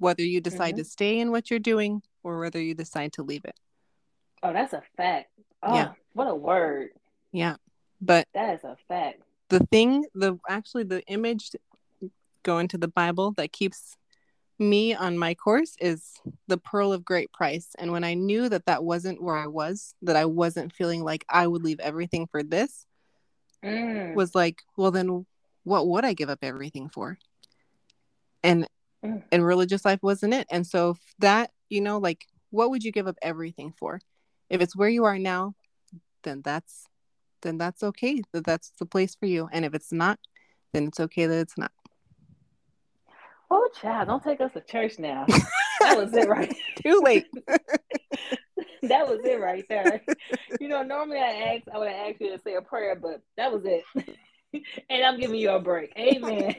Whether 0.00 0.22
you 0.24 0.40
decide 0.40 0.74
Mhm. 0.74 0.78
to 0.78 0.84
stay 0.84 1.20
in 1.20 1.30
what 1.30 1.50
you're 1.50 1.58
doing 1.60 2.02
or 2.24 2.40
whether 2.40 2.60
you 2.60 2.74
decide 2.74 3.12
to 3.12 3.22
leave 3.22 3.44
it. 3.44 3.54
Oh, 4.42 4.52
that's 4.52 4.72
a 4.72 4.82
fact. 4.96 5.30
Oh, 5.62 5.74
Yeah. 5.74 5.92
what 6.14 6.26
a 6.26 6.34
word. 6.34 6.90
Yeah. 7.32 7.56
But 8.00 8.26
That 8.32 8.54
is 8.54 8.64
a 8.64 8.76
fact. 8.88 9.22
the 9.50 9.60
thing, 9.66 10.06
the 10.14 10.38
actually 10.48 10.84
the 10.84 11.02
image 11.06 11.50
going 12.42 12.66
to 12.68 12.78
the 12.78 12.88
Bible 12.88 13.32
that 13.32 13.52
keeps 13.52 13.98
me 14.58 14.94
on 14.94 15.18
my 15.18 15.34
course 15.34 15.76
is 15.80 16.14
the 16.46 16.56
pearl 16.58 16.92
of 16.92 17.04
great 17.04 17.30
price. 17.32 17.74
And 17.78 17.92
when 17.92 18.02
I 18.04 18.14
knew 18.14 18.48
that 18.48 18.64
that 18.66 18.82
wasn't 18.82 19.22
where 19.22 19.36
I 19.36 19.46
was, 19.46 19.94
that 20.02 20.16
I 20.16 20.24
wasn't 20.24 20.72
feeling 20.72 21.02
like 21.04 21.24
I 21.28 21.46
would 21.46 21.62
leave 21.62 21.80
everything 21.80 22.26
for 22.26 22.42
this, 22.42 22.86
Mm. 23.62 24.14
was 24.14 24.34
like, 24.34 24.62
well, 24.78 24.90
then 24.90 25.26
what 25.64 25.86
would 25.86 26.06
I 26.06 26.14
give 26.14 26.30
up 26.30 26.38
everything 26.42 26.88
for? 26.88 27.18
And 28.42 28.66
Mm. 29.04 29.22
and 29.32 29.44
religious 29.44 29.84
life 29.84 30.00
wasn't 30.02 30.34
it. 30.34 30.46
And 30.50 30.66
so 30.66 30.96
that, 31.20 31.50
you 31.70 31.80
know, 31.80 31.98
like 31.98 32.26
what 32.50 32.70
would 32.70 32.84
you 32.84 32.92
give 32.92 33.06
up 33.06 33.16
everything 33.22 33.72
for? 33.78 34.00
If 34.50 34.60
it's 34.60 34.76
where 34.76 34.88
you 34.88 35.04
are 35.04 35.18
now, 35.18 35.54
then 36.22 36.42
that's 36.44 36.84
then 37.42 37.56
that's 37.56 37.82
okay. 37.82 38.22
That 38.32 38.44
that's 38.44 38.72
the 38.78 38.86
place 38.86 39.14
for 39.14 39.26
you. 39.26 39.48
And 39.52 39.64
if 39.64 39.74
it's 39.74 39.92
not, 39.92 40.18
then 40.72 40.84
it's 40.84 41.00
okay 41.00 41.26
that 41.26 41.38
it's 41.38 41.56
not. 41.56 41.72
Oh, 43.50 43.68
child, 43.80 44.08
don't 44.08 44.22
take 44.22 44.40
us 44.40 44.52
to 44.52 44.60
church 44.60 44.98
now. 44.98 45.24
that 45.80 45.96
was 45.96 46.12
it 46.12 46.28
right. 46.28 46.54
Too 46.84 47.00
late. 47.02 47.26
that 48.82 49.08
was 49.08 49.20
it 49.24 49.40
right 49.40 49.64
there. 49.68 50.02
You 50.60 50.68
know, 50.68 50.82
normally 50.82 51.18
I 51.18 51.54
ask, 51.54 51.62
I 51.72 51.78
would 51.78 51.88
have 51.88 52.10
asked 52.10 52.20
you 52.20 52.36
to 52.36 52.42
say 52.42 52.54
a 52.54 52.62
prayer, 52.62 52.94
but 52.94 53.22
that 53.36 53.52
was 53.52 53.62
it. 53.64 53.84
and 54.90 55.04
I'm 55.04 55.18
giving 55.18 55.40
you 55.40 55.50
a 55.50 55.60
break. 55.60 55.92
Amen. 55.98 56.54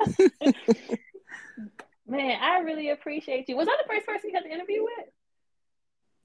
Man, 2.06 2.38
I 2.40 2.58
really 2.58 2.90
appreciate 2.90 3.48
you. 3.48 3.56
Was 3.56 3.66
I 3.68 3.76
the 3.82 3.88
first 3.88 4.06
person 4.06 4.30
you 4.30 4.36
had 4.36 4.44
to 4.44 4.52
interview 4.52 4.82
with? 4.84 5.08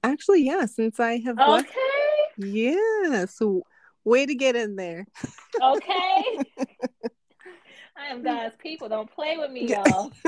Actually, 0.02 0.42
yeah, 0.42 0.66
since 0.66 1.00
I 1.00 1.18
have 1.18 1.38
left. 1.38 1.68
Okay. 1.68 2.48
Yeah. 2.50 3.24
So 3.26 3.62
way 4.04 4.26
to 4.26 4.34
get 4.34 4.56
in 4.56 4.76
there. 4.76 5.06
Okay. 5.60 6.38
I 7.96 8.06
am 8.10 8.22
God's 8.22 8.56
people. 8.56 8.88
Don't 8.88 9.10
play 9.10 9.36
with 9.36 9.50
me, 9.50 9.66
y'all. 9.68 10.10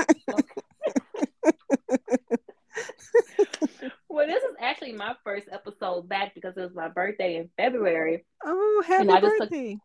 well, 4.09 4.27
this 4.27 4.43
is 4.43 4.55
actually 4.59 4.93
my 4.93 5.15
first 5.23 5.47
episode 5.51 6.07
back 6.07 6.35
because 6.35 6.55
it 6.57 6.61
was 6.61 6.73
my 6.75 6.87
birthday 6.89 7.37
in 7.37 7.49
February. 7.57 8.25
Oh, 8.43 8.83
happy 8.85 9.01
And 9.01 9.11
I 9.11 9.21
just 9.21 9.37
took- 9.37 9.49
birthday. 9.49 9.77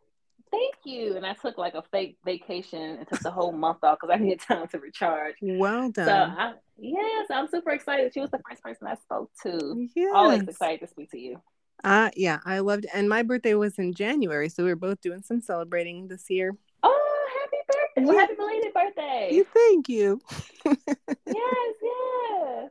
Thank 0.51 0.75
you. 0.85 1.17
And 1.17 1.27
I 1.27 1.35
took 1.35 1.59
like 1.59 1.75
a 1.75 1.83
fake 1.91 2.17
vacation 2.25 2.81
and 2.99 3.09
took 3.09 3.21
the 3.21 3.31
whole 3.31 3.53
month 3.53 3.79
off 3.83 3.99
because 4.01 4.15
I 4.15 4.19
needed 4.23 4.41
time 4.41 4.69
to 4.69 4.79
recharge. 4.79 5.35
Well 5.41 5.87
So, 5.95 6.05
done. 6.05 6.31
I, 6.39 6.55
yes, 6.79 7.27
I'm 7.31 7.49
super 7.49 7.71
excited. 7.71 8.13
She 8.15 8.21
was 8.21 8.31
the 8.31 8.41
first 8.49 8.63
person 8.63 8.87
I 8.87 8.95
spoke 8.97 9.31
to. 9.43 9.89
yes. 9.95 10.11
Always 10.15 10.43
excited 10.43 10.81
to 10.81 10.87
speak 10.87 11.11
to 11.13 11.19
you. 11.19 11.41
Uh 11.85 12.11
yeah, 12.17 12.41
I 12.45 12.59
loved 12.59 12.87
and 12.93 13.09
my 13.09 13.23
birthday 13.23 13.55
was 13.55 13.79
in 13.79 13.95
January, 13.95 14.49
so 14.49 14.65
we 14.65 14.71
were 14.71 14.77
both 14.77 15.01
doing 15.01 15.23
some 15.23 15.41
celebrating 15.41 16.09
this 16.09 16.29
year. 16.29 16.57
Oh, 16.83 17.29
happy 17.41 17.57
birthday. 17.69 18.09
Well, 18.09 18.19
happy 18.19 18.35
belated 18.35 18.75
birthday. 18.75 19.29
You 19.33 19.47
thank 19.55 19.89
you. 19.89 20.21
yes, 20.65 21.75
yes. 21.83 22.71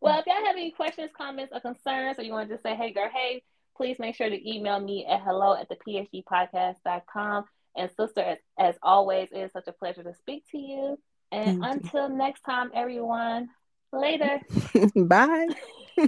Well, 0.00 0.18
if 0.18 0.26
y'all 0.26 0.44
have 0.44 0.56
any 0.56 0.72
questions, 0.72 1.10
comments, 1.16 1.52
or 1.54 1.60
concerns, 1.60 2.18
or 2.18 2.22
you 2.22 2.32
want 2.32 2.48
to 2.48 2.54
just 2.54 2.64
say, 2.64 2.74
hey, 2.74 2.92
girl, 2.92 3.08
hey, 3.14 3.42
please 3.76 3.98
make 3.98 4.14
sure 4.14 4.28
to 4.28 4.50
email 4.50 4.80
me 4.80 5.06
at 5.06 5.20
hello 5.22 5.54
at 5.54 5.68
the 5.68 5.76
phgpodcast.com. 5.76 7.44
And 7.76 7.90
sister, 7.96 8.20
as, 8.20 8.38
as 8.58 8.74
always, 8.82 9.28
it 9.32 9.38
is 9.38 9.52
such 9.52 9.66
a 9.66 9.72
pleasure 9.72 10.02
to 10.02 10.14
speak 10.14 10.44
to 10.50 10.58
you. 10.58 10.98
And 11.30 11.60
Thank 11.60 11.82
you. 11.84 11.88
until 11.88 12.08
next 12.10 12.42
time, 12.42 12.70
everyone, 12.74 13.48
later. 13.92 14.40
Bye. 14.96 15.48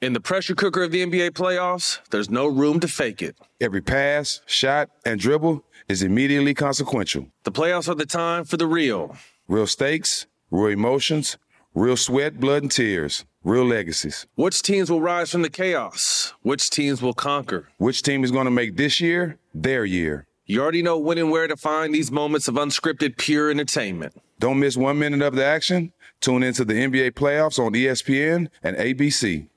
In 0.00 0.12
the 0.12 0.20
pressure 0.20 0.54
cooker 0.54 0.84
of 0.84 0.92
the 0.92 1.04
NBA 1.04 1.30
playoffs, 1.30 1.98
there's 2.10 2.30
no 2.30 2.46
room 2.46 2.78
to 2.80 2.88
fake 2.88 3.20
it. 3.20 3.36
Every 3.60 3.80
pass, 3.80 4.40
shot, 4.46 4.90
and 5.04 5.18
dribble 5.18 5.64
is 5.88 6.04
immediately 6.04 6.54
consequential. 6.54 7.26
The 7.42 7.50
playoffs 7.50 7.88
are 7.88 7.96
the 7.96 8.06
time 8.06 8.44
for 8.44 8.56
the 8.56 8.68
real. 8.68 9.16
Real 9.48 9.66
stakes, 9.66 10.26
real 10.52 10.68
emotions, 10.68 11.36
real 11.74 11.96
sweat, 11.96 12.40
blood, 12.40 12.62
and 12.62 12.72
tears, 12.72 13.24
real 13.44 13.64
legacies. 13.64 14.26
Which 14.34 14.62
teams 14.62 14.90
will 14.90 15.00
rise 15.00 15.30
from 15.30 15.42
the 15.42 15.50
chaos? 15.50 16.32
Which 16.42 16.70
teams 16.70 17.02
will 17.02 17.14
conquer? 17.14 17.68
Which 17.78 18.02
team 18.02 18.24
is 18.24 18.30
going 18.30 18.46
to 18.46 18.50
make 18.50 18.76
this 18.76 19.00
year 19.00 19.38
their 19.54 19.84
year? 19.84 20.26
You 20.46 20.62
already 20.62 20.82
know 20.82 20.98
when 20.98 21.18
and 21.18 21.30
where 21.30 21.46
to 21.46 21.56
find 21.56 21.94
these 21.94 22.10
moments 22.10 22.48
of 22.48 22.54
unscripted, 22.54 23.18
pure 23.18 23.50
entertainment. 23.50 24.14
Don't 24.38 24.58
miss 24.58 24.76
one 24.76 24.98
minute 24.98 25.20
of 25.20 25.34
the 25.34 25.44
action. 25.44 25.92
Tune 26.20 26.42
into 26.42 26.64
the 26.64 26.74
NBA 26.74 27.12
playoffs 27.12 27.58
on 27.58 27.72
ESPN 27.74 28.48
and 28.62 28.76
ABC. 28.76 29.48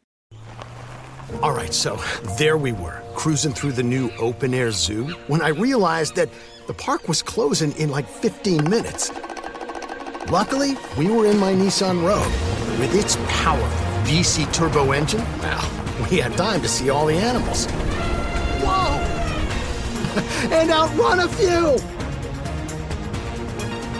All 1.41 1.53
right, 1.53 1.74
so 1.74 1.95
there 2.38 2.57
we 2.57 2.74
were, 2.74 3.01
cruising 3.16 3.53
through 3.53 3.72
the 3.72 3.84
new 3.84 4.12
open 4.20 4.53
air 4.53 4.72
zoo 4.72 5.05
when 5.28 5.41
I 5.41 5.49
realized 5.49 6.16
that 6.16 6.30
the 6.68 6.74
park 6.74 7.07
was 7.07 7.22
closing 7.22 7.72
in 7.74 7.89
like 7.89 8.07
15 8.07 8.70
minutes. 8.70 9.12
Luckily, 10.30 10.78
we 10.98 11.08
were 11.08 11.26
in 11.26 11.38
my 11.38 11.54
Nissan 11.54 12.06
Rogue. 12.06 12.32
With 12.80 12.96
its 12.96 13.18
powerful 13.28 13.68
VC 14.04 14.52
turbo 14.54 14.92
engine, 14.92 15.24
well, 15.40 15.70
we 16.10 16.18
had 16.18 16.36
time 16.38 16.62
to 16.62 16.68
see 16.68 16.90
all 16.90 17.06
the 17.06 17.16
animals. 17.16 17.66
Whoa! 18.62 18.98
and 20.56 20.70
outrun 20.72 21.20
a 21.20 21.28
few! 21.28 21.78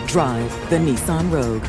Drive 0.06 0.70
the 0.70 0.76
Nissan 0.76 1.30
Rogue. 1.30 1.64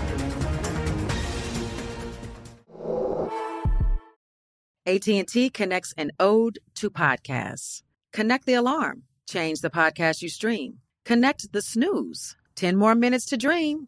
AT&T 4.86 5.49
connects 5.51 5.93
an 5.97 6.12
ode 6.20 6.60
to 6.76 6.89
podcasts. 6.89 7.84
Connect 8.12 8.45
the 8.45 8.54
alarm. 8.54 9.04
Change 9.28 9.62
the 9.62 9.70
podcast 9.70 10.22
you 10.22 10.30
stream. 10.30 10.80
Connect 11.06 11.51
the 11.54 11.62
snooze. 11.62 12.36
10 12.56 12.76
more 12.76 12.93
minutes 12.93 13.26
to 13.28 13.38
dream. 13.38 13.88